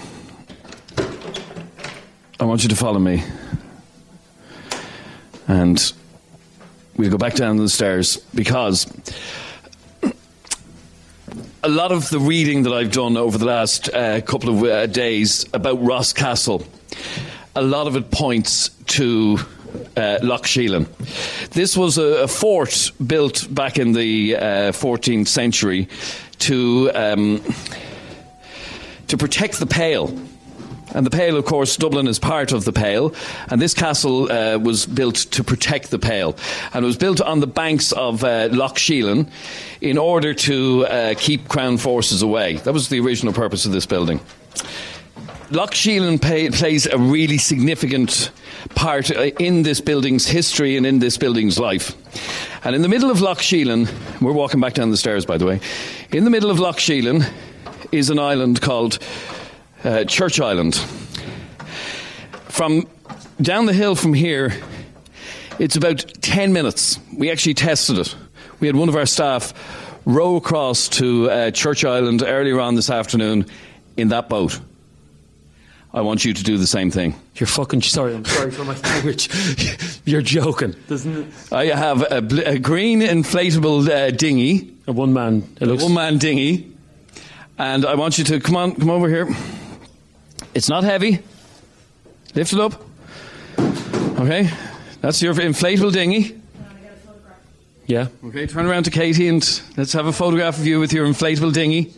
[2.38, 3.22] I want you to follow me.
[5.48, 5.92] And
[6.96, 8.86] we'll go back down the stairs because
[11.64, 14.86] a lot of the reading that I've done over the last uh, couple of uh,
[14.86, 16.66] days about Ross Castle,
[17.54, 19.38] a lot of it points to
[19.96, 20.88] uh, Lough Sheelin.
[21.50, 24.40] This was a, a fort built back in the uh,
[24.72, 25.88] 14th century
[26.40, 27.40] to um,
[29.06, 30.08] to protect the Pale.
[30.94, 33.14] And the Pale, of course, Dublin is part of the Pale,
[33.48, 36.36] and this castle uh, was built to protect the Pale,
[36.74, 39.28] and it was built on the banks of uh, Lough Sheelin
[39.80, 42.56] in order to uh, keep Crown forces away.
[42.56, 44.20] That was the original purpose of this building.
[45.50, 48.30] Lough Sheelin pay, plays a really significant
[48.74, 51.94] part uh, in this building's history and in this building's life.
[52.64, 53.90] And in the middle of Lough Sheelin,
[54.20, 55.60] we're walking back down the stairs, by the way.
[56.10, 57.30] In the middle of Lough Sheelin
[57.92, 58.98] is an island called
[59.84, 60.76] uh, Church Island.
[62.48, 62.86] From
[63.40, 64.52] down the hill from here,
[65.58, 66.98] it's about 10 minutes.
[67.16, 68.14] We actually tested it.
[68.60, 69.52] We had one of our staff
[70.04, 73.46] row across to uh, Church Island earlier on this afternoon
[73.96, 74.60] in that boat.
[75.94, 77.14] I want you to do the same thing.
[77.36, 78.14] You're fucking sorry.
[78.14, 79.28] I'm sorry for my language.
[80.06, 81.52] You're joking, doesn't it?
[81.52, 85.46] I have a, bl- a green inflatable uh, dinghy, A one man.
[85.56, 85.82] It a looks.
[85.82, 86.72] one man dinghy,
[87.58, 89.28] and I want you to come on, come over here.
[90.54, 91.20] It's not heavy.
[92.34, 92.82] Lift it up.
[93.58, 94.50] Okay,
[95.00, 96.40] that's your inflatable dinghy.
[97.86, 98.08] Yeah.
[98.24, 99.42] Okay, turn around to Katie and
[99.76, 101.92] let's have a photograph of you with your inflatable dinghy.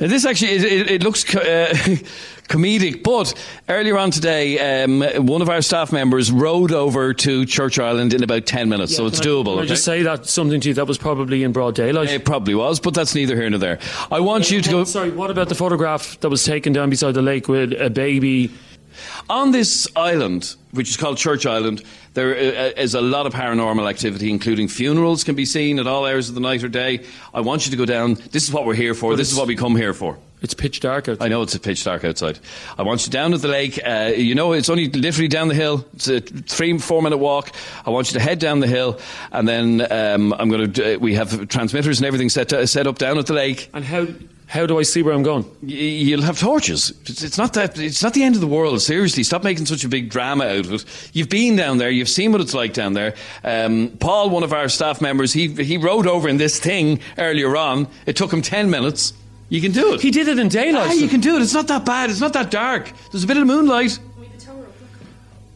[0.00, 1.68] Now, this actually it, it, it looks co- uh,
[2.48, 3.34] comedic, but
[3.68, 8.22] earlier on today, um, one of our staff members rode over to Church Island in
[8.22, 9.54] about ten minutes, so it's I- doable.
[9.56, 12.10] Can I just say that something to you that was probably in broad daylight?
[12.10, 13.78] It probably was, but that's neither here nor there.
[14.10, 14.84] I want you to go.
[14.84, 18.50] Sorry, what about the photograph that was taken down beside the lake with a baby?
[19.30, 21.82] On this island, which is called Church Island,
[22.14, 26.28] there uh, a lot of paranormal activity, including funerals can be seen at all hours
[26.28, 27.04] of the night or day.
[27.32, 28.14] I want you to go down.
[28.30, 29.12] This is what we're here for.
[29.12, 30.18] But this is what we come here for.
[30.42, 31.18] It's pitch dark out.
[31.22, 32.38] I know it's a pitch dark outside.
[32.76, 33.80] I want you down at the lake.
[33.84, 35.86] Uh, you know, it's only literally down the hill.
[35.94, 37.52] It's a three, four minute walk.
[37.86, 38.98] I want you to head down the hill,
[39.30, 40.94] and then um, I'm going to.
[40.94, 43.70] Uh, we have transmitters and everything set uh, set up down at the lake.
[43.72, 44.06] And how
[44.52, 45.50] how do I see where I'm going?
[45.62, 46.92] You'll have torches.
[47.06, 47.78] It's, it's not that.
[47.78, 48.82] It's not the end of the world.
[48.82, 50.84] Seriously, stop making such a big drama out of it.
[51.14, 51.88] You've been down there.
[51.88, 53.14] You've seen what it's like down there.
[53.44, 57.56] Um, Paul, one of our staff members, he he rode over in this thing earlier
[57.56, 57.88] on.
[58.04, 59.14] It took him ten minutes.
[59.48, 60.02] You can do it.
[60.02, 60.90] He did it in daylight.
[60.90, 61.42] Ah, you can do it.
[61.42, 62.10] It's not that bad.
[62.10, 62.92] It's not that dark.
[63.10, 63.98] There's a bit of moonlight.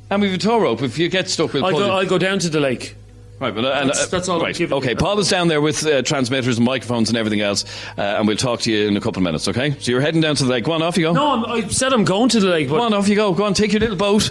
[0.08, 0.80] And we've a tow rope.
[0.80, 1.92] If you get stuck, we'll I'll pull go, you.
[1.92, 2.94] I'll go down to the lake.
[3.38, 4.94] Right, but, uh, That's- that's all Right, okay.
[4.94, 7.66] Paul is down there with uh, transmitters and microphones and everything else,
[7.98, 9.46] uh, and we'll talk to you in a couple of minutes.
[9.46, 9.72] Okay?
[9.78, 10.64] So you're heading down to the lake.
[10.64, 11.12] Go on, off you go.
[11.12, 13.34] No, I'm, I said I'm going to the lake, Go on, off you go.
[13.34, 14.30] Go on, take your little boat.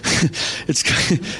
[0.68, 0.84] it's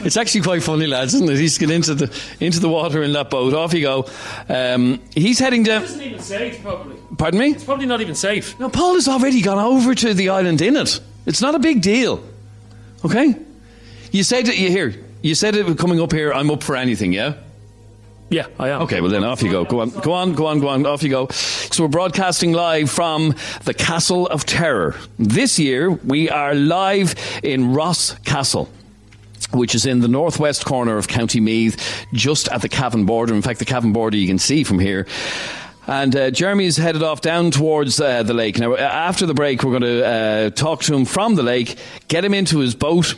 [0.05, 1.37] it's actually quite funny, lads, isn't it?
[1.37, 3.55] He's get into the into the water in that boat.
[3.55, 4.07] Off you go.
[4.49, 5.83] Um, he's heading down.
[5.85, 6.97] isn't even safe, probably.
[7.17, 7.51] Pardon me?
[7.53, 8.59] It's probably not even safe.
[8.59, 11.01] No, Paul has already gone over to the island in it.
[11.27, 12.23] It's not a big deal.
[13.05, 13.35] Okay?
[14.11, 14.95] You said that you here.
[15.23, 16.33] You said it was coming up here.
[16.33, 17.13] I'm up for anything.
[17.13, 17.35] Yeah.
[18.31, 18.83] Yeah, I am.
[18.83, 19.65] Okay, well then off you go.
[19.65, 20.85] Go on, go on, go on, go on.
[20.85, 21.29] Off you go.
[21.29, 23.35] So we're broadcasting live from
[23.65, 24.95] the Castle of Terror.
[25.19, 28.69] This year we are live in Ross Castle.
[29.51, 33.33] Which is in the northwest corner of County Meath, just at the Cavan border.
[33.33, 35.07] In fact, the Cavan border you can see from here.
[35.87, 38.59] And uh, Jeremy is headed off down towards uh, the lake.
[38.59, 41.79] Now, uh, after the break, we're going to uh, talk to him from the lake,
[42.09, 43.15] get him into his boat.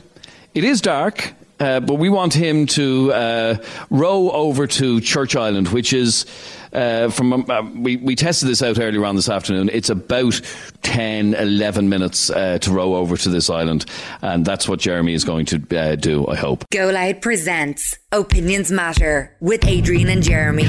[0.55, 1.33] It is dark.
[1.61, 3.57] Uh, but we want him to uh,
[3.91, 6.27] row over to Church Island, which is
[6.73, 9.70] uh, from um, uh, we, we tested this out earlier on this afternoon.
[9.73, 10.41] It's about
[10.82, 13.85] 10, 11 minutes uh, to row over to this island,
[14.23, 16.27] and that's what Jeremy is going to uh, do.
[16.27, 16.65] I hope.
[16.73, 20.65] Go Loud presents Opinions Matter with Adrian and Jeremy.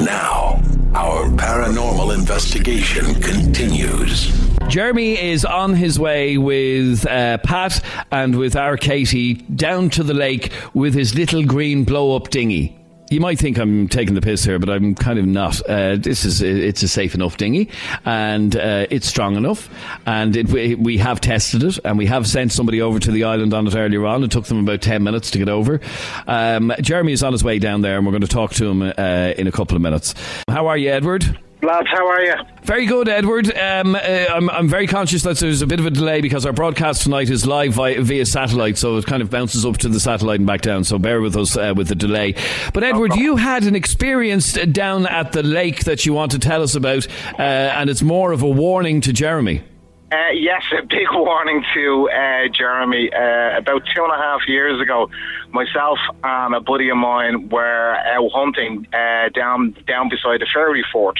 [0.00, 0.62] Now,
[0.94, 4.47] our paranormal investigation continues.
[4.68, 7.82] Jeremy is on his way with uh, Pat
[8.12, 12.78] and with our Katie down to the lake with his little green blow up dinghy.
[13.10, 15.62] You might think I'm taking the piss here, but I'm kind of not.
[15.66, 17.70] Uh, this is it's a safe enough dinghy,
[18.04, 19.70] and uh, it's strong enough,
[20.04, 23.54] and it, we, have tested it, and we have sent somebody over to the island
[23.54, 24.22] on it earlier on.
[24.22, 25.80] It took them about ten minutes to get over.
[26.26, 28.82] Um, Jeremy is on his way down there, and we're going to talk to him
[28.82, 30.14] uh, in a couple of minutes.
[30.46, 31.38] How are you, Edward?
[31.60, 32.34] Lads, how are you?
[32.62, 33.52] Very good, Edward.
[33.56, 36.52] Um, uh, I'm, I'm very conscious that there's a bit of a delay because our
[36.52, 39.98] broadcast tonight is live via, via satellite, so it kind of bounces up to the
[39.98, 40.84] satellite and back down.
[40.84, 42.36] So bear with us uh, with the delay.
[42.72, 46.62] But Edward, you had an experience down at the lake that you want to tell
[46.62, 47.08] us about,
[47.38, 49.64] uh, and it's more of a warning to Jeremy.
[50.10, 53.12] Uh, yes, a big warning to uh, Jeremy.
[53.12, 55.10] Uh, about two and a half years ago,
[55.58, 60.84] myself and a buddy of mine were out hunting uh, down down beside the fairy
[60.92, 61.18] fort,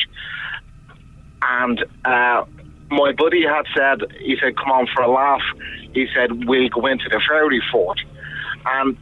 [1.43, 2.45] and uh,
[2.91, 5.43] my buddy had said, he said, "Come on for a laugh."
[5.93, 7.99] He said, "We'll go into the fairy fort,"
[8.65, 8.97] and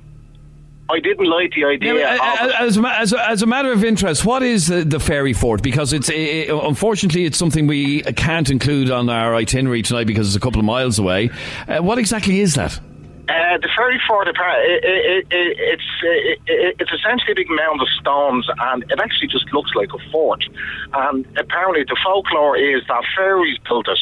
[0.89, 1.95] I didn't like the idea.
[1.95, 5.01] Now, of uh, as, a as, as a matter of interest, what is the, the
[5.01, 5.63] fairy fort?
[5.63, 10.37] Because it's it, unfortunately it's something we can't include on our itinerary tonight because it's
[10.37, 11.31] a couple of miles away.
[11.69, 12.81] Uh, what exactly is that?
[13.29, 17.83] Uh, the fairy fort, it, it, it, it's it, it, it's essentially a big mound
[17.83, 20.45] of stones, and it actually just looks like a fort.
[20.93, 23.99] And apparently, the folklore is that fairies built it,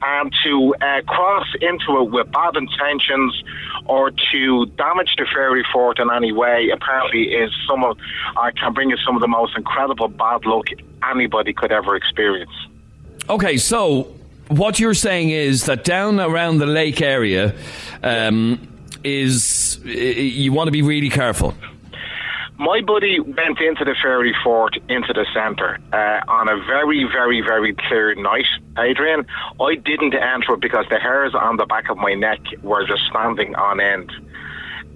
[0.00, 3.42] and to uh, cross into it with bad intentions
[3.86, 7.98] or to damage the fairy fort in any way, apparently, is some of
[8.36, 10.66] uh, can bring you some of the most incredible bad luck
[11.10, 12.52] anybody could ever experience.
[13.28, 14.06] Okay, so
[14.48, 17.54] what you're saying is that down around the lake area
[18.02, 18.68] um,
[19.04, 21.54] is you want to be really careful.
[22.58, 27.40] My buddy went into the fairy fort into the centre uh, on a very, very,
[27.40, 28.46] very clear night,
[28.78, 29.26] Adrian.
[29.60, 33.56] I didn't enter because the hairs on the back of my neck were just standing
[33.56, 34.12] on end.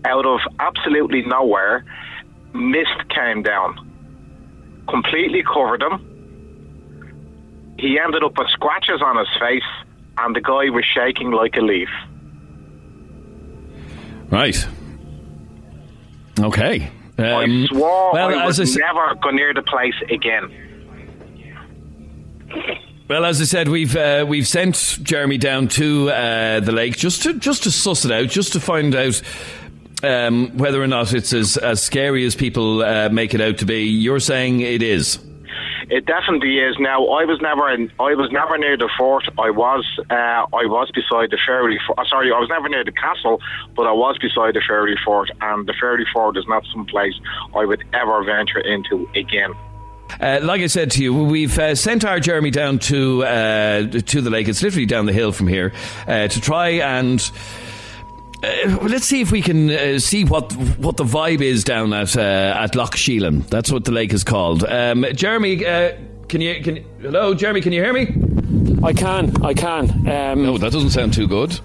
[0.05, 1.85] Out of absolutely nowhere,
[2.53, 3.75] mist came down,
[4.89, 6.16] completely covered him.
[7.79, 9.63] He ended up with scratches on his face,
[10.19, 11.89] and the guy was shaking like a leaf.
[14.31, 14.67] Right.
[16.41, 16.91] Okay.
[17.19, 20.53] Um, I swore well, I as would I never go near the place again.
[23.09, 27.23] Well, as I said, we've uh, we've sent Jeremy down to uh, the lake just
[27.23, 29.23] to just to suss it out, just to find out
[30.03, 33.65] um, whether or not it's as as scary as people uh, make it out to
[33.65, 33.85] be.
[33.85, 35.19] You're saying it is.
[35.89, 36.77] It definitely is.
[36.81, 39.25] Now, I was never in, I was never near the fort.
[39.39, 41.81] I was uh, I was beside the ferry.
[41.87, 43.41] Fo- uh, sorry, I was never near the castle,
[43.77, 47.15] but I was beside the fairy fort, and the fairy fort is not some place
[47.55, 49.53] I would ever venture into again.
[50.21, 54.21] Uh, like I said to you, we've uh, sent our Jeremy down to uh, to
[54.21, 54.49] the lake.
[54.49, 55.73] It's literally down the hill from here
[56.09, 57.31] uh, to try and.
[58.47, 62.17] Uh, let's see if we can uh, see what what the vibe is down at
[62.17, 63.47] uh, at Lough Sheelin.
[63.49, 64.65] That's what the lake is called.
[64.65, 65.97] Um, Jeremy, uh,
[66.29, 67.61] can you can hello, Jeremy?
[67.61, 68.15] Can you hear me?
[68.85, 69.91] I can, I can.
[70.09, 71.59] Um, no, that doesn't sound too good.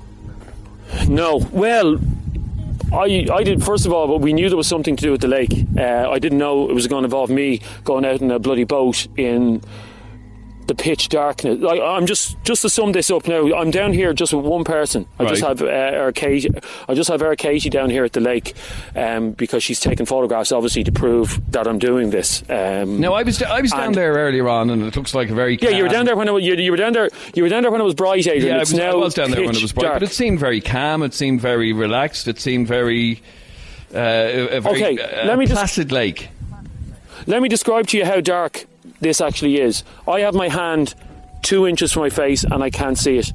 [1.08, 2.00] No, well,
[2.92, 5.22] I I did first of all, but we knew there was something to do with
[5.22, 5.54] the lake.
[5.78, 8.64] Uh, I didn't know it was going to involve me going out in a bloody
[8.64, 9.62] boat in
[10.72, 11.60] the pitch darkness.
[11.60, 13.54] Like, I'm just just to sum this up now.
[13.56, 15.06] I'm down here just with one person.
[15.20, 16.12] I just have uh.
[16.88, 18.54] I just have Katie down here at the lake
[18.96, 22.44] um, because she's taking photographs, obviously, to prove that I'm doing this.
[22.50, 25.34] Um, No, I was I was down there earlier on, and it looks like a
[25.36, 27.10] very Yeah, you were down there when it, was- you, you were down there.
[27.36, 28.48] You were down there when it was bright, Adrian.
[28.48, 29.96] Yeah, I was, I was down there when it was bright, dark.
[29.96, 31.04] but it seemed very calm.
[31.04, 32.28] It seemed very relaxed.
[32.28, 33.22] It seemed very
[33.90, 36.30] uh, very Okay, uh, let me just- placid lake.
[37.28, 38.66] Let me describe to you how dark
[39.02, 39.84] this actually is.
[40.08, 40.96] I have my hand
[41.42, 43.34] two inches from my face and I can't see it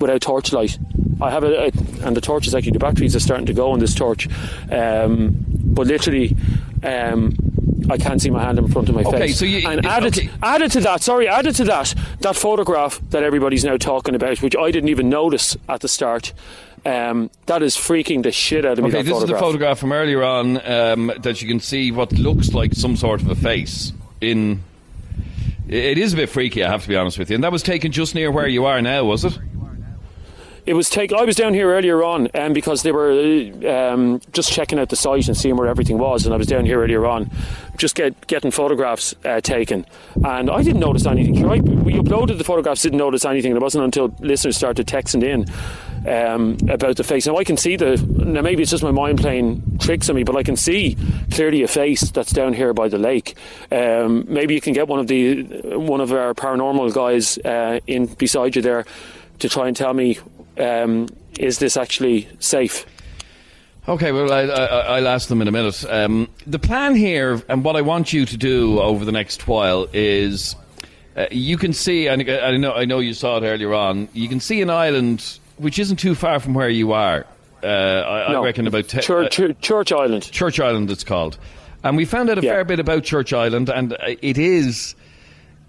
[0.00, 0.78] without torchlight.
[1.22, 1.72] I have a, a
[2.04, 4.28] and the torch is actually the batteries are starting to go on this torch,
[4.70, 6.36] um, but literally.
[6.82, 7.34] Um,
[7.90, 9.38] I can't see my hand in front of my Okay, face.
[9.38, 10.30] so you- and added, okay.
[10.42, 14.56] added to that, sorry, added to that, that photograph that everybody's now talking about, which
[14.56, 16.32] I didn't even notice at the start,
[16.86, 18.88] um, that is freaking the shit out of me.
[18.90, 19.40] Okay, this is the photograph.
[19.40, 23.28] photograph from earlier on um, that you can see what looks like some sort of
[23.30, 23.92] a face
[24.22, 24.62] in.
[25.66, 27.36] It is a bit freaky, I have to be honest with you.
[27.36, 29.38] And that was taken just near where you are now, was it?
[30.66, 31.12] It was take.
[31.12, 33.12] I was down here earlier on, um, because they were
[33.68, 36.64] um, just checking out the site and seeing where everything was, and I was down
[36.64, 37.30] here earlier on,
[37.76, 39.84] just get, getting photographs uh, taken,
[40.24, 41.44] and I didn't notice anything.
[41.44, 43.54] I, we uploaded the photographs, didn't notice anything.
[43.54, 45.46] It wasn't until listeners started texting in
[46.08, 47.26] um, about the face.
[47.26, 47.96] Now I can see the.
[47.96, 50.96] Now maybe it's just my mind playing tricks on me, but I can see
[51.30, 53.36] clearly a face that's down here by the lake.
[53.70, 55.42] Um, maybe you can get one of the
[55.76, 58.86] one of our paranormal guys uh, in beside you there
[59.40, 60.18] to try and tell me
[60.58, 61.08] um,
[61.38, 62.86] is this actually safe?
[63.86, 65.84] Okay, well, I, I, I'll ask them in a minute.
[65.88, 69.86] Um, the plan here, and what I want you to do over the next while,
[69.92, 70.56] is
[71.16, 74.08] uh, you can see, and I know, I know you saw it earlier on.
[74.14, 77.26] You can see an island which isn't too far from where you are.
[77.62, 78.42] Uh, I, No.
[78.42, 80.30] I reckon about te- Church, Church Island.
[80.30, 81.38] Church Island, it's called.
[81.82, 84.94] And we found out a fair bit about Church Island, and uh, it is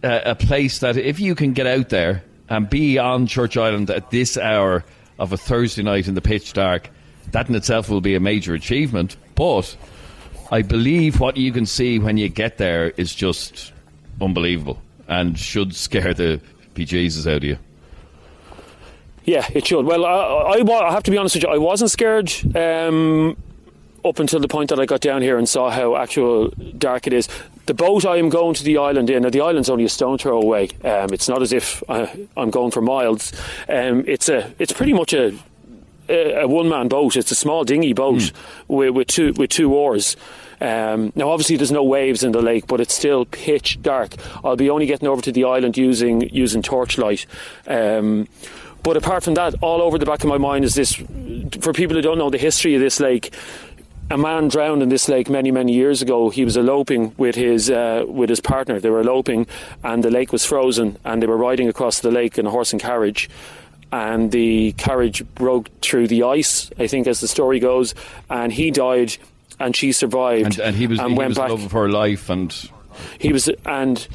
[0.03, 3.89] uh, a place that if you can get out there and be on Church Island
[3.89, 4.83] at this hour
[5.19, 6.89] of a Thursday night in the pitch dark,
[7.31, 9.15] that in itself will be a major achievement.
[9.35, 9.75] But
[10.51, 13.73] I believe what you can see when you get there is just
[14.21, 16.39] unbelievable and should scare the
[16.73, 17.57] bejesus out of you.
[19.23, 19.85] Yeah, it should.
[19.85, 21.49] Well, I, I, I have to be honest with you.
[21.49, 23.35] I wasn't scared um,
[24.05, 27.13] up until the point that I got down here and saw how actual dark it
[27.13, 27.27] is.
[27.65, 30.17] The boat I am going to the island in, now the island's only a stone
[30.17, 30.69] throw away.
[30.83, 33.33] Um, it's not as if I, I'm going for miles.
[33.67, 35.35] Um, it's a, it's pretty much a,
[36.07, 37.15] a, a one-man boat.
[37.15, 38.31] It's a small dinghy boat
[38.67, 40.15] with, with two with two oars.
[40.61, 44.13] Um, now, obviously, there's no waves in the lake, but it's still pitch dark.
[44.43, 47.25] I'll be only getting over to the island using using torchlight.
[47.67, 48.27] Um,
[48.83, 50.93] but apart from that, all over the back of my mind is this:
[51.59, 53.33] for people who don't know the history of this lake,
[54.11, 56.29] a man drowned in this lake many, many years ago.
[56.29, 58.79] He was eloping with his uh, with his partner.
[58.79, 59.47] They were eloping,
[59.83, 62.71] and the lake was frozen, and they were riding across the lake in a horse
[62.71, 63.29] and carriage.
[63.91, 67.95] And the carriage broke through the ice, I think, as the story goes,
[68.29, 69.15] and he died,
[69.59, 71.49] and she survived, And, and he was, he went was back.
[71.49, 72.53] love of her life, and
[73.19, 74.05] He was, and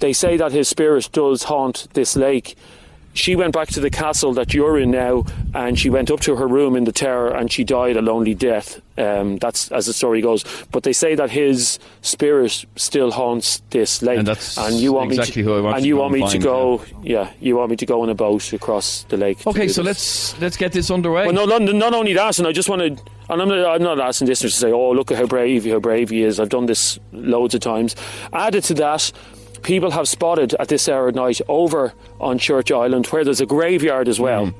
[0.00, 2.56] they say that his spirit does haunt this lake.
[3.12, 6.36] She went back to the castle that you're in now, and she went up to
[6.36, 8.80] her room in the tower, and she died a lonely death.
[8.96, 10.44] Um, that's as the story goes.
[10.70, 15.42] But they say that his spirit still haunts this lake, And that's you want exactly
[15.42, 17.30] me to, who I want and to you go want and me to go, yeah.
[17.40, 19.44] you want me to go on a boat across the lake.
[19.46, 21.26] Okay, so let's let's get this underway.
[21.26, 23.82] Well, no, not, not only that, and I just want to, and I'm not, I'm
[23.82, 26.48] not asking listeners to say, "Oh, look at how brave, how brave he is." I've
[26.48, 27.96] done this loads of times.
[28.32, 29.10] Added to that,
[29.62, 33.46] people have spotted at this hour of night over on Church Island, where there's a
[33.46, 34.52] graveyard as well,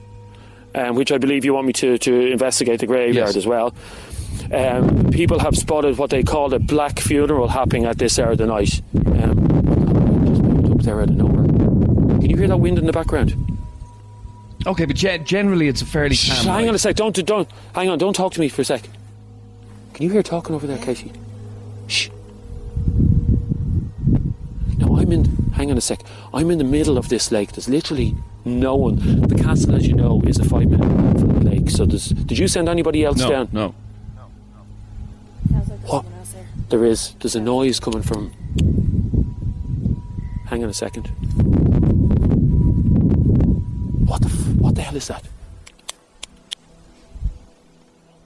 [0.74, 3.36] um, which I believe you want me to, to investigate the graveyard Yes.
[3.36, 3.74] as well.
[4.52, 8.38] Um, people have spotted what they call a black funeral happening at this hour of
[8.38, 8.80] the night.
[8.94, 11.44] Um, just up there out of nowhere.
[12.20, 13.34] Can you hear that wind in the background?
[14.66, 16.36] Okay, but gen- generally it's a fairly calm.
[16.36, 16.68] Shh, hang night.
[16.68, 16.96] on a sec.
[16.96, 17.98] Don't, don't, hang on.
[17.98, 18.82] Don't talk to me for a sec.
[19.94, 21.12] Can you hear talking over there, Casey?
[21.86, 22.10] Shh.
[25.10, 25.52] No, I'm in.
[25.52, 26.00] Hang on a sec.
[26.32, 27.52] I'm in the middle of this lake.
[27.52, 28.14] There's literally
[28.44, 28.96] no one.
[29.28, 31.70] The castle, as you know, is a five minute walk from the lake.
[31.70, 32.10] So there's.
[32.10, 33.48] Did you send anybody else No, down?
[33.52, 33.74] no.
[35.86, 36.04] What?
[36.68, 37.14] There is.
[37.20, 38.30] There's a noise coming from.
[40.46, 41.06] Hang on a second.
[44.06, 44.28] What the?
[44.28, 45.24] F- what the hell is that?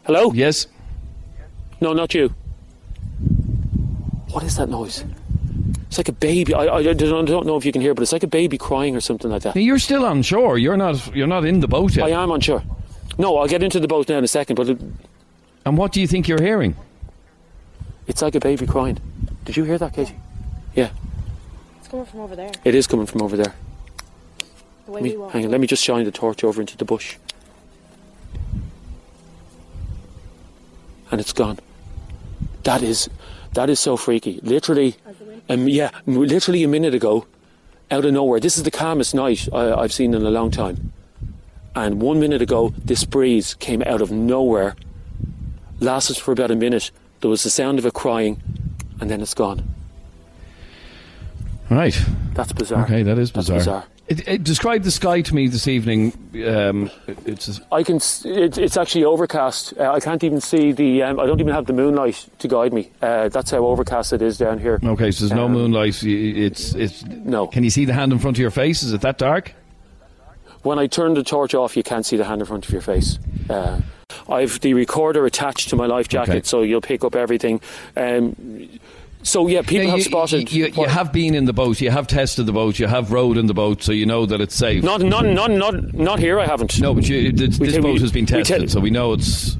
[0.04, 0.32] Hello?
[0.34, 0.66] Yes.
[1.80, 2.28] No, not you.
[4.32, 5.04] What is that noise?
[5.94, 6.52] It's like a baby.
[6.54, 8.96] I, I don't, don't know if you can hear, but it's like a baby crying
[8.96, 9.54] or something like that.
[9.54, 10.58] Now, You're still on shore.
[10.58, 11.14] You're not.
[11.14, 12.06] You're not in the boat yet.
[12.06, 12.64] I am unsure.
[13.16, 14.78] No, I'll get into the boat now in a second, but it,
[15.64, 16.74] And what do you think you're hearing?
[18.08, 18.98] it's like a baby crying.
[19.44, 20.16] Did you hear that, Katie?
[20.74, 20.90] Yeah,
[21.78, 22.50] It's coming from over there.
[22.64, 23.54] it is coming from over there.
[24.86, 26.76] The way Let me, we hang on, let me just shine the torch over into
[26.76, 27.14] the bush.
[31.12, 31.60] And it's gone.
[32.64, 33.08] That is,
[33.52, 34.40] that is so freaky.
[34.42, 34.96] Literally,
[35.48, 37.26] um, yeah, literally a minute ago,
[37.90, 38.40] out of nowhere.
[38.40, 40.92] This is the calmest night I, I've seen in a long time.
[41.76, 44.76] And one minute ago, this breeze came out of nowhere,
[45.80, 46.90] lasted for about a minute.
[47.20, 48.40] There was the sound of it crying,
[49.00, 49.74] and then it's gone.
[51.70, 51.98] Right.
[52.34, 52.84] That's bizarre.
[52.84, 53.84] Okay, that is That's bizarre.
[54.06, 56.12] It, it, describe the sky to me this evening.
[56.46, 57.96] Um, it- it's I can.
[58.24, 59.72] It, it's actually overcast.
[59.78, 61.02] Uh, I can't even see the.
[61.04, 62.90] Um, I don't even have the moonlight to guide me.
[63.00, 64.78] Uh, that's how overcast it is down here.
[64.84, 65.10] okay.
[65.10, 66.02] So there's no Um, moonlight.
[66.04, 67.02] It's it's.
[67.04, 67.46] No.
[67.46, 68.82] Can you see the hand in front of your face?
[68.82, 69.54] Is it that dark?
[70.64, 72.80] When I turn the torch off, you can't see the hand in front of your
[72.82, 73.18] face.
[73.48, 73.80] Uh,
[74.30, 76.42] I've the recorder attached to my life jacket, Okay.
[76.42, 77.60] so you'll pick up everything.
[77.96, 78.34] Um,
[79.24, 80.52] So yeah, people Now, have you, spotted.
[80.52, 81.80] You, you have been in the boat.
[81.80, 82.78] You have tested the boat.
[82.78, 84.84] You have rowed in the boat, so you know that it's safe.
[84.84, 86.38] Not, not, not, not, not here.
[86.38, 86.78] I haven't.
[86.78, 89.56] No, but you, this, this boat has been tested, so we know it's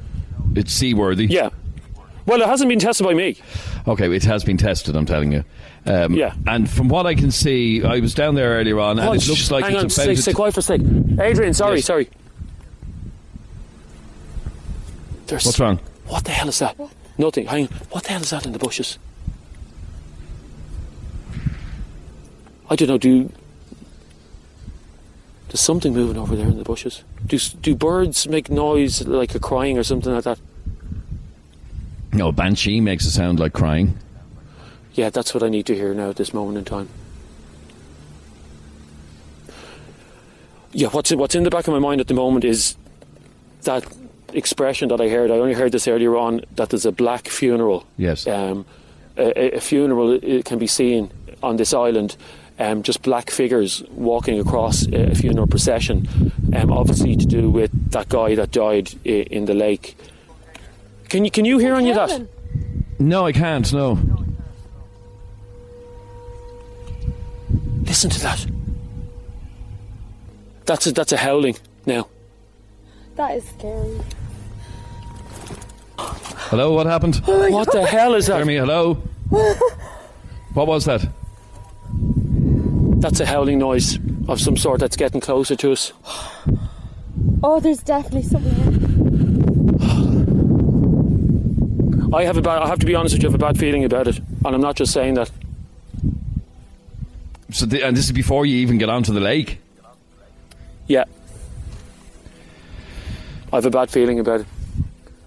[0.55, 1.27] it's seaworthy.
[1.27, 1.49] Yeah.
[2.27, 3.37] Well, it hasn't been tested by me.
[3.89, 4.97] Okay, it has been tested.
[4.97, 5.45] I'm telling you.
[5.87, 6.35] Um, Yeah.
[6.47, 9.51] And from what I can see, I was down there earlier on, and it looks
[9.51, 10.03] like Hang on, it's about.
[10.05, 10.81] stay, a- stay quiet for a sec.
[11.21, 11.87] Adrian, sorry, Yes.
[11.87, 12.09] sorry.
[15.27, 15.81] There's, What's wrong?
[16.07, 16.77] What the hell is that?
[17.17, 17.47] Nothing.
[17.47, 17.75] Hang on.
[17.91, 18.99] What the hell is that in the bushes?
[22.71, 22.99] I don't know.
[22.99, 23.31] Do
[25.49, 27.05] there's something moving over there in the bushes?
[27.27, 30.39] Do do birds make noise like a crying or something like that?
[32.13, 33.99] No, banshee makes a sound like crying.
[34.95, 36.89] Yeah, that's what I need to hear now at this moment in time.
[40.73, 42.77] Yeah, what's in, what's in the back of my mind at the moment is
[43.63, 43.85] that
[44.33, 45.31] expression that I heard.
[45.31, 47.87] I only heard this earlier on that there's a black funeral.
[47.97, 48.27] Yes.
[48.27, 48.67] Um,
[49.17, 51.11] a, a funeral it can be seen
[51.43, 52.17] on this island.
[52.57, 56.07] Um, just black figures walking across a a funeral procession,
[56.55, 59.97] um, obviously to do with that guy that died i- in the lake.
[61.09, 62.29] Can you can you hear any of that?
[63.01, 63.73] No, I can't.
[63.73, 63.99] No.
[67.85, 68.47] Listen to that.
[70.67, 71.57] That's a, that's a howling
[71.87, 72.09] now.
[73.17, 74.01] That is scary.
[75.99, 77.17] Hello, what happened?
[77.27, 78.35] what the hell is that?
[78.35, 79.03] Jeremy, hello.
[80.55, 81.05] What was that?
[83.05, 83.99] That's a howling noise
[84.29, 85.93] of some sort that's getting closer to us.
[87.43, 88.55] Oh, there's definitely something.
[92.01, 92.15] here.
[92.15, 93.59] I have a bad, I have to be honest with you, I have a bad
[93.59, 95.31] feeling about it, and I'm not just saying that.
[97.51, 99.59] So, the, and this is before you even get onto the lake.
[100.87, 101.05] Yeah,
[103.53, 104.47] I have a bad feeling about it.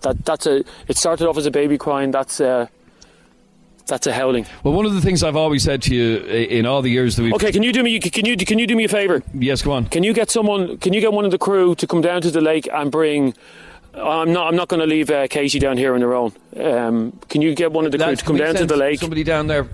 [0.02, 0.64] That that's a.
[0.88, 2.10] It started off as a baby crying.
[2.10, 2.72] That's a.
[3.88, 4.46] That's a howling.
[4.64, 7.24] Well, one of the things I've always said to you in all the years that
[7.24, 7.34] we've.
[7.34, 8.00] Okay, can you do me?
[8.00, 9.24] Can you can you do me a favour?
[9.34, 9.86] Yes, go on.
[9.86, 10.78] Can you get someone?
[10.80, 13.34] Can you get one of the crew to come down to the lake and bring?
[13.96, 14.48] I'm not.
[14.48, 16.34] I'm not going to leave uh, Katie down here on her own.
[16.58, 19.00] Um, can you get one of the crew to come down to the lake?
[19.00, 19.68] Somebody down there,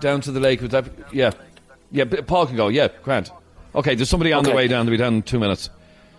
[0.00, 0.60] down to the lake.
[0.60, 0.84] Would that?
[1.12, 1.30] Yeah,
[1.92, 2.04] yeah.
[2.26, 2.68] Paul can go.
[2.68, 3.30] Yeah, Grant.
[3.74, 4.84] Okay, there's somebody on the way down.
[4.86, 5.70] They'll be down in two minutes.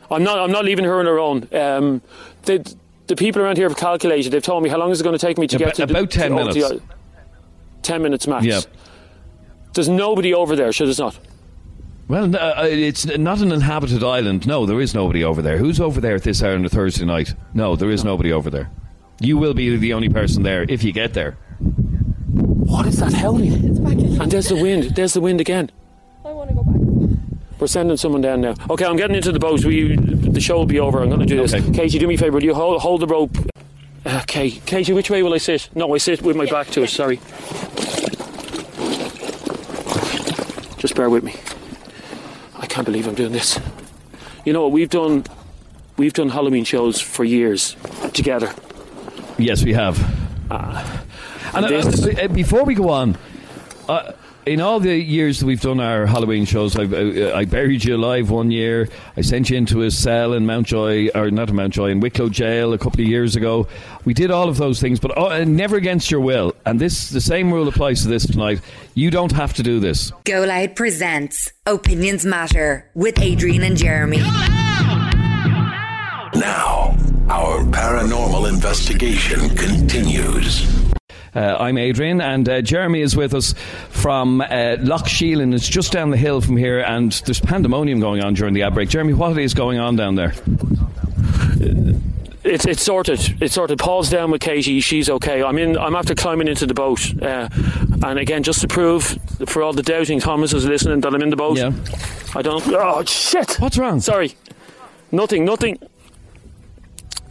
[0.09, 0.39] I'm not.
[0.39, 1.47] I'm not leaving her on her own.
[1.53, 2.01] Um,
[2.43, 2.75] the
[3.07, 4.31] the people around here have calculated.
[4.31, 5.85] They've told me how long is it going to take me to About- get to
[5.85, 6.85] the- about 10 to- oh, to- minutes.
[7.85, 8.45] Ten minutes max.
[8.45, 8.61] Yeah.
[9.73, 10.71] There's nobody over there.
[10.73, 11.19] Sure, there's not.
[12.07, 14.45] Well, uh, it's not an inhabited island.
[14.45, 15.57] No, there is nobody over there.
[15.57, 17.33] Who's over there at this hour on a Thursday night?
[17.53, 18.69] No, there is nobody over there.
[19.19, 21.31] You will be the only person there if you get there.
[21.59, 23.53] What is that howling?
[24.21, 24.95] And there's the wind.
[24.95, 25.71] There's the wind again.
[26.23, 26.75] I want to go back.
[27.59, 28.53] We're sending someone down now.
[28.69, 29.63] Okay, I'm getting into the boat.
[29.63, 31.01] We, the show will be over.
[31.01, 31.53] I'm going to do this.
[31.75, 32.33] Katie, do me a favour.
[32.33, 33.35] Will you hold, hold the rope?
[34.05, 35.69] Okay, Katie, which way will I sit?
[35.73, 36.89] No, I sit with my back to it.
[36.89, 37.17] Sorry.
[40.77, 41.35] Just bear with me.
[42.57, 43.59] I can't believe I'm doing this.
[44.45, 44.71] You know what?
[44.71, 45.23] We've done,
[45.97, 47.75] we've done Halloween shows for years
[48.13, 48.53] together.
[49.39, 49.97] Yes, we have.
[50.51, 53.17] and uh, this- uh, before we go on,
[53.89, 54.11] uh,
[54.45, 57.95] in all the years that we've done our Halloween shows, I, uh, I buried you
[57.95, 58.87] alive one year.
[59.17, 62.73] I sent you into a cell in Mountjoy, or not in Mountjoy, in Wicklow Jail
[62.73, 63.67] a couple of years ago.
[64.05, 66.53] We did all of those things, but uh, never against your will.
[66.65, 68.61] And this, the same rule applies to this tonight.
[68.93, 70.11] You don't have to do this.
[70.23, 74.19] Go Loud presents Opinions Matter with Adrian and Jeremy.
[76.35, 76.95] Now,
[77.29, 80.04] our paranormal investigation continues.
[81.35, 83.53] Uh, I'm Adrian, and uh, Jeremy is with us
[83.89, 85.53] from uh, Lough Sheelin.
[85.53, 88.87] It's just down the hill from here, and there's pandemonium going on during the outbreak.
[88.87, 90.33] Jeremy, what is going on down there?
[92.45, 93.41] It's it's sorted.
[93.41, 93.79] It's sorted.
[93.79, 94.79] Paul's down with Katie.
[94.79, 95.43] She's okay.
[95.43, 95.77] I'm in.
[95.77, 97.21] I'm after climbing into the boat.
[97.21, 97.49] Uh,
[98.03, 99.17] and again, just to prove
[99.47, 101.57] for all the doubting Thomases listening that I'm in the boat.
[101.57, 101.71] Yeah.
[102.35, 102.63] I don't.
[102.67, 103.59] Oh shit!
[103.59, 103.99] What's wrong?
[103.99, 104.35] Sorry.
[105.11, 105.43] Nothing.
[105.43, 105.79] Nothing.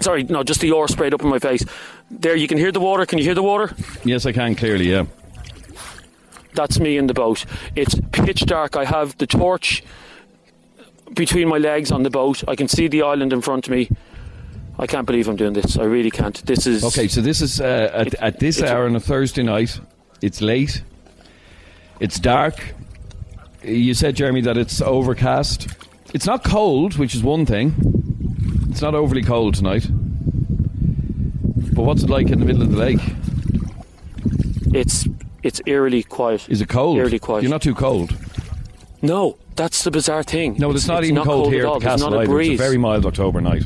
[0.00, 0.24] Sorry.
[0.24, 1.64] No, just the oar sprayed up in my face.
[2.20, 3.06] There, you can hear the water.
[3.06, 3.74] Can you hear the water?
[4.04, 4.90] Yes, I can clearly.
[4.90, 5.06] Yeah.
[6.54, 7.44] That's me in the boat.
[7.74, 8.76] It's pitch dark.
[8.76, 9.82] I have the torch
[11.12, 12.44] between my legs on the boat.
[12.48, 13.90] I can see the island in front of me.
[14.78, 15.76] I can't believe I'm doing this.
[15.76, 16.44] I really can't.
[16.46, 19.80] This is Okay, so this is uh, at, at this hour on a Thursday night.
[20.20, 20.82] It's late.
[22.00, 22.74] It's dark.
[23.62, 25.68] You said, Jeremy, that it's overcast.
[26.12, 27.74] It's not cold, which is one thing.
[28.70, 29.88] It's not overly cold tonight.
[31.72, 33.00] But what's it like in the middle of the lake?
[34.74, 35.06] It's
[35.42, 36.48] it's eerily quiet.
[36.48, 36.98] Is it cold?
[36.98, 37.42] Eerily quiet.
[37.42, 38.16] You're not too cold.
[39.02, 40.56] No, that's the bizarre thing.
[40.58, 42.52] No, it's, not even cold, here at at the castle not a breeze.
[42.52, 43.62] It's a very mild October night.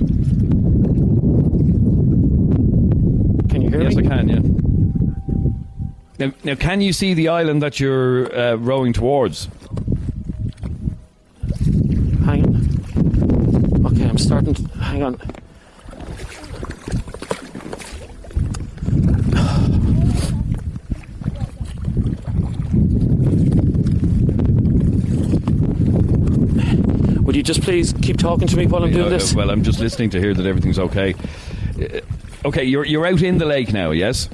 [3.49, 4.03] Can you hear yes, me?
[4.03, 4.29] Yes, I can.
[4.29, 6.27] Yeah.
[6.27, 9.49] Now, now, can you see the island that you're uh, rowing towards?
[12.25, 13.87] Hang on.
[13.87, 14.55] Okay, I'm starting.
[14.55, 15.21] To, hang on.
[27.23, 29.35] Would you just please keep talking to me while I'm doing Uh, this?
[29.35, 31.15] well, I'm just listening to hear that everything's okay.
[31.81, 32.01] Uh,
[32.49, 34.29] okay, you're you're out in the lake now, yes?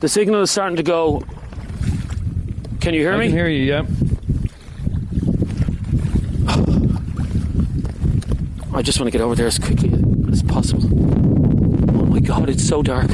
[0.00, 1.24] The signal is starting to go.
[2.80, 3.24] Can you hear I me?
[3.24, 3.64] I can hear you.
[3.64, 3.84] Yeah.
[8.72, 9.92] I just want to get over there as quickly
[10.30, 10.88] as possible.
[11.88, 13.10] Oh my god, it's so dark.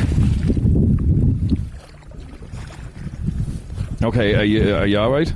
[4.02, 5.32] Okay, are you are you all right?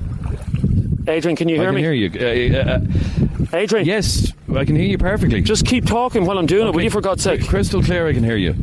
[1.09, 1.66] Adrian, can you hear me?
[1.66, 1.82] I can me?
[1.82, 2.57] hear you.
[2.57, 3.86] Uh, uh, Adrian.
[3.86, 5.40] Yes, I can hear you perfectly.
[5.40, 7.47] Just keep talking while I'm doing it, will you, for God's sake?
[7.48, 8.55] Crystal clear, I can hear you.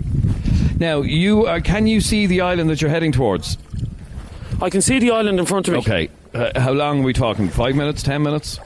[0.80, 3.58] Now, you uh, can you see the island that you're heading towards?
[4.62, 5.80] I can see the island in front of me.
[5.80, 6.10] Okay.
[6.34, 7.50] Uh, how long are we talking?
[7.50, 8.04] Five minutes?
[8.04, 8.60] Ten minutes?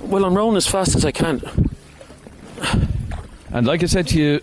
[0.00, 1.40] Well, I'm rowing as fast as I can.
[3.54, 4.40] And like I said to you,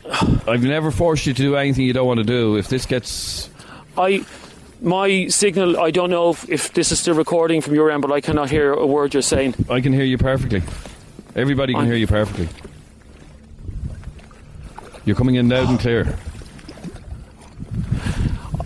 [0.47, 2.55] I've never forced you to do anything you don't want to do.
[2.55, 3.49] If this gets
[3.97, 4.25] I,
[4.81, 8.11] my signal, I don't know if, if this is still recording from your end, but
[8.13, 9.55] I cannot hear a word you're saying.
[9.69, 10.63] I can hear you perfectly.
[11.35, 12.47] Everybody can I'm- hear you perfectly.
[15.03, 16.15] You're coming in loud and clear.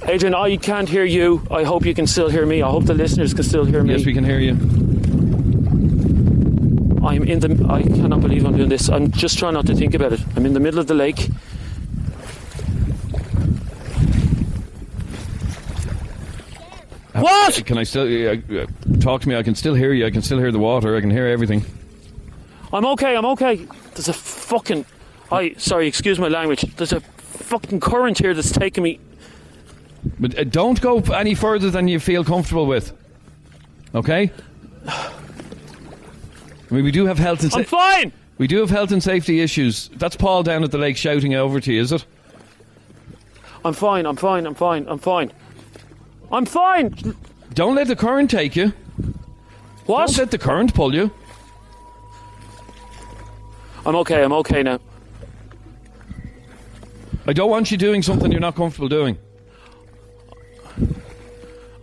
[0.03, 1.41] Adrian, I can't hear you.
[1.49, 2.61] I hope you can still hear me.
[2.61, 3.95] I hope the listeners can still hear me.
[3.95, 4.53] Yes, we can hear you.
[7.05, 7.65] I'm in the.
[7.69, 8.89] I cannot believe I'm doing this.
[8.89, 10.19] I'm just trying not to think about it.
[10.35, 11.29] I'm in the middle of the lake.
[17.13, 17.65] What?
[17.65, 18.65] Can I still uh, uh,
[18.99, 19.35] talk to me?
[19.35, 20.05] I can still hear you.
[20.05, 20.95] I can still hear the water.
[20.97, 21.63] I can hear everything.
[22.73, 23.15] I'm okay.
[23.15, 23.67] I'm okay.
[23.93, 24.85] There's a fucking.
[25.31, 25.87] I sorry.
[25.87, 26.61] Excuse my language.
[26.75, 28.99] There's a fucking current here that's taking me.
[30.19, 32.93] But uh, don't go any further than you feel comfortable with.
[33.93, 34.31] Okay?
[36.75, 38.11] I mean, we do have health and I'm fine.
[38.37, 39.87] we do have health and safety issues.
[39.93, 42.05] That's Paul down at the lake shouting over to you, is it?
[43.63, 44.05] I'm fine.
[44.05, 44.45] I'm fine.
[44.45, 44.85] I'm fine.
[44.89, 45.31] I'm fine.
[46.33, 46.93] I'm fine.
[47.53, 48.73] Don't let the current take you.
[49.85, 50.07] What?
[50.07, 51.11] Don't let the current pull you.
[53.85, 54.21] I'm okay.
[54.21, 54.81] I'm okay now.
[57.25, 59.17] I don't want you doing something you're not comfortable doing.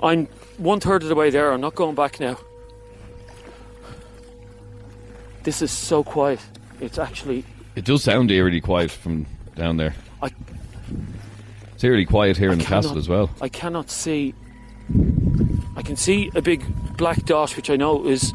[0.03, 0.27] I'm
[0.59, 1.51] one third of the way there.
[1.51, 2.37] I'm not going back now.
[5.43, 6.41] This is so quiet.
[6.81, 7.45] It's actually.
[7.75, 9.95] It does sound eerily quiet from down there.
[10.23, 10.31] I,
[11.75, 13.31] It's eerily quiet here in the cannot- castle as well.
[13.41, 14.35] I cannot see.
[15.77, 16.65] I can see a big
[16.97, 18.33] black dot, which I know is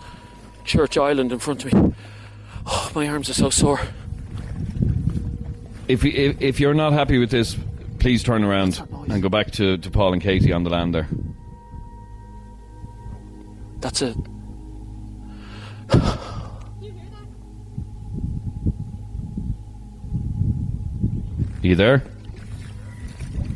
[0.65, 1.93] Church Island in front of me.
[2.65, 3.79] Oh, my arms are so sore.
[5.87, 7.55] If, if if you're not happy with this,
[7.99, 11.07] please turn around and go back to, to Paul and Katie on the land there.
[13.79, 14.13] That's a.
[21.67, 22.03] you there?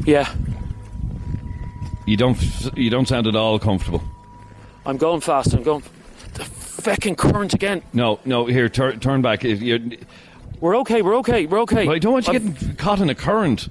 [0.06, 0.34] Yeah,
[2.06, 2.38] You don't
[2.76, 4.02] you don't sound at all comfortable.
[4.86, 5.54] I'm going fast.
[5.54, 5.84] I'm going.
[6.34, 7.84] The fucking current again.
[7.94, 8.46] No, no.
[8.48, 9.46] Here, tur- turn back.
[9.46, 9.80] If you're,
[10.60, 11.02] We're okay.
[11.04, 11.46] We're okay.
[11.46, 11.88] We're okay.
[11.88, 13.70] I don't want you I've- getting caught in a current.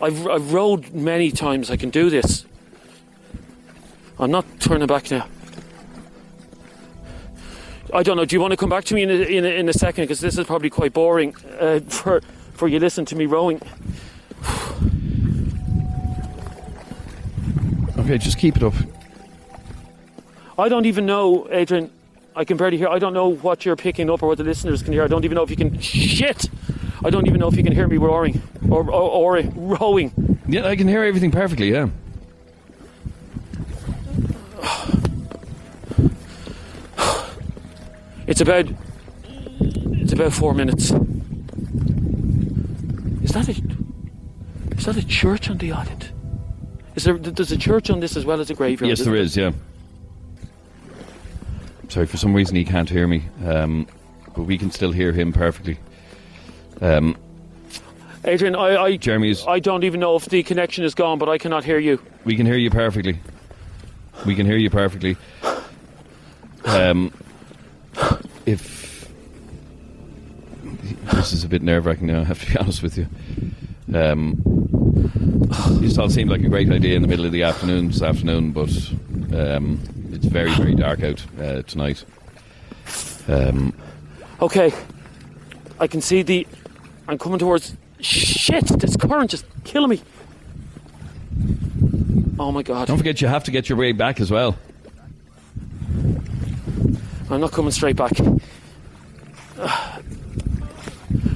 [0.00, 1.70] I've, I've rowed many times.
[1.70, 2.44] I can do this.
[4.18, 5.26] I'm not turning back now.
[7.94, 8.24] I don't know.
[8.24, 10.04] Do you want to come back to me in a, in a, in a second?
[10.04, 12.20] Because this is probably quite boring uh, for
[12.62, 13.60] for you listen to me rowing.
[17.98, 18.74] Okay, just keep it up.
[20.56, 21.90] I don't even know, Adrian.
[22.36, 22.86] I can barely hear.
[22.86, 25.02] I don't know what you're picking up or what the listeners can hear.
[25.02, 25.76] I don't even know if you can.
[25.80, 26.48] Shit!
[27.04, 28.40] I don't even know if you can hear me roaring
[28.70, 30.38] or or, or rowing.
[30.46, 31.72] Yeah, I can hear everything perfectly.
[31.72, 31.88] Yeah.
[38.28, 38.66] It's about.
[39.58, 40.92] It's about four minutes.
[43.22, 43.62] Is that a?
[44.76, 46.10] Is that a church on the island?
[46.94, 47.16] Is there?
[47.16, 48.88] There's a church on this as well as a graveyard.
[48.88, 49.36] Yes, there is.
[49.36, 49.52] Yeah.
[51.88, 53.86] Sorry, for some reason he can't hear me, um,
[54.34, 55.78] but we can still hear him perfectly.
[56.80, 57.16] Um,
[58.24, 59.46] Adrian, I, I, Jeremy's.
[59.46, 62.00] I don't even know if the connection is gone, but I cannot hear you.
[62.24, 63.18] We can hear you perfectly.
[64.24, 65.16] We can hear you perfectly.
[66.64, 67.12] Um,
[68.46, 68.81] if
[71.12, 73.06] this is a bit nerve wracking now, I have to be honest with you.
[73.94, 74.36] Um,
[75.80, 78.52] this all seemed like a great idea in the middle of the afternoon this afternoon,
[78.52, 78.70] but
[79.34, 79.80] um,
[80.12, 82.04] it's very, very dark out uh, tonight.
[83.28, 83.72] Um,
[84.42, 84.74] Okay,
[85.78, 86.44] I can see the.
[87.06, 87.76] I'm coming towards.
[88.00, 88.66] Shit!
[88.80, 90.02] This current just killing me.
[92.40, 92.88] Oh my god.
[92.88, 94.56] Don't forget, you have to get your way back as well.
[97.30, 98.18] I'm not coming straight back.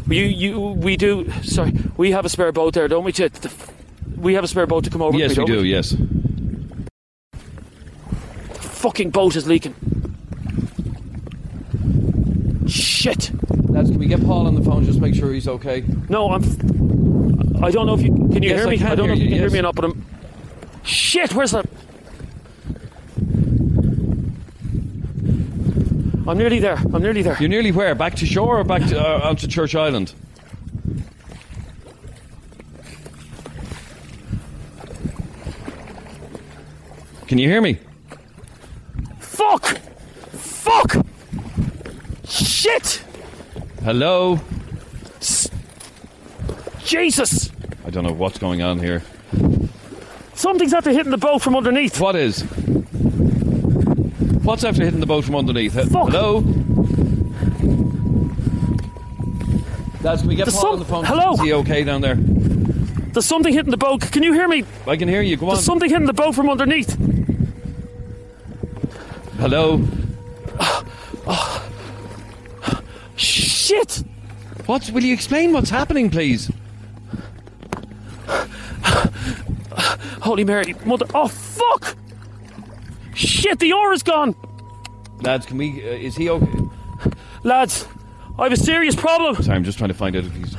[0.09, 1.31] You, you, we do.
[1.43, 3.13] Sorry, we have a spare boat there, don't we?
[3.13, 3.51] To, to-
[4.17, 5.17] we have a spare boat to come over.
[5.19, 5.69] yes, with me, we don't do.
[5.69, 5.97] Yes.
[8.81, 9.75] Fucking boat is leaking.
[12.69, 13.31] Shit.
[13.69, 14.85] Lads, can we get Paul on the phone?
[14.85, 15.85] Just make sure he's okay.
[16.09, 16.43] No, I'm.
[17.63, 18.43] I don't know if you can.
[18.43, 18.79] You Yes, hear I me?
[18.79, 20.05] can don't know hear if you you, can hear me or not, but I'm.
[20.85, 21.35] Shit.
[21.35, 21.67] Where's that?
[26.29, 26.77] I'm nearly there.
[26.77, 27.37] I'm nearly there.
[27.39, 27.95] You're nearly where?
[27.95, 30.13] Back to shore or back to, uh, out to Church Island?
[37.29, 37.79] Can you hear me?
[39.19, 39.79] Fuck!
[40.33, 41.05] Fuck!
[42.25, 43.03] Shit!
[43.83, 44.41] Hello?
[46.85, 47.51] Jesus!
[47.85, 49.03] I don't know what's going on here.
[50.35, 52.01] Something's after hitting the boat from underneath.
[52.01, 52.45] What is?
[54.47, 55.75] What's after hitting the boat from underneath?
[55.75, 56.09] Fuck.
[56.09, 56.39] Hello?
[60.05, 61.05] Lads, can we get There's Paul on the phone?
[61.05, 61.33] Hello?
[61.33, 62.15] Is he okay down there?
[62.15, 64.03] There's something hitting the boat.
[64.13, 64.63] Can you hear me?
[64.87, 65.37] I can hear you.
[65.37, 65.55] Go on.
[65.55, 66.97] There's something hitting the boat from underneath.
[69.39, 69.85] Hello?
[73.17, 74.05] Shit!
[74.67, 74.89] What?
[74.93, 76.53] Will you explain what's happening, please?
[80.23, 81.07] Holy Mary, mother.
[81.13, 81.97] Oh, fuck!
[83.17, 84.37] Shit, the oar is gone!
[85.23, 85.83] Lads, can we.
[85.83, 86.61] Uh, is he okay?
[87.43, 87.89] Lads,
[88.39, 89.43] I have a serious problem.
[89.43, 90.55] Sorry, I'm just trying to find out if he's.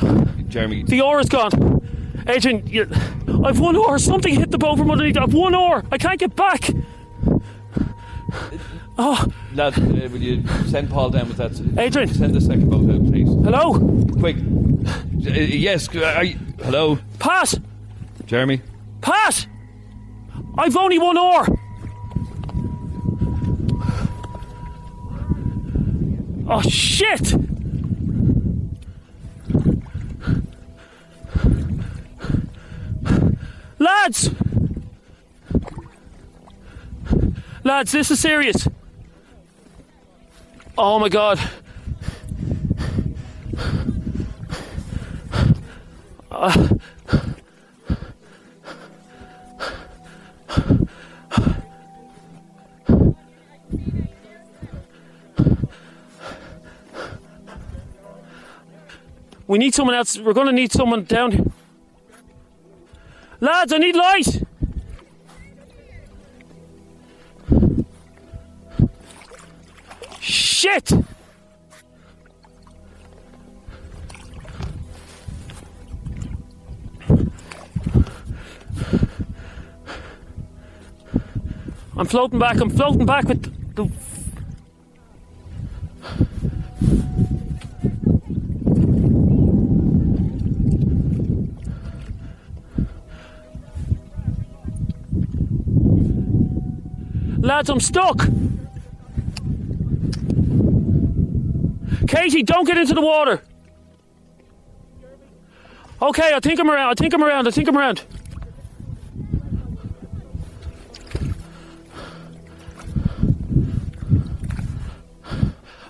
[0.47, 0.81] Jeremy.
[0.83, 1.51] The oar is gone.
[2.27, 2.89] Adrian, you,
[3.45, 3.99] I've one oar.
[3.99, 5.17] Something hit the boat from underneath.
[5.17, 5.83] I've one oar.
[5.91, 6.69] I can't get back.
[8.97, 9.23] Oh,
[9.53, 9.81] Lads, uh,
[10.11, 11.51] will you send Paul down with that?
[11.79, 12.11] Adrian.
[12.11, 13.27] Send the second boat out, please.
[13.27, 13.77] hello?
[14.19, 14.37] Quick.
[14.37, 16.97] Uh, yes, uh, are you, hello?
[17.19, 17.53] Pat!
[18.25, 18.61] Jeremy?
[19.01, 19.45] Pat!
[20.57, 21.45] I've only one oar.
[26.49, 27.33] Oh, shit!
[33.79, 34.29] Lads!
[37.63, 38.67] Lads, this is serious.
[40.77, 41.39] Oh my god.
[46.31, 46.67] Uh,
[59.47, 60.17] we need someone else.
[60.17, 61.45] We're going to need someone down here.
[63.39, 64.43] Lads, I need light.
[70.19, 70.91] Shit!
[81.95, 82.59] I'm floating back.
[82.59, 83.89] I'm floating back with the.
[97.47, 98.27] Lads, I'm stuck.
[102.05, 103.41] Katie, don't get into the water.
[106.01, 106.89] Okay, I think I'm around.
[106.89, 107.47] I think I'm around.
[107.47, 108.03] I think I'm around.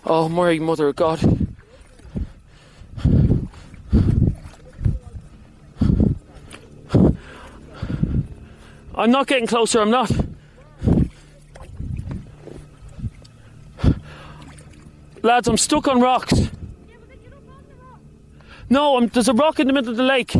[0.06, 1.20] Oh, Mary, Mother of God.
[8.94, 10.27] I'm not getting closer, I'm not.
[15.24, 16.34] Lads, I'm stuck on rocks.
[18.70, 20.36] No, I'm, there's a rock in the middle of the lake.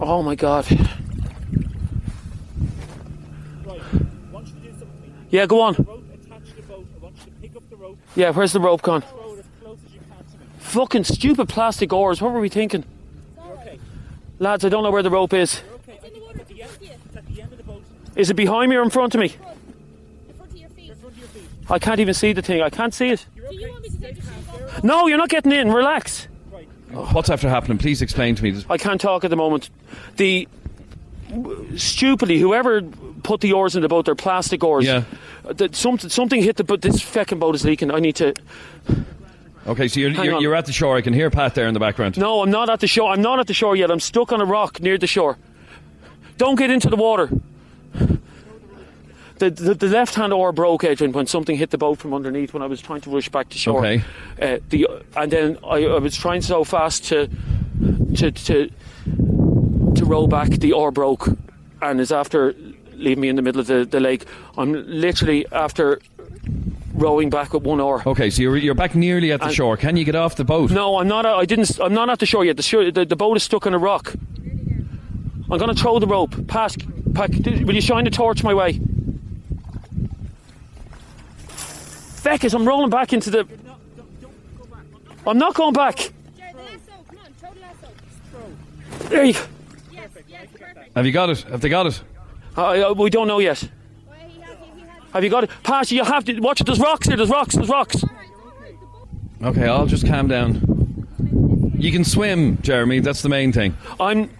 [0.00, 0.66] Oh my god.
[5.30, 5.76] Yeah, go on.
[8.16, 9.04] Yeah, where's the rope gone?
[10.58, 12.20] Fucking stupid plastic oars.
[12.20, 12.84] What were we thinking?
[14.38, 15.60] Lads, I don't know where the rope is.
[18.18, 19.34] Is it behind me or in front of me?
[21.70, 22.60] I can't even see the thing.
[22.60, 23.24] I can't see it.
[24.82, 25.72] No, you're not getting in.
[25.72, 26.26] Relax.
[26.92, 27.78] Oh, what's after happening?
[27.78, 28.64] Please explain to me.
[28.68, 29.70] I can't talk at the moment.
[30.16, 30.48] The
[31.76, 32.82] stupidly, whoever
[33.22, 34.84] put the oars in the boat, they're plastic oars.
[34.84, 35.04] Yeah.
[35.44, 36.80] That something something hit the boat.
[36.80, 37.92] This fucking boat is leaking.
[37.92, 38.34] I need to.
[39.66, 40.96] Okay, so you're, you're, you're at the shore.
[40.96, 42.16] I can hear Pat there in the background.
[42.16, 43.12] No, I'm not at the shore.
[43.12, 43.90] I'm not at the shore yet.
[43.90, 45.36] I'm stuck on a rock near the shore.
[46.38, 47.30] Don't get into the water.
[49.38, 52.52] The, the, the left hand oar broke, Adrian, when something hit the boat from underneath
[52.52, 53.78] when I was trying to rush back to shore.
[53.86, 54.02] Okay.
[54.42, 57.28] Uh, the and then I, I was trying so fast to
[58.16, 58.68] to to
[59.94, 60.48] to row back.
[60.48, 61.28] The oar broke,
[61.80, 62.52] and is after
[62.94, 64.24] leaving me in the middle of the, the lake.
[64.56, 66.00] I'm literally after
[66.94, 68.02] rowing back with one oar.
[68.04, 69.76] Okay, so you're, you're back nearly at the And- shore.
[69.76, 70.72] Can you get off the boat?
[70.72, 71.24] No, I'm not.
[71.24, 71.78] I didn't.
[71.80, 72.56] I'm not at the shore yet.
[72.56, 74.14] The, shore, the, the boat is stuck on a rock.
[75.50, 76.48] I'm going to throw the rope.
[76.48, 76.76] Pass.
[77.18, 78.80] Pack, will you shine the torch my way?
[82.22, 83.44] Beckett, I'm rolling back into the.
[85.26, 86.12] I'm not going back.
[89.08, 89.34] There you.
[90.94, 91.40] Have you got it?
[91.42, 92.00] Have they got it?
[92.56, 93.68] Uh, uh, we don't know yet.
[95.12, 95.50] Have you got it?
[95.64, 96.68] Pasha, You have to watch it.
[96.68, 97.16] There's rocks here.
[97.16, 97.56] There's rocks.
[97.56, 98.04] There's rocks.
[99.42, 101.08] Okay, I'll just calm down.
[101.76, 103.00] You can swim, Jeremy.
[103.00, 103.76] That's the main thing.
[103.98, 104.30] I'm.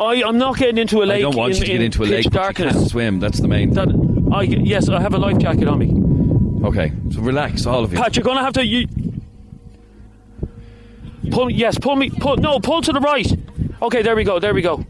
[0.00, 1.18] I, I'm not getting into a lake.
[1.18, 2.74] I don't want in, you to get into a lake, but darkness.
[2.74, 3.20] you can't swim.
[3.20, 3.88] That's the main That.
[4.32, 6.66] I, yes, I have a life jacket on me.
[6.66, 7.98] Okay, so relax, all of you.
[7.98, 8.66] Pat, you're going to have to.
[8.66, 8.88] You,
[11.30, 11.50] pull.
[11.50, 12.10] Yes, pull me.
[12.10, 12.36] Pull.
[12.36, 13.30] No, pull to the right.
[13.82, 14.38] Okay, there we go.
[14.38, 14.84] There we go.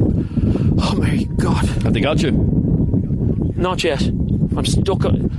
[0.00, 1.64] Oh my God!
[1.84, 2.32] Have they got you?
[3.56, 4.02] Not yet.
[4.02, 5.04] I'm stuck.
[5.04, 5.30] On,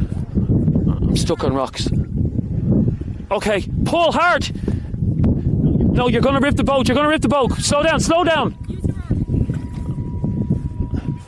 [0.88, 1.90] I'm stuck on rocks.
[3.32, 4.50] Okay, pull hard.
[5.96, 6.88] No, you're going to rip the boat.
[6.88, 7.54] You're going to rip the boat.
[7.54, 8.00] Slow down.
[8.00, 8.65] Slow down.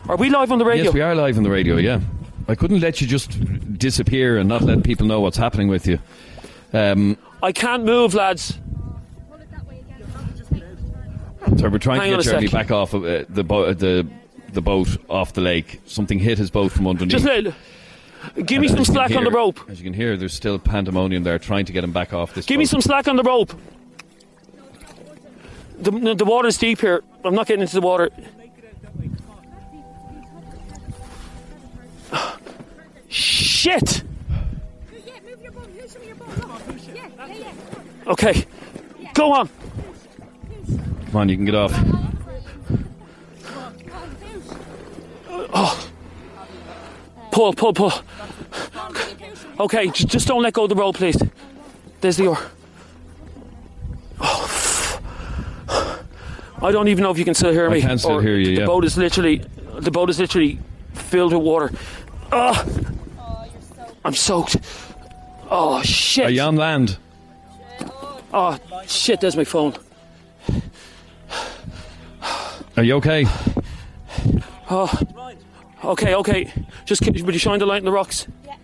[0.10, 0.86] Are we live on the radio?
[0.86, 1.76] Yes, we are live on the radio.
[1.76, 2.00] Yeah,
[2.48, 6.00] I couldn't let you just disappear and not let people know what's happening with you.
[6.72, 8.58] Um, I can't move, lads.
[11.58, 14.08] so we're trying Hang to get Jeremy back off of, uh, the bo- uh, the
[14.54, 15.82] the boat off the lake.
[15.86, 17.12] Something hit his boat from underneath.
[17.12, 17.54] Just let.
[18.46, 19.60] Give me And some as you can slack on the rope.
[19.70, 22.46] As you can hear, there's still pandemonium there, trying to get him back off this.
[22.46, 23.54] Give me some slack on the rope.
[25.80, 27.04] The, the water's deep here.
[27.24, 28.10] I'm not getting into the water.
[33.18, 34.04] Shit!
[38.06, 38.46] Okay,
[39.16, 39.50] go on.
[41.08, 41.74] Come on, you can get off.
[45.30, 45.90] Oh.
[47.32, 47.92] Pull, pull, pull.
[49.60, 51.18] Okay, just don't let go of the rope, please.
[52.02, 52.38] There's the oar.
[54.22, 55.20] Oh,
[56.62, 57.82] I don't even know if you can still hear I me.
[57.82, 58.66] can still or hear you, The yeah.
[58.68, 59.42] boat is literally,
[59.80, 60.60] the boat is literally
[60.94, 61.72] filled with water.
[62.32, 62.64] Ah!
[64.08, 64.56] I'm soaked.
[65.52, 66.28] Oh shit!
[66.28, 66.98] Are you on land?
[68.34, 68.58] Oh
[68.88, 69.20] shit!
[69.20, 69.76] There's my phone.
[72.78, 73.26] Are you okay?
[74.70, 74.90] Oh,
[75.84, 76.54] okay, okay.
[76.86, 78.28] Just c- would you shine the light in the rocks?
[78.46, 78.56] Yeah.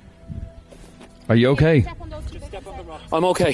[1.28, 1.86] Are you okay?
[3.12, 3.54] I'm okay.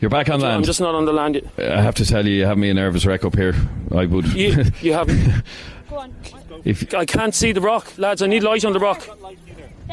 [0.00, 0.56] You're back on land.
[0.56, 1.72] I'm just not on the land yet.
[1.72, 3.54] I have to tell you, you have me a nervous wreck up here.
[3.94, 4.26] I would.
[4.32, 5.44] You, you haven't.
[6.64, 8.22] if I can't see the rock, lads.
[8.22, 9.06] I need light on the rock.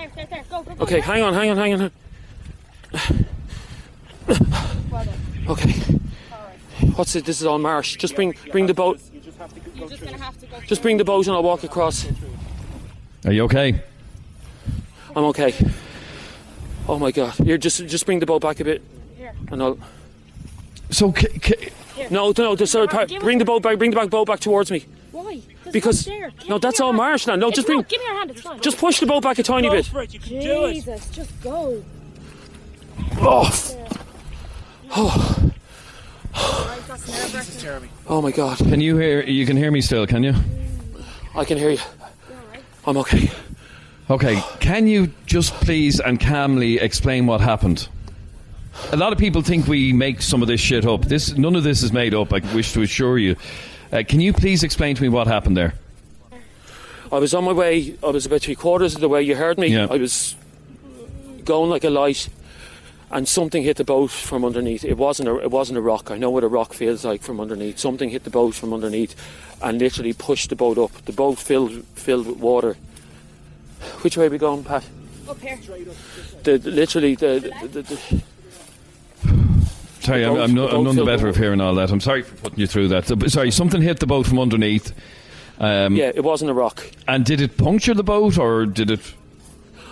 [0.03, 0.43] There, there, there.
[0.49, 0.84] Go, go, go.
[0.84, 1.91] Okay, hang on, hang on, hang on.
[5.47, 5.71] Okay.
[6.95, 7.23] What's it?
[7.25, 7.95] This is all marsh.
[7.95, 8.99] Just bring, bring the boat.
[9.13, 10.59] You're just gonna have to go.
[10.61, 12.05] Just bring the boat and I'll walk across.
[13.25, 13.81] Are you okay?
[15.15, 15.53] I'm okay.
[16.88, 17.34] Oh my god!
[17.35, 18.81] Here, just, just bring the boat back a bit,
[19.17, 19.34] Here.
[19.51, 19.77] and I'll.
[20.89, 21.69] So, c- c-
[22.09, 23.77] No, no, the, sorry, pa- bring the boat back.
[23.77, 24.85] Bring the back boat back towards me.
[25.13, 25.41] Why?
[25.74, 27.36] There's Because no, that's all marsh now.
[27.36, 27.80] No, It's just bring.
[27.80, 27.90] not.
[27.90, 28.32] Give me your hand.
[28.32, 28.60] It's fine.
[28.62, 29.86] Just push the boat back a tiny Go bit.
[29.88, 30.14] for it.
[30.14, 30.74] You can do it.
[30.76, 31.84] Jesus, just go.
[33.20, 33.80] Oh.
[36.36, 36.84] Oh.
[36.88, 37.60] That's nerve-wracking.
[37.60, 37.90] Jeremy.
[38.08, 38.58] Oh my god!
[38.60, 39.24] Can you hear?
[39.24, 40.34] You can hear me still, can you?
[41.36, 41.80] I can hear you.
[42.86, 43.32] I'm okay.
[44.10, 44.41] Okay.
[44.60, 47.88] Can you just please and calmly explain what happened?
[48.91, 51.06] A lot of people think we make some of this shit up.
[51.06, 52.32] This none of this is made up.
[52.34, 53.36] I wish to assure you.
[53.94, 55.76] Uh, can you please explain to me what happened there?
[57.11, 57.95] I was on my way.
[58.02, 59.22] I was about three quarters of the way.
[59.22, 59.68] You heard me.
[59.68, 59.86] Yeah.
[59.88, 60.36] I was
[61.45, 62.28] going like a light,
[63.11, 64.84] and something hit the boat from underneath.
[64.84, 65.38] It wasn't a.
[65.38, 66.10] It wasn't a rock.
[66.10, 67.78] I know what a rock feels like from underneath.
[67.78, 69.15] Something hit the boat from underneath,
[69.61, 70.91] and literally pushed the boat up.
[71.06, 72.76] The boat filled filled with water.
[74.02, 74.84] Which way are we going, Pat?
[75.30, 75.60] Up here.
[76.41, 77.53] The, the- literally the.
[77.61, 78.24] the, the, the
[80.03, 81.89] Sorry, The I'm, I'm, no, I'm none the better of hearing all that.
[81.89, 83.05] I'm sorry for putting you through that.
[83.31, 84.93] Sorry, something hit the boat from underneath.
[85.59, 86.85] Um, yeah, it wasn't a rock.
[87.07, 89.13] And did it puncture the boat, or did it?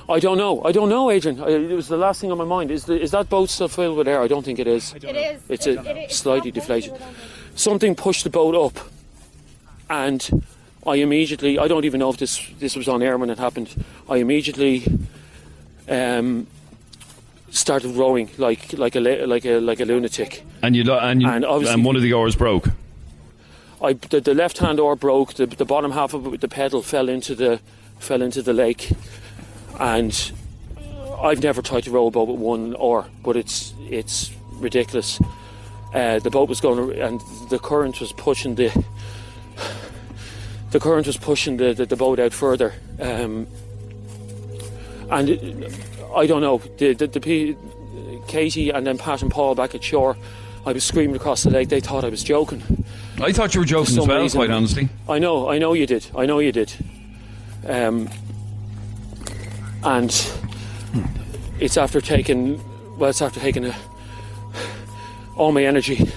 [0.10, 0.62] I don't know.
[0.66, 1.40] I don't know, Adrian.
[1.42, 2.72] I, it was the last thing on my mind.
[2.72, 4.22] Is the, is that boat still filled with air?
[4.22, 4.94] I don't think it is.
[4.96, 5.42] It is.
[5.48, 6.94] It's It- a it- it's slightly deflated.
[6.94, 7.18] I don't think.
[7.56, 8.86] Something pushed the boat up,
[9.90, 10.44] and
[10.86, 11.58] I immediately.
[11.60, 13.70] I don't even know if this this was on air when it happened.
[14.10, 14.86] I immediately
[15.88, 16.48] um,
[17.52, 20.44] started rowing like like a like a like a lunatic.
[20.64, 22.70] And you and you, And and one of the oars broke.
[23.84, 25.34] I the, the left hand oar broke.
[25.36, 27.60] The, the bottom half of it, the pedal fell into the
[28.00, 28.92] fell into the lake,
[29.80, 30.32] and
[31.22, 35.20] I've never tried to row a boat with one oar, but it's it's ridiculous.
[35.94, 37.20] uh, the boat was going, and
[37.50, 38.72] the current was pushing the
[40.72, 42.74] the current was pushing the, the, the boat out further.
[43.00, 43.46] Um,
[45.10, 45.74] and it-
[46.16, 47.56] I don't know the the, the
[48.28, 50.18] Katie and then Pat and Paul back at shore.
[50.66, 51.70] I was screaming across the lake.
[51.70, 52.62] They thought I was joking.
[53.20, 54.38] I thought you were joking as well, reason.
[54.38, 54.90] quite honestly.
[55.10, 56.06] I know, I know you did.
[56.16, 56.72] I know you did.
[57.68, 58.10] Um,
[59.84, 60.12] and
[61.60, 62.62] it's after taking,
[62.98, 63.76] well, it's after taking a,
[65.36, 66.08] all my energy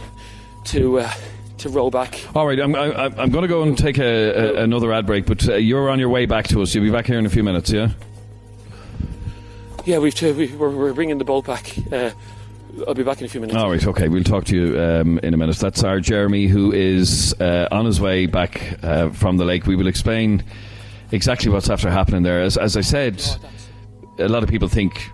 [0.65, 1.11] to uh,
[1.59, 2.21] to row back.
[2.35, 4.03] All right, I'm, I, I'm going to go and take a,
[4.59, 6.75] a, another ad break, but uh, you're on your way back to us.
[6.75, 7.91] You'll be back here in a few minutes, yeah?
[9.85, 11.75] Yeah, we've to, we, we're, we're bringing the boat back.
[11.93, 12.11] Uh,
[12.89, 13.57] I'll be back in a few minutes.
[13.57, 15.57] All right, okay, we'll talk to you um, in a minute.
[15.59, 19.67] That's our Jeremy, who is uh, on his way back uh, from the lake.
[19.67, 20.43] We will explain
[21.13, 22.43] exactly what's after happening there.
[22.43, 23.23] As, as I said,
[24.19, 25.09] a lot of people think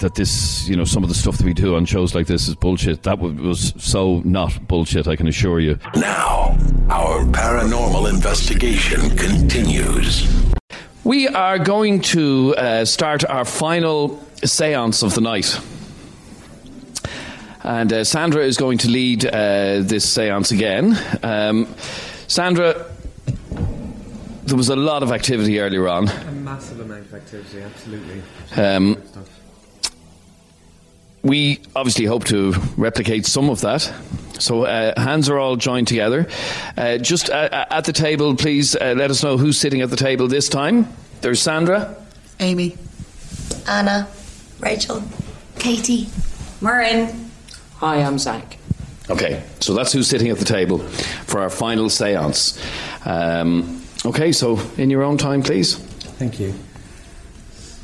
[0.00, 2.48] that this, you know, some of the stuff that we do on shows like this
[2.48, 3.02] is bullshit.
[3.02, 5.78] That was so not bullshit, I can assure you.
[5.96, 6.56] Now,
[6.88, 10.26] our paranormal investigation continues.
[11.08, 15.58] We are going to uh, start our final seance of the night.
[17.62, 20.98] And uh, Sandra is going to lead uh, this seance again.
[21.22, 21.66] Um,
[22.26, 22.90] Sandra,
[24.44, 26.08] there was a lot of activity earlier on.
[26.10, 28.22] A massive amount of activity, absolutely.
[28.54, 29.02] Um,
[31.22, 33.92] we obviously hope to replicate some of that.
[34.38, 36.28] So uh, hands are all joined together.
[36.76, 39.96] Uh, just uh, at the table, please uh, let us know who's sitting at the
[39.96, 40.88] table this time.
[41.20, 41.96] There's Sandra.
[42.40, 42.76] Amy.
[43.66, 44.08] Anna.
[44.60, 45.02] Rachel.
[45.58, 46.08] Katie.
[46.60, 47.30] Maureen.
[47.76, 48.58] Hi, I'm Zach.
[49.10, 52.62] Okay, so that's who's sitting at the table for our final seance.
[53.04, 55.76] Um, okay, so in your own time, please.
[55.76, 56.54] Thank you.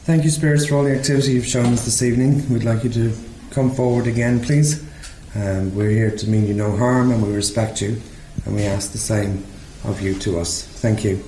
[0.05, 2.47] Thank you, Spirits, for all the activity you've shown us this evening.
[2.53, 3.17] We'd like you to
[3.49, 4.85] come forward again, please.
[5.35, 8.03] Um, we're here to mean you no harm and we respect you,
[8.45, 9.47] and we ask the same
[9.83, 10.63] of you to us.
[10.63, 11.25] Thank you.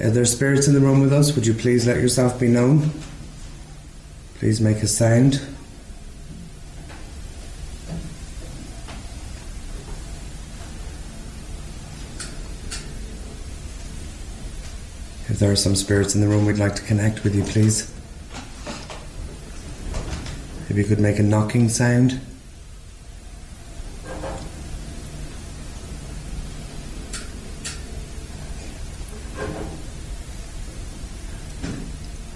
[0.00, 1.34] Are there spirits in the room with us?
[1.34, 2.92] Would you please let yourself be known?
[4.38, 5.34] Please make a sound.
[15.28, 17.93] If there are some spirits in the room, we'd like to connect with you, please.
[20.74, 22.20] If you could make a knocking sound.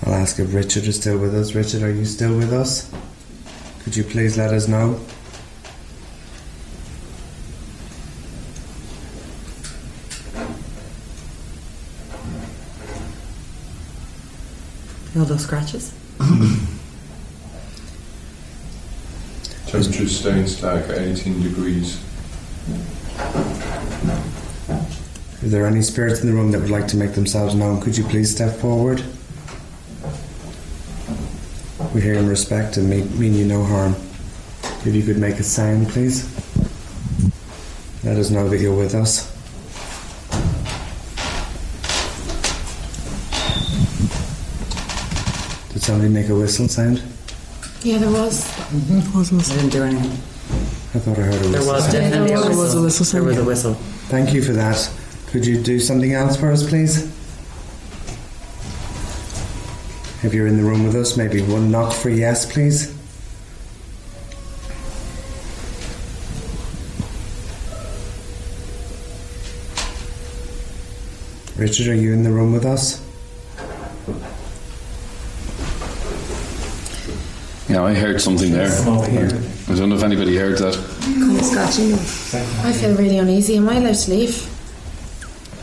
[0.05, 1.57] I'll ask if Richard is still with us.
[1.57, 2.89] Richard, are you still with us?
[3.83, 5.01] Could you please let us know?
[15.19, 15.93] All those scratches.
[19.69, 22.03] Temperature staying static at 18 degrees.
[25.43, 27.95] If there any spirits in the room that would like to make themselves known, could
[27.95, 29.05] you please step forward?
[31.93, 33.95] We're here in respect and mean, mean you no harm.
[34.87, 36.25] If you could make a sound, please.
[38.05, 39.31] Let us know that you're with us.
[45.75, 47.03] Did somebody make a whistle sound?
[47.83, 48.45] Yeah, there was.
[48.45, 49.39] Mm-hmm.
[49.39, 50.11] I didn't do anything.
[50.11, 51.51] I thought I heard a whistle.
[51.53, 51.93] There was sound.
[51.93, 52.59] definitely there a was.
[52.59, 52.75] whistle.
[52.81, 53.75] There was a There was a whistle.
[54.09, 54.91] Thank you for that.
[55.29, 57.05] Could you do something else for us, please?
[60.25, 62.95] If you're in the room with us, maybe one knock for yes, please.
[71.57, 73.01] Richard, are you in the room with us?
[77.69, 78.71] Yeah, I heard something there.
[78.71, 80.75] I don't know if anybody heard that.
[81.03, 81.95] Come scratching me.
[82.65, 83.57] I feel really uneasy.
[83.59, 84.55] Am I allowed to leave?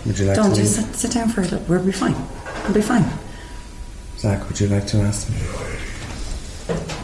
[0.06, 0.86] Would you like Don't to just leave?
[0.88, 1.60] sit, sit down for a little.
[1.68, 2.16] We'll be fine.
[2.66, 3.06] We'll be fine.
[4.20, 5.36] Zach, would you like to ask them?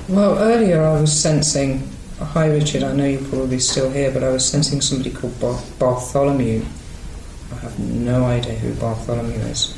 [0.08, 1.88] Well, earlier I was sensing.
[2.20, 2.84] Hi, Richard.
[2.84, 6.64] I know you're probably still here, but I was sensing somebody called Bar- Bartholomew.
[7.52, 9.76] I have no idea who Bartholomew is.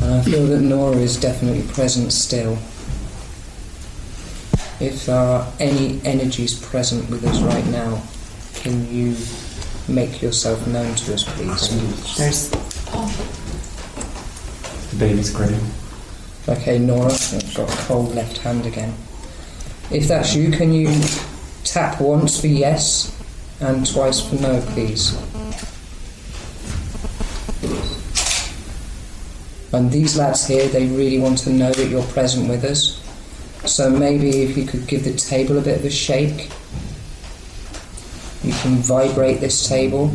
[0.00, 2.58] And I feel that Nora is definitely present still.
[4.80, 8.02] If there are any energies present with us right now,
[8.54, 9.16] can you
[9.88, 12.16] make yourself known to us, please?
[12.16, 12.50] There's.
[14.90, 15.60] The baby's crying.
[16.48, 18.94] Okay, Nora, I've got a cold left hand again.
[19.90, 21.02] If that's you, can you
[21.64, 23.16] tap once for yes
[23.60, 25.16] and twice for no, please?
[29.72, 33.01] And these lads here, they really want to know that you're present with us.
[33.64, 36.50] So maybe if you could give the table a bit of a shake.
[38.42, 40.10] You can vibrate this table.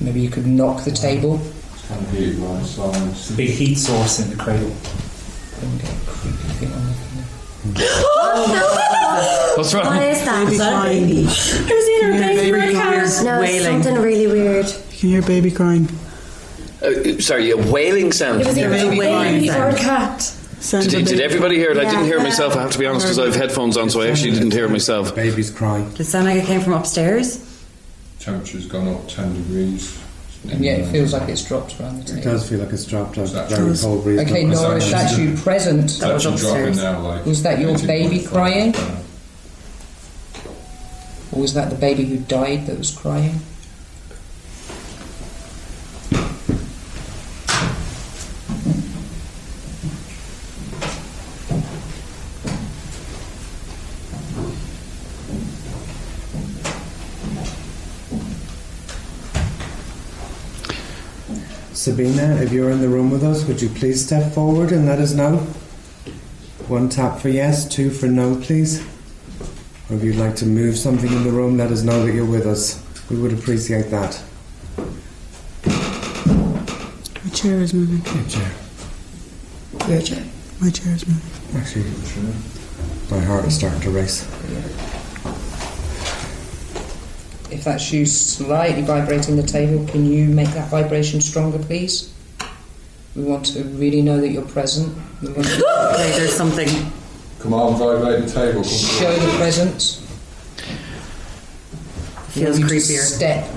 [0.00, 1.38] Maybe you could knock the table.
[1.86, 3.08] Kind of heat right side.
[3.10, 4.70] It's a big heat source in the cradle.
[9.56, 9.86] What's wrong?
[9.86, 10.46] What is that?
[10.46, 11.08] Baby crying.
[11.26, 12.98] Who's in her baby Baby crying?
[12.98, 13.82] No, it's wailing.
[13.82, 14.66] something really weird.
[14.66, 15.88] You can hear baby crying.
[16.82, 18.40] Uh, sorry, a wailing sound.
[18.40, 20.22] It was either a baby baby crying or a cat.
[20.22, 21.78] Sounds Did, did everybody hear it?
[21.78, 22.54] I didn't hear it myself.
[22.56, 24.68] I have to be honest because I have headphones on, so I actually didn't hear
[24.68, 25.14] myself.
[25.14, 25.88] Baby's crying.
[25.92, 27.38] Did it sound like it came from upstairs?
[28.18, 29.98] Temperature's gone up 10 degrees.
[30.50, 32.22] And yet it feels like it's dropped around the It table.
[32.32, 33.28] does feel like it's dropped out.
[33.28, 33.76] that Very true?
[33.80, 34.20] cold breeze.
[34.20, 37.26] Okay, Not- Nora, Is if that that's you present, It's actually dropping now, like.
[37.26, 38.74] was that your baby crying?
[41.32, 43.40] Or was that the baby who died that was crying?
[61.80, 64.98] Sabina, if you're in the room with us, would you please step forward and let
[64.98, 65.38] us know?
[66.68, 68.82] One tap for yes, two for no, please.
[69.88, 72.26] Or if you'd like to move something in the room, let us know that you're
[72.26, 72.84] with us.
[73.08, 74.22] We would appreciate that.
[75.64, 78.04] My chair is moving.
[78.14, 78.52] Your chair.
[79.88, 80.24] Your chair.
[80.60, 81.58] My chair is moving.
[81.58, 81.84] Actually,
[83.10, 84.99] my heart is starting to race.
[87.50, 92.12] If that's you slightly vibrating the table, can you make that vibration stronger, please?
[93.16, 94.96] We want to really know that you're present.
[95.20, 95.56] We want to
[95.94, 96.68] Okay, there's something.
[97.40, 98.62] Come on, vibrate the table.
[98.62, 100.00] Show the presence.
[102.36, 103.00] We Feels you creepier.
[103.00, 103.48] Step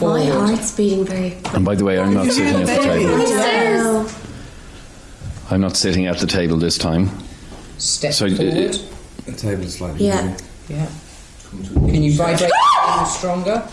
[0.00, 1.36] My heart's beating very.
[1.52, 4.10] And by the way, I'm not sitting at the table.
[5.50, 7.10] I'm not sitting at the table this time.
[7.76, 8.78] Step So, uh, forward.
[9.26, 10.22] The table is slightly Yeah.
[10.22, 10.46] moving.
[10.68, 10.86] Yeah.
[11.90, 12.50] Can you vibrate
[12.98, 13.68] the stronger?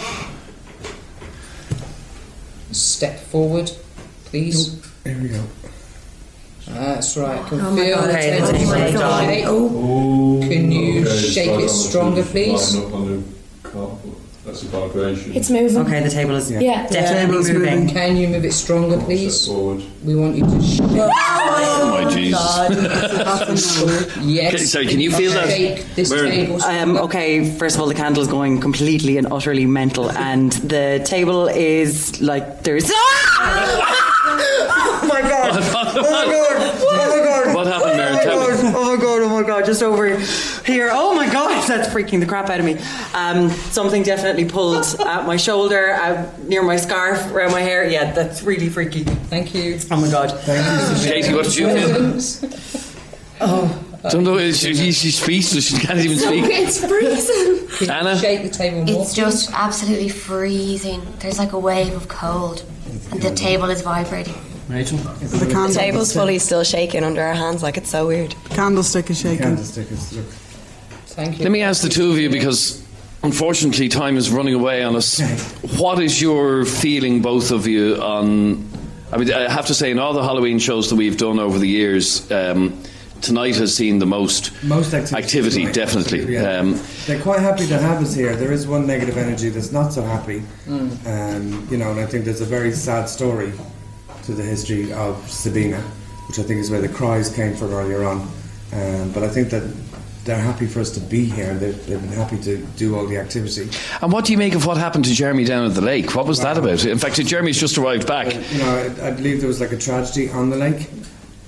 [2.72, 3.72] Step forward,
[4.26, 4.84] please.
[5.04, 5.44] Here we go.
[6.68, 7.46] Ah, that's right.
[7.48, 9.46] Can Oh feel God, the okay, table the table shake.
[9.48, 12.76] Oh, Can you Okay, shake it on the stronger, feet, please?
[14.46, 14.62] Line the carpet.
[14.62, 15.36] That's a vibration.
[15.36, 15.78] It's moving.
[15.78, 16.84] Okay, the table is Yeah.
[16.88, 17.62] definitely Table's moving.
[17.80, 17.90] moving.
[17.90, 19.48] Can you move it stronger, please?
[19.48, 19.82] forward.
[20.04, 20.82] We want you to shake.
[20.82, 22.38] Oh my Jesus.
[24.22, 24.54] Yes.
[24.54, 25.50] Okay, sorry, can you feel that?
[25.50, 29.66] Shake this table Um, okay, first of all, the candle is going completely and utterly
[29.66, 32.90] mental, and the table is like there's.
[32.92, 32.96] oh
[35.10, 35.52] my god!
[35.52, 35.58] Oh
[36.02, 36.56] my god!
[36.82, 37.56] Oh my god!
[37.56, 38.16] What happened, Maren?
[38.16, 38.74] Oh Tell my god!
[38.76, 39.22] Oh my god!
[39.22, 39.66] Oh my god!
[39.66, 40.18] Just over
[40.66, 40.90] here.
[40.92, 41.64] Oh my god!
[41.68, 42.78] That's freaking the crap out of me.
[43.14, 47.84] Um, something definitely pulled at my shoulder, out near my scarf, around my hair.
[47.90, 49.04] Yeah, that's really freaky.
[49.04, 49.80] Thank you.
[49.92, 50.30] Oh my god!
[51.04, 52.50] Katie, what did you feel?
[53.42, 53.82] Oh.
[54.10, 54.38] Don't know.
[54.52, 55.68] She, she's speechless.
[55.68, 56.46] She can't even speak.
[56.46, 57.90] it's freezing.
[57.90, 58.16] Anna?
[58.20, 59.02] shake the table more?
[59.02, 61.02] It's just absolutely freezing.
[61.20, 62.64] There's like a wave of cold,
[63.12, 64.36] and the table is vibrating.
[64.70, 68.36] Rachel, The, The table's fully still shaking under our hands, like it's so weird.
[68.52, 69.40] candlestick is shaking.
[69.40, 70.14] Candlestick is.
[70.14, 70.26] Look.
[71.16, 71.44] Thank you.
[71.44, 72.84] Let me ask the two of you because
[73.24, 75.20] unfortunately time is running away on us.
[75.80, 78.68] What is your feeling, both of you, on?
[79.12, 81.58] I mean, I have to say, in all the Halloween shows that we've done over
[81.60, 82.82] the years, um,
[83.22, 85.24] tonight has seen the most Most activity.
[85.24, 86.34] activity, definitely.
[86.34, 86.60] yeah.
[86.60, 88.36] Um, They're quite happy to have us here.
[88.36, 90.44] There is one negative energy that's not so happy.
[90.68, 90.90] Mm.
[91.08, 93.52] Um, you know, and I think there's a very sad story
[94.24, 95.82] to the history of Sabina,
[96.28, 98.22] which I think is where the cries came from earlier on.
[98.74, 99.64] Um, but I think that
[100.26, 101.54] they're happy for us to be here.
[101.54, 103.70] They've, they've been happy to do all the activity.
[104.02, 106.16] and what do you make of what happened to Jeremy down at the lake?
[106.16, 106.84] What was that about?
[106.84, 108.34] In fact, Jeremy's just arrived back.
[108.52, 110.90] You know, I, I believe there was like a tragedy on the lake.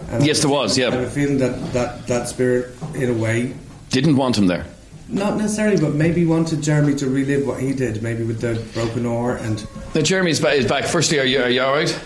[0.10, 0.88] And Yes, there was, yeah.
[0.88, 3.54] I have a feeling that, that that spirit, in a way,
[3.90, 4.66] Didn't want him there.
[5.10, 9.06] not necessarily, but maybe wanted Jeremy to relive what he did, maybe with the broken
[9.06, 10.86] oar and Now, Jeremy's is back.
[10.86, 12.00] Firstly, are you, are you all right?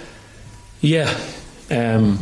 [0.80, 1.14] Yeah.
[1.69, 2.18] Um,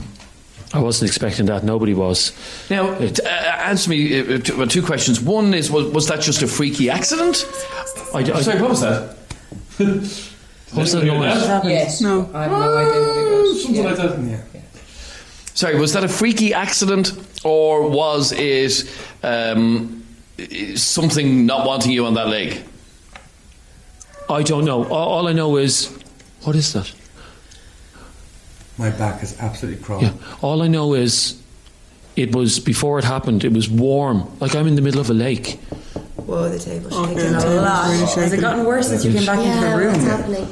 [0.74, 1.64] I wasn't expecting that.
[1.64, 2.32] Nobody was.
[2.70, 5.20] Now, t- uh, answer me uh, t- well, two questions.
[5.20, 7.46] One is, was, was that just a freaky accident?
[8.14, 9.18] I, I, Sorry, what was that?
[9.78, 9.88] What
[10.76, 11.48] was that noise?
[11.66, 12.02] Yes.
[12.02, 12.30] No.
[12.34, 13.64] I have no idea what was.
[13.64, 13.90] Something Yeah.
[13.90, 14.20] like that.
[14.54, 14.62] yeah.
[15.56, 17.14] Sorry, was that a freaky accident,
[17.44, 18.88] or was it
[19.24, 20.06] um,
[20.76, 22.62] something not wanting you on that leg?
[24.30, 24.86] I don't know.
[24.86, 25.88] All, all I know is,
[26.44, 26.94] what is that?
[28.80, 30.06] My back is absolutely crawling.
[30.06, 30.36] Yeah.
[30.42, 31.40] All I know is,
[32.16, 33.44] it was before it happened.
[33.44, 34.26] It was warm.
[34.40, 35.60] Like I'm in the middle of a lake.
[36.26, 37.90] Whoa, the table's Okay, shaking the a lot.
[37.90, 39.94] really Has it gotten worse since you came back into the room?
[39.94, 40.48] what's happening?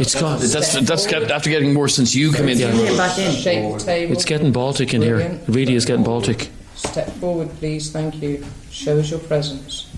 [0.00, 0.38] It's got.
[0.40, 2.58] That's that's kept, after getting worse since you came in.
[2.58, 2.70] Yeah.
[2.70, 3.32] Came back in.
[3.32, 4.12] Shake the table.
[4.12, 5.18] It's getting Baltic in here.
[5.18, 6.50] It really is getting Baltic.
[6.76, 7.90] Step forward, please.
[7.90, 8.44] Thank you.
[8.70, 9.88] Show us your presence.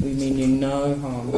[0.00, 1.30] We mean you no harm.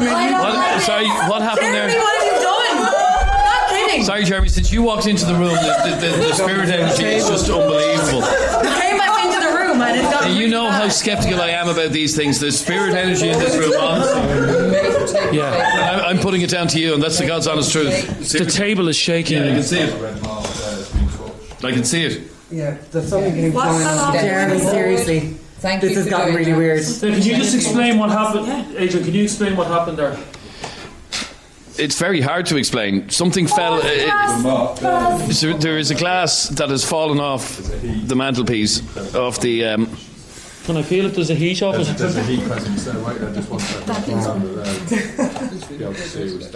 [0.00, 1.88] What, sorry, what happened there?
[1.88, 2.54] What have you done?
[2.78, 4.04] I'm Not kidding.
[4.04, 7.28] Sorry, Jeremy, since you walked into the room, the, the, the, the spirit energy is
[7.28, 8.20] just unbelievable.
[8.20, 10.30] You came back into the room and it got.
[10.30, 12.40] You know how skeptical I am about these things.
[12.40, 15.36] The spirit energy in this room, honestly.
[15.36, 18.30] Yeah, I'm, I'm putting it down to you, and that's the God's honest truth.
[18.32, 19.38] The table is shaking.
[19.42, 21.64] Yeah, I can see it.
[21.64, 22.30] I can see it.
[22.50, 24.14] Yeah, there's something getting What's flying that on.
[24.16, 24.20] off?
[24.20, 25.36] Jeremy, seriously.
[25.64, 26.58] Thank This you has gotten really that.
[26.58, 26.84] weird.
[26.84, 28.46] So can you just explain what happened,
[28.76, 29.02] Adrian?
[29.02, 30.14] Can you explain what happened there?
[31.78, 33.08] It's very hard to explain.
[33.08, 33.80] Something fell.
[33.82, 38.80] Uh, so there is a glass that has fallen off the mantelpiece,
[39.14, 39.64] of the.
[39.64, 39.86] Um,
[40.66, 41.14] Can I feel it?
[41.14, 41.96] There's a heat off it.
[41.96, 43.02] There's a heat presence there.
[43.02, 43.90] Wait there, just one second.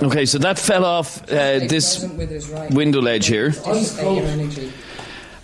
[0.04, 3.54] okay, so that fell off uh, this Present with us right window ledge here.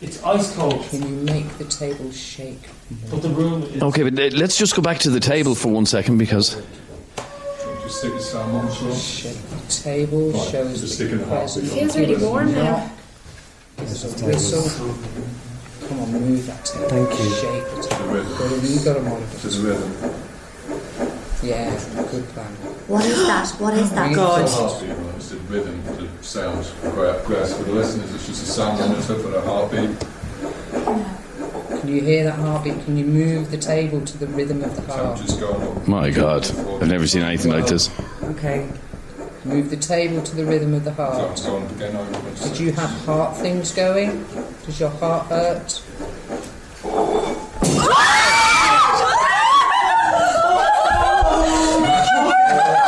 [0.00, 0.46] Dissipate your energy.
[0.46, 0.84] It's ice cold.
[0.90, 2.60] Can you make the table shake?
[3.10, 3.82] But the room is.
[3.82, 6.60] Okay, but uh, let's just go back to the table for one second because.
[7.82, 8.94] Just stick his thumb on the floor.
[8.96, 10.30] Shake the table.
[10.30, 11.40] Right, Shows just stick in the heart.
[11.40, 11.72] presence.
[11.72, 12.90] Feels really warm now.
[13.76, 14.94] There's a whistle.
[15.88, 16.88] Come on, move that table.
[16.88, 17.30] Thank you.
[17.30, 18.06] Shake the table.
[18.14, 18.38] rhythm.
[18.38, 19.36] Got a- You got a monitor.
[19.42, 20.23] There's a rhythm.
[21.44, 21.70] Yeah,
[22.10, 22.46] good plan.
[22.88, 23.50] What is that?
[23.60, 24.14] What is that?
[24.14, 24.48] God.
[24.48, 25.14] Heartbeat, right?
[25.16, 26.72] It's the rhythm, the sounds.
[26.80, 27.46] Great, great.
[27.48, 29.94] For the listeners, it's just a sound monitor for the heartbeat.
[31.80, 32.82] Can you hear that heartbeat?
[32.86, 35.18] Can you move the table to the rhythm of the heart?
[35.18, 35.90] Temperature's going.
[35.90, 36.46] My God,
[36.80, 37.90] I've never seen anything like this.
[38.22, 38.66] Okay.
[39.44, 41.32] Move the table to the rhythm of the heart.
[41.32, 42.48] It's going again over.
[42.48, 44.24] Did you have heart things going?
[44.64, 45.82] Does your heart hurt?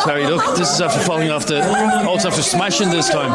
[0.02, 1.60] Sorry, look, this is after falling off the.
[2.06, 3.32] Oh, it's after smashing this time.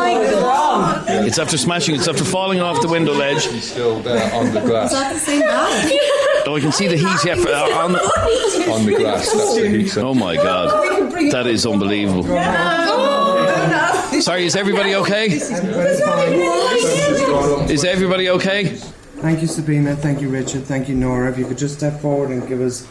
[1.26, 1.96] It's after smashing.
[1.96, 3.46] It's after falling off the window ledge.
[3.46, 4.92] He's still there on the glass.
[4.92, 6.00] the same guy?
[6.46, 7.96] Oh, I can see the heat yeah, uh, on,
[8.72, 9.32] on the glass.
[9.32, 9.98] That's the heat.
[9.98, 12.24] Oh my God, that is unbelievable.
[14.22, 15.28] Sorry, is everybody okay?
[17.70, 18.66] Is everybody okay?
[19.22, 19.96] Thank you, Sabina.
[19.96, 20.64] Thank you, Richard.
[20.64, 21.32] Thank you, Nora.
[21.32, 22.86] If you could just step forward and give us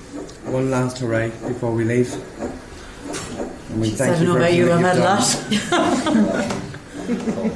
[0.46, 2.14] one last hooray before we leave.
[3.70, 4.96] And we I thank don't know for about you, everything I've
[5.50, 6.20] you've had a
[7.40, 7.50] done.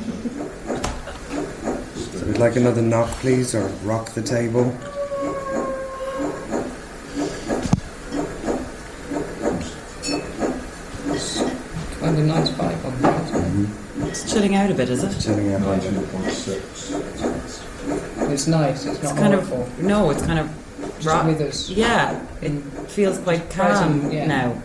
[2.13, 4.73] So we'd like another knock, please, or rock the table.
[12.01, 13.25] Kind of nice vibe on that.
[13.33, 14.03] Mm-hmm.
[14.05, 15.19] It's chilling out a bit, is it?
[15.21, 15.63] Chilling out.
[15.63, 18.31] 19.6.
[18.31, 18.85] It's nice.
[18.85, 19.63] It's It's not kind horrible.
[19.63, 20.51] of no, it's kind of
[21.01, 21.71] Just with us.
[21.71, 22.51] Yeah, it
[22.91, 24.27] feels quite calm yeah.
[24.27, 24.63] now.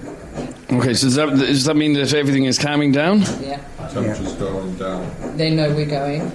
[0.72, 3.22] Okay, so does that, does that mean that everything is calming down?
[3.42, 3.62] Yeah.
[3.92, 5.12] Temperature's going down.
[5.38, 6.30] They know we're going.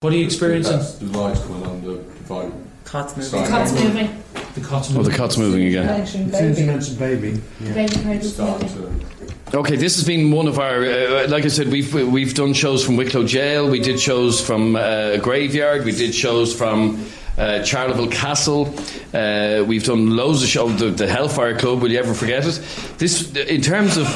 [0.00, 0.76] What are you experiencing?
[0.78, 1.98] That's the lights going on the
[2.28, 2.52] vibe.
[2.84, 3.28] Cots moving.
[3.28, 4.22] Starting Cot's to- moving.
[4.54, 5.86] The cot's Oh, the cot's moving again.
[5.86, 6.72] Mention As soon as you baby.
[6.72, 7.40] mentioned baby.
[7.60, 7.72] Yeah.
[7.72, 9.06] Baby cradle's Starting moving.
[9.50, 9.58] to.
[9.58, 10.84] Okay, this has been one of our.
[10.84, 13.70] Uh, like I said, we've we've done shows from Wicklow Jail.
[13.70, 15.84] We did shows from uh, Graveyard.
[15.86, 17.06] We did shows from
[17.42, 18.72] uh, Charleville Castle.
[19.12, 20.78] Uh, we've done loads of shows.
[20.78, 21.82] The, the Hellfire Club.
[21.82, 22.60] Will you ever forget it?
[22.98, 24.06] This, in terms of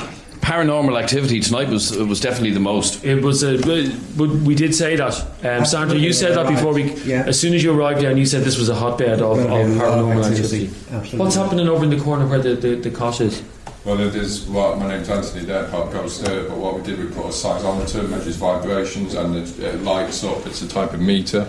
[0.40, 3.04] paranormal activity, tonight was was definitely the most.
[3.04, 3.56] It was a.
[4.16, 5.14] We we did say that.
[5.44, 6.92] Um, Sandra, you said that before we.
[7.04, 7.24] Yeah.
[7.26, 9.58] As soon as you arrived down, you said this was a hotbed of, of Well,
[9.58, 10.66] yeah, a lot of paranormal activity.
[10.66, 10.94] activity.
[10.94, 11.18] Absolutely.
[11.18, 13.42] What's happening over in the corner where the, the, the cot is?
[13.84, 14.46] Well, it is.
[14.48, 15.44] Well, my name's Anthony.
[15.44, 16.48] That part goes there.
[16.48, 20.44] But what we did, we put a seismometer, measures vibrations, and it, it lights up.
[20.46, 21.46] It's a type of meter,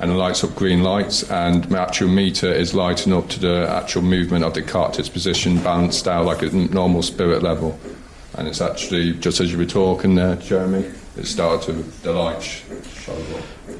[0.00, 1.30] and lights up green lights.
[1.30, 4.98] And my actual meter is lighting up to the actual movement of the cot.
[4.98, 7.78] It's positioned, balanced out like a normal spirit level.
[8.34, 10.90] And it's actually just as you were talking there, Jeremy.
[11.16, 11.72] It started to
[12.02, 12.62] the lights.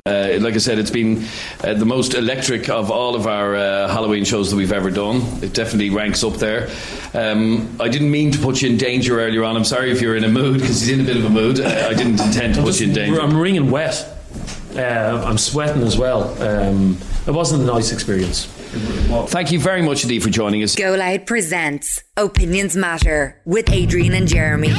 [0.05, 1.25] Uh, like I said, it's been
[1.63, 5.23] uh, the most electric of all of our uh, Halloween shows that we've ever done.
[5.43, 6.69] It definitely ranks up there.
[7.15, 9.57] Um, I didn't mean to put you in danger earlier on.
[9.57, 11.61] I'm sorry if you're in a mood because he's in a bit of a mood.
[11.61, 13.21] Uh, I didn't intend to I'm, put just, you in danger.
[13.21, 14.20] I'm wringing wet.
[14.77, 16.41] Uh, I'm sweating as well.
[16.43, 18.47] Um, it wasn't a nice experience.
[19.31, 20.77] Thank you very much indeed for joining us.
[20.77, 24.73] Go Loud presents Opinions Matter with Adrian and Jeremy.